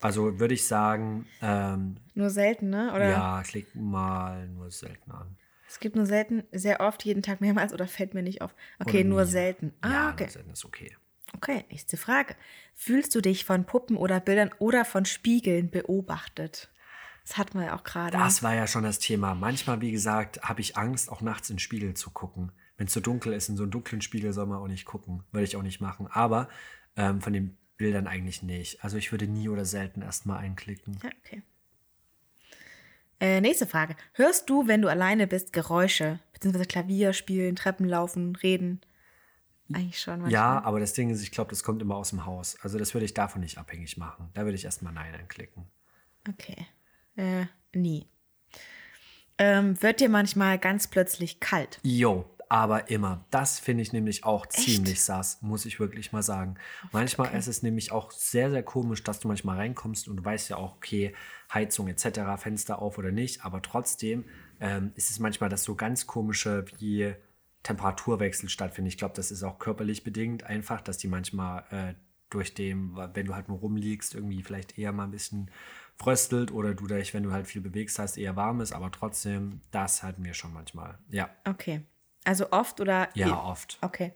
Also 0.00 0.38
würde 0.40 0.54
ich 0.54 0.66
sagen, 0.66 1.26
ähm, 1.40 1.96
Nur 2.14 2.30
selten, 2.30 2.70
ne? 2.70 2.92
Oder 2.94 3.08
ja, 3.08 3.42
klick 3.42 3.74
mal 3.74 4.48
nur 4.48 4.70
selten 4.70 5.10
an. 5.12 5.36
es 5.68 5.80
gibt 5.80 5.96
nur 5.96 6.06
selten, 6.06 6.44
sehr 6.52 6.80
oft, 6.80 7.04
jeden 7.04 7.22
Tag 7.22 7.40
mehrmals 7.40 7.72
oder 7.72 7.86
fällt 7.88 8.14
mir 8.14 8.22
nicht 8.22 8.42
auf. 8.42 8.54
Okay, 8.78 9.00
Oder 9.00 9.08
nur 9.08 9.24
nie. 9.24 9.30
selten. 9.30 9.72
Ah, 9.80 9.90
ja, 9.90 10.10
okay. 10.12 10.24
nur 10.24 10.30
selten 10.30 10.50
ist 10.50 10.64
okay. 10.64 10.96
Okay, 11.34 11.64
nächste 11.70 11.96
Frage. 11.96 12.36
Fühlst 12.74 13.14
du 13.14 13.20
dich 13.20 13.44
von 13.44 13.64
Puppen 13.64 13.96
oder 13.96 14.20
Bildern 14.20 14.50
oder 14.58 14.84
von 14.84 15.04
Spiegeln 15.06 15.70
beobachtet? 15.70 16.71
Das 17.26 17.38
hat 17.38 17.54
man 17.54 17.64
ja 17.64 17.76
auch 17.76 17.84
gerade. 17.84 18.16
Das 18.16 18.42
war 18.42 18.54
ja 18.54 18.66
schon 18.66 18.82
das 18.82 18.98
Thema. 18.98 19.34
Manchmal, 19.34 19.80
wie 19.80 19.92
gesagt, 19.92 20.42
habe 20.42 20.60
ich 20.60 20.76
Angst, 20.76 21.10
auch 21.10 21.20
nachts 21.20 21.50
in 21.50 21.56
den 21.56 21.60
Spiegel 21.60 21.94
zu 21.94 22.10
gucken. 22.10 22.52
Wenn 22.76 22.86
es 22.86 22.92
so 22.92 23.00
dunkel 23.00 23.32
ist, 23.32 23.48
in 23.48 23.56
so 23.56 23.62
einen 23.62 23.70
dunklen 23.70 24.02
Spiegel 24.02 24.32
soll 24.32 24.46
man 24.46 24.58
auch 24.58 24.68
nicht 24.68 24.84
gucken. 24.84 25.22
Würde 25.30 25.44
ich 25.44 25.56
auch 25.56 25.62
nicht 25.62 25.80
machen. 25.80 26.08
Aber 26.10 26.48
ähm, 26.96 27.20
von 27.20 27.32
den 27.32 27.56
Bildern 27.76 28.06
eigentlich 28.06 28.42
nicht. 28.42 28.82
Also 28.82 28.96
ich 28.96 29.12
würde 29.12 29.26
nie 29.26 29.48
oder 29.48 29.64
selten 29.64 30.02
erstmal 30.02 30.38
einklicken. 30.38 30.98
Ja, 31.02 31.10
okay. 31.24 31.42
Äh, 33.20 33.40
nächste 33.40 33.68
Frage. 33.68 33.94
Hörst 34.14 34.50
du, 34.50 34.66
wenn 34.66 34.82
du 34.82 34.88
alleine 34.88 35.28
bist, 35.28 35.52
Geräusche? 35.52 36.18
Beziehungsweise 36.32 36.66
Klavier 36.66 37.12
spielen, 37.12 37.54
Treppen 37.54 37.88
laufen, 37.88 38.34
reden? 38.34 38.80
Eigentlich 39.72 40.00
schon. 40.00 40.20
Manchmal. 40.20 40.32
Ja, 40.32 40.62
aber 40.64 40.80
das 40.80 40.92
Ding 40.92 41.08
ist, 41.10 41.22
ich 41.22 41.30
glaube, 41.30 41.50
das 41.50 41.62
kommt 41.62 41.80
immer 41.82 41.94
aus 41.94 42.10
dem 42.10 42.26
Haus. 42.26 42.56
Also 42.62 42.78
das 42.78 42.94
würde 42.94 43.04
ich 43.04 43.14
davon 43.14 43.40
nicht 43.40 43.58
abhängig 43.58 43.96
machen. 43.96 44.30
Da 44.34 44.42
würde 44.42 44.56
ich 44.56 44.64
erstmal 44.64 44.92
Nein 44.92 45.14
einklicken. 45.14 45.66
Okay. 46.28 46.66
Äh, 47.16 47.46
nie. 47.74 48.06
Ähm, 49.38 49.80
wird 49.82 50.00
dir 50.00 50.08
manchmal 50.08 50.58
ganz 50.58 50.86
plötzlich 50.86 51.40
kalt? 51.40 51.80
Jo, 51.82 52.24
aber 52.48 52.90
immer. 52.90 53.24
Das 53.30 53.58
finde 53.58 53.82
ich 53.82 53.94
nämlich 53.94 54.24
auch 54.24 54.46
ziemlich 54.46 55.02
sass, 55.02 55.40
muss 55.40 55.64
ich 55.64 55.80
wirklich 55.80 56.12
mal 56.12 56.22
sagen. 56.22 56.56
Manchmal 56.92 57.34
ist 57.34 57.46
es 57.46 57.62
nämlich 57.62 57.92
auch 57.92 58.10
sehr, 58.10 58.50
sehr 58.50 58.62
komisch, 58.62 59.02
dass 59.02 59.20
du 59.20 59.28
manchmal 59.28 59.56
reinkommst 59.56 60.06
und 60.06 60.18
du 60.18 60.24
weißt 60.24 60.50
ja 60.50 60.56
auch, 60.58 60.76
okay, 60.76 61.14
Heizung 61.52 61.88
etc., 61.88 62.20
Fenster 62.36 62.80
auf 62.80 62.98
oder 62.98 63.10
nicht, 63.10 63.44
aber 63.44 63.62
trotzdem 63.62 64.26
ähm, 64.60 64.92
ist 64.96 65.10
es 65.10 65.18
manchmal, 65.18 65.48
dass 65.48 65.64
so 65.64 65.74
ganz 65.74 66.06
komische 66.06 66.66
wie 66.78 67.14
Temperaturwechsel 67.62 68.48
stattfinden. 68.48 68.88
Ich 68.88 68.98
glaube, 68.98 69.14
das 69.16 69.30
ist 69.30 69.42
auch 69.42 69.58
körperlich 69.58 70.04
bedingt 70.04 70.44
einfach, 70.44 70.82
dass 70.82 70.98
die 70.98 71.08
manchmal 71.08 71.64
äh, 71.70 71.94
durch 72.28 72.54
dem, 72.54 72.96
wenn 73.14 73.26
du 73.26 73.34
halt 73.34 73.48
nur 73.48 73.58
rumliegst, 73.58 74.14
irgendwie 74.14 74.42
vielleicht 74.42 74.78
eher 74.78 74.92
mal 74.92 75.04
ein 75.04 75.10
bisschen 75.10 75.50
fröstelt 76.02 76.50
oder 76.52 76.74
du 76.74 76.86
dich, 76.86 77.14
wenn 77.14 77.22
du 77.22 77.32
halt 77.32 77.46
viel 77.46 77.60
bewegst 77.60 77.98
hast, 77.98 78.16
eher 78.16 78.36
warm 78.36 78.60
ist, 78.60 78.72
aber 78.72 78.90
trotzdem, 78.90 79.60
das 79.70 80.02
hatten 80.02 80.24
wir 80.24 80.34
schon 80.34 80.52
manchmal. 80.52 80.98
Ja. 81.08 81.30
Okay. 81.48 81.82
Also 82.24 82.50
oft 82.52 82.80
oder? 82.80 83.08
Ja, 83.14 83.42
oft. 83.42 83.78
Okay. 83.80 84.12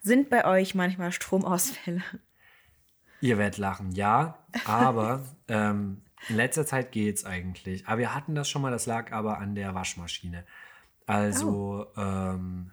Sind 0.00 0.30
bei 0.30 0.44
euch 0.44 0.74
manchmal 0.74 1.12
Stromausfälle? 1.12 2.02
Ihr 3.20 3.36
werdet 3.36 3.58
lachen, 3.58 3.92
ja, 3.92 4.38
aber 4.64 5.24
ähm, 5.48 6.02
in 6.28 6.36
letzter 6.36 6.64
Zeit 6.66 6.92
geht's 6.92 7.24
eigentlich. 7.24 7.86
Aber 7.86 7.98
wir 7.98 8.14
hatten 8.14 8.34
das 8.34 8.48
schon 8.48 8.62
mal, 8.62 8.70
das 8.70 8.86
lag 8.86 9.12
aber 9.12 9.38
an 9.38 9.54
der 9.54 9.74
Waschmaschine. 9.74 10.44
Also, 11.06 11.86
ähm, 11.96 12.70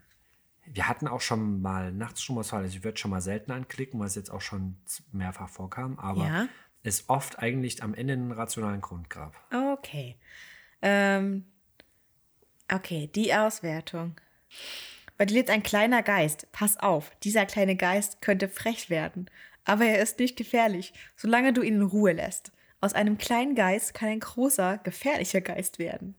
wir 0.65 0.87
hatten 0.87 1.07
auch 1.07 1.21
schon 1.21 1.61
mal 1.61 1.91
Nachtsstromausfall. 1.91 2.63
Also 2.63 2.77
ich 2.77 2.83
würde 2.83 2.97
schon 2.97 3.11
mal 3.11 3.21
selten 3.21 3.51
anklicken, 3.51 3.99
weil 3.99 4.07
es 4.07 4.15
jetzt 4.15 4.29
auch 4.29 4.41
schon 4.41 4.77
mehrfach 5.11 5.49
vorkam. 5.49 5.97
Aber 5.97 6.27
Ja. 6.27 6.47
Es 6.87 7.09
oft 7.09 7.39
eigentlich 7.39 7.83
am 7.83 7.93
Ende 7.93 8.13
einen 8.13 8.31
rationalen 8.31 8.81
Grund 8.81 9.09
gab. 9.09 9.35
Okay. 9.53 10.15
Ähm, 10.81 11.45
okay, 12.71 13.09
die 13.13 13.33
Auswertung. 13.33 14.15
Bei 15.17 15.25
dir 15.25 15.35
lebt 15.35 15.49
ein 15.49 15.63
kleiner 15.63 16.03
Geist. 16.03 16.47
Pass 16.51 16.77
auf, 16.77 17.11
dieser 17.23 17.45
kleine 17.45 17.75
Geist 17.75 18.21
könnte 18.21 18.47
frech 18.47 18.89
werden. 18.89 19.29
Aber 19.65 19.85
er 19.85 20.01
ist 20.01 20.19
nicht 20.19 20.37
gefährlich, 20.37 20.93
solange 21.15 21.53
du 21.53 21.61
ihn 21.61 21.75
in 21.75 21.81
Ruhe 21.81 22.13
lässt. 22.13 22.51
Aus 22.79 22.93
einem 22.93 23.17
kleinen 23.17 23.55
Geist 23.55 23.93
kann 23.93 24.09
ein 24.09 24.19
großer, 24.19 24.79
gefährlicher 24.83 25.41
Geist 25.41 25.79
werden. 25.79 26.15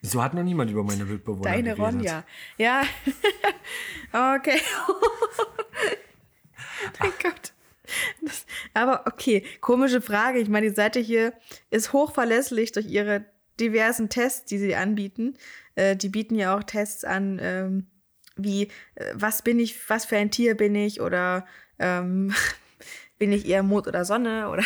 So 0.00 0.22
hat 0.22 0.32
noch 0.34 0.42
niemand 0.42 0.70
über 0.70 0.84
meine 0.84 1.04
Mitbewohner 1.04 1.42
Deine 1.42 1.74
geredet. 1.74 1.78
Ronja. 1.78 2.24
Ja. 2.56 2.82
okay. 4.36 4.60
mein 7.00 7.12
Gott. 7.22 7.52
Das, 8.22 8.46
aber 8.74 9.04
okay, 9.06 9.44
komische 9.60 10.00
Frage. 10.00 10.38
Ich 10.38 10.48
meine, 10.48 10.68
die 10.68 10.74
Seite 10.74 11.00
hier 11.00 11.32
ist 11.70 11.92
hochverlässlich 11.92 12.72
durch 12.72 12.86
ihre 12.86 13.24
diversen 13.60 14.08
Tests, 14.08 14.44
die 14.44 14.58
sie 14.58 14.74
anbieten. 14.74 15.34
Äh, 15.74 15.96
die 15.96 16.08
bieten 16.08 16.34
ja 16.34 16.56
auch 16.56 16.62
Tests 16.62 17.04
an, 17.04 17.38
ähm, 17.40 17.86
wie, 18.36 18.64
äh, 18.94 19.12
was 19.14 19.42
bin 19.42 19.58
ich, 19.58 19.88
was 19.88 20.04
für 20.04 20.16
ein 20.16 20.30
Tier 20.30 20.56
bin 20.56 20.74
ich 20.74 21.00
oder 21.00 21.46
ähm, 21.78 22.34
bin 23.18 23.32
ich 23.32 23.48
eher 23.48 23.62
Mond 23.62 23.86
oder 23.86 24.04
Sonne 24.04 24.48
oder 24.48 24.64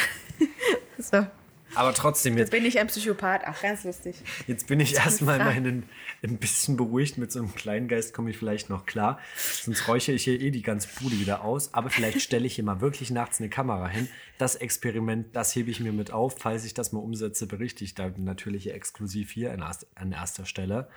so. 0.98 1.26
Aber 1.74 1.94
trotzdem, 1.94 2.36
jetzt 2.36 2.50
Bin 2.50 2.64
ich 2.64 2.78
ein 2.78 2.86
Psychopath? 2.86 3.42
Ach, 3.44 3.62
ganz 3.62 3.84
lustig. 3.84 4.16
Jetzt 4.46 4.66
bin 4.66 4.80
ich 4.80 4.94
erstmal 4.94 5.38
meinen 5.38 5.88
ein 6.22 6.38
bisschen 6.38 6.76
beruhigt. 6.76 7.18
Mit 7.18 7.32
so 7.32 7.38
einem 7.38 7.54
kleinen 7.54 7.88
Geist 7.88 8.14
komme 8.14 8.30
ich 8.30 8.38
vielleicht 8.38 8.68
noch 8.70 8.86
klar. 8.86 9.18
Sonst 9.36 9.88
räuchere 9.88 10.14
ich 10.14 10.24
hier 10.24 10.40
eh 10.40 10.50
die 10.50 10.62
ganze 10.62 10.88
Bude 11.00 11.18
wieder 11.18 11.44
aus. 11.44 11.72
Aber 11.74 11.90
vielleicht 11.90 12.20
stelle 12.20 12.46
ich 12.46 12.54
hier 12.54 12.64
mal 12.64 12.80
wirklich 12.80 13.10
nachts 13.10 13.40
eine 13.40 13.48
Kamera 13.48 13.88
hin. 13.88 14.08
Das 14.38 14.56
Experiment, 14.56 15.34
das 15.34 15.54
hebe 15.54 15.70
ich 15.70 15.80
mir 15.80 15.92
mit 15.92 16.10
auf. 16.10 16.36
Falls 16.38 16.64
ich 16.64 16.74
das 16.74 16.92
mal 16.92 17.00
umsetze, 17.00 17.46
berichte 17.46 17.84
ich 17.84 17.94
da 17.94 18.12
natürlich 18.16 18.72
exklusiv 18.72 19.30
hier 19.30 19.52
an 19.52 20.12
erster 20.12 20.46
Stelle. 20.46 20.88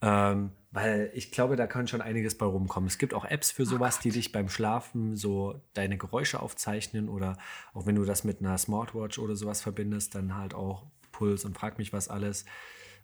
Ähm, 0.00 0.50
weil 0.74 1.12
ich 1.14 1.30
glaube, 1.30 1.54
da 1.54 1.68
kann 1.68 1.86
schon 1.86 2.02
einiges 2.02 2.36
bei 2.36 2.46
rumkommen. 2.46 2.88
Es 2.88 2.98
gibt 2.98 3.14
auch 3.14 3.24
Apps 3.24 3.52
für 3.52 3.64
sowas, 3.64 4.00
die 4.00 4.10
dich 4.10 4.32
beim 4.32 4.48
Schlafen 4.48 5.14
so 5.14 5.62
deine 5.72 5.96
Geräusche 5.96 6.40
aufzeichnen 6.40 7.08
oder 7.08 7.38
auch 7.74 7.86
wenn 7.86 7.94
du 7.94 8.04
das 8.04 8.24
mit 8.24 8.40
einer 8.40 8.58
Smartwatch 8.58 9.20
oder 9.20 9.36
sowas 9.36 9.62
verbindest, 9.62 10.16
dann 10.16 10.36
halt 10.36 10.52
auch 10.52 10.82
Puls 11.12 11.44
und 11.44 11.56
frag 11.56 11.78
mich 11.78 11.92
was 11.92 12.08
alles. 12.08 12.44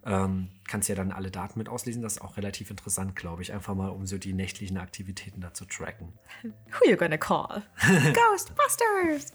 Ähm, 0.04 0.48
kannst 0.66 0.88
ja 0.88 0.96
dann 0.96 1.12
alle 1.12 1.30
Daten 1.30 1.60
mit 1.60 1.68
auslesen. 1.68 2.02
Das 2.02 2.14
ist 2.14 2.22
auch 2.22 2.36
relativ 2.36 2.70
interessant, 2.70 3.14
glaube 3.14 3.42
ich. 3.42 3.52
Einfach 3.52 3.76
mal, 3.76 3.90
um 3.90 4.04
so 4.04 4.18
die 4.18 4.32
nächtlichen 4.32 4.78
Aktivitäten 4.78 5.40
da 5.40 5.54
zu 5.54 5.64
tracken. 5.64 6.14
Who 6.42 6.90
you 6.90 6.96
gonna 6.96 7.18
call? 7.18 7.62
Ghostbusters! 7.78 9.32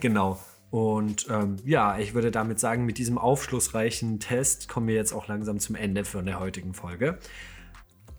Genau. 0.00 0.38
Und 0.72 1.26
ähm, 1.28 1.56
ja, 1.66 1.98
ich 1.98 2.14
würde 2.14 2.30
damit 2.30 2.58
sagen, 2.58 2.86
mit 2.86 2.96
diesem 2.96 3.18
aufschlussreichen 3.18 4.20
Test 4.20 4.70
kommen 4.70 4.88
wir 4.88 4.94
jetzt 4.94 5.12
auch 5.12 5.28
langsam 5.28 5.58
zum 5.58 5.76
Ende 5.76 6.02
von 6.06 6.24
der 6.24 6.40
heutigen 6.40 6.72
Folge. 6.72 7.18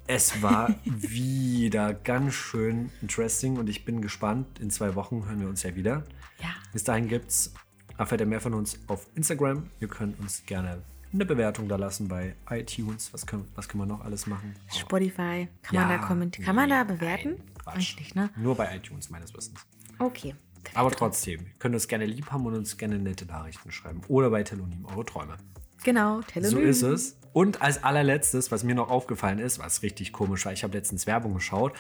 Es 0.06 0.44
war 0.44 0.70
wieder 0.86 1.96
ganz 1.96 2.36
schön 2.36 2.92
interesting 3.02 3.58
und 3.58 3.70
ich 3.70 3.86
bin 3.86 4.04
gespannt. 4.04 4.60
In 4.60 4.70
zwei 4.70 4.94
Wochen 4.94 5.26
hören 5.26 5.42
wir 5.42 5.48
uns 5.50 5.64
ja 5.64 5.76
wieder. 5.76 6.04
Ja. 6.44 6.50
Bis 6.72 6.84
dahin 6.84 7.08
gibt's 7.08 7.56
erfährt 7.98 8.22
ihr 8.22 8.28
mehr 8.28 8.40
von 8.40 8.54
uns 8.54 8.78
auf 8.86 9.08
Instagram. 9.16 9.72
Ihr 9.80 9.88
könnt 9.88 10.20
uns 10.20 10.44
gerne 10.46 10.84
eine 11.12 11.26
Bewertung 11.26 11.68
da 11.68 11.76
lassen 11.76 12.08
bei 12.08 12.36
iTunes. 12.52 13.12
Was 13.14 13.26
können, 13.26 13.48
was 13.56 13.68
können 13.68 13.82
wir 13.82 13.88
noch 13.88 14.06
alles 14.06 14.28
machen? 14.28 14.56
Spotify. 14.72 15.48
Kann 15.64 15.76
man 15.76 15.90
Ja, 15.90 15.98
da 15.98 16.06
kommentieren? 16.06 16.46
Kann 16.46 16.56
man 16.56 16.70
da 16.70 16.84
bewerten? 16.84 17.30
nein, 17.30 17.54
Quatsch. 17.64 17.76
Eigentlich, 17.96 18.14
ne? 18.14 18.30
Nur 18.38 18.54
bei 18.56 18.76
iTunes 18.76 19.10
meines 19.10 19.34
Wissens. 19.34 19.60
Okay. 19.98 20.36
Aber 20.74 20.92
trotzdem, 20.92 21.42
ihr 21.42 21.54
könnt 21.60 21.76
uns 21.76 21.88
gerne 21.88 22.06
lieb 22.06 22.32
haben 22.32 22.46
und 22.46 22.54
uns 22.56 22.78
gerne 22.78 22.98
nette 23.00 23.26
Nachrichten 23.26 23.72
schreiben. 23.72 24.02
Oder 24.08 24.30
bei 24.30 24.44
Telonym 24.44 24.86
eure 24.86 25.06
Träume. 25.06 25.36
Genau, 25.84 26.22
So 26.22 26.28
Telonym. 26.28 26.68
ist 26.68 26.82
es. 26.82 27.18
Und 27.34 27.64
als 27.64 27.84
allerletztes, 27.84 28.52
was 28.52 28.64
mir 28.64 28.76
noch 28.76 28.92
aufgefallen 28.92 29.40
ist, 29.40 29.58
was 29.58 29.82
richtig 29.82 30.14
komisch 30.14 30.46
war, 30.46 30.54
ich 30.54 30.64
habe 30.64 30.78
letztens 30.78 31.08
Werbung 31.08 31.34
geschaut 31.34 31.74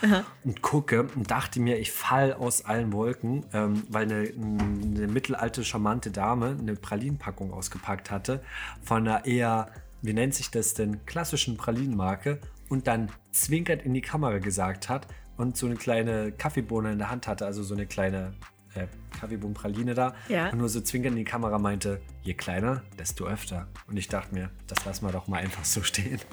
und 0.44 0.64
gucke 0.64 1.04
und 1.16 1.30
dachte 1.30 1.60
mir, 1.60 1.78
ich 1.78 1.92
fall 1.92 2.34
aus 2.34 2.66
allen 2.66 2.92
Wolken, 2.92 3.46
ähm, 3.54 3.84
weil 3.88 4.06
eine, 4.06 4.30
eine 4.30 5.08
mittelalte, 5.08 5.64
charmante 5.64 6.10
Dame 6.10 6.58
eine 6.60 6.76
Pralinenpackung 6.76 7.54
ausgepackt 7.54 8.10
hatte 8.10 8.42
von 8.82 9.08
einer 9.08 9.26
eher, 9.26 9.70
wie 10.02 10.14
nennt 10.14 10.34
sich 10.34 10.50
das 10.50 10.74
denn, 10.74 11.06
klassischen 11.06 11.56
Pralinenmarke 11.56 12.40
und 12.68 12.88
dann 12.88 13.12
zwinkert 13.32 13.84
in 13.84 13.94
die 13.94 14.02
Kamera 14.02 14.40
gesagt 14.40 14.90
hat 14.90 15.06
und 15.38 15.56
so 15.56 15.68
eine 15.68 15.76
kleine 15.76 16.32
Kaffeebohne 16.32 16.94
in 16.94 16.98
der 16.98 17.12
Hand 17.12 17.28
hatte, 17.28 17.46
also 17.46 17.62
so 17.62 17.76
eine 17.76 17.86
kleine 17.86 18.34
äh, 18.76 18.88
Kaffeebohnenpraline 19.19 19.93
da 19.93 20.15
ja. 20.28 20.49
und 20.49 20.57
nur 20.57 20.69
so 20.69 20.82
zwinkernd 20.82 21.17
in 21.17 21.26
die 21.26 21.30
Kamera 21.30 21.59
meinte, 21.59 22.01
je 22.21 22.34
kleiner, 22.34 22.84
desto 22.97 23.26
öfter. 23.26 23.67
Und 23.88 23.97
ich 23.97 24.07
dachte 24.07 24.34
mir, 24.34 24.49
das 24.67 24.86
lassen 24.86 25.05
wir 25.05 25.11
doch 25.11 25.28
mal 25.28 25.38
einfach 25.38 25.65
so 25.65 25.82
stehen. 25.84 26.19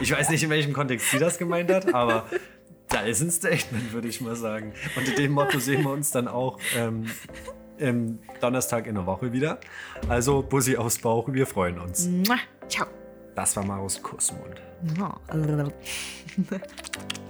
Ich 0.00 0.10
weiß 0.10 0.30
nicht, 0.30 0.42
in 0.42 0.50
welchem 0.50 0.72
Kontext 0.72 1.10
sie 1.10 1.18
das 1.18 1.38
gemeint 1.38 1.70
hat, 1.70 1.94
aber 1.94 2.26
da 2.88 3.00
ist 3.00 3.20
ein 3.20 3.30
Statement, 3.30 3.92
würde 3.92 4.08
ich 4.08 4.20
mal 4.20 4.34
sagen. 4.34 4.72
Unter 4.96 5.14
dem 5.14 5.32
Motto 5.32 5.58
sehen 5.58 5.82
wir 5.82 5.90
uns 5.90 6.10
dann 6.10 6.28
auch 6.28 6.58
ähm, 6.76 7.06
im 7.78 8.18
Donnerstag 8.40 8.86
in 8.86 8.94
der 8.94 9.06
Woche 9.06 9.32
wieder. 9.32 9.60
Also 10.08 10.42
Bussi 10.42 10.76
aufs 10.76 10.98
Bauch, 10.98 11.28
wir 11.32 11.46
freuen 11.46 11.78
uns. 11.78 12.08
Ciao. 12.68 12.86
Das 13.34 13.54
war 13.56 13.64
Marus 13.64 14.02
Kussmund. 14.02 14.62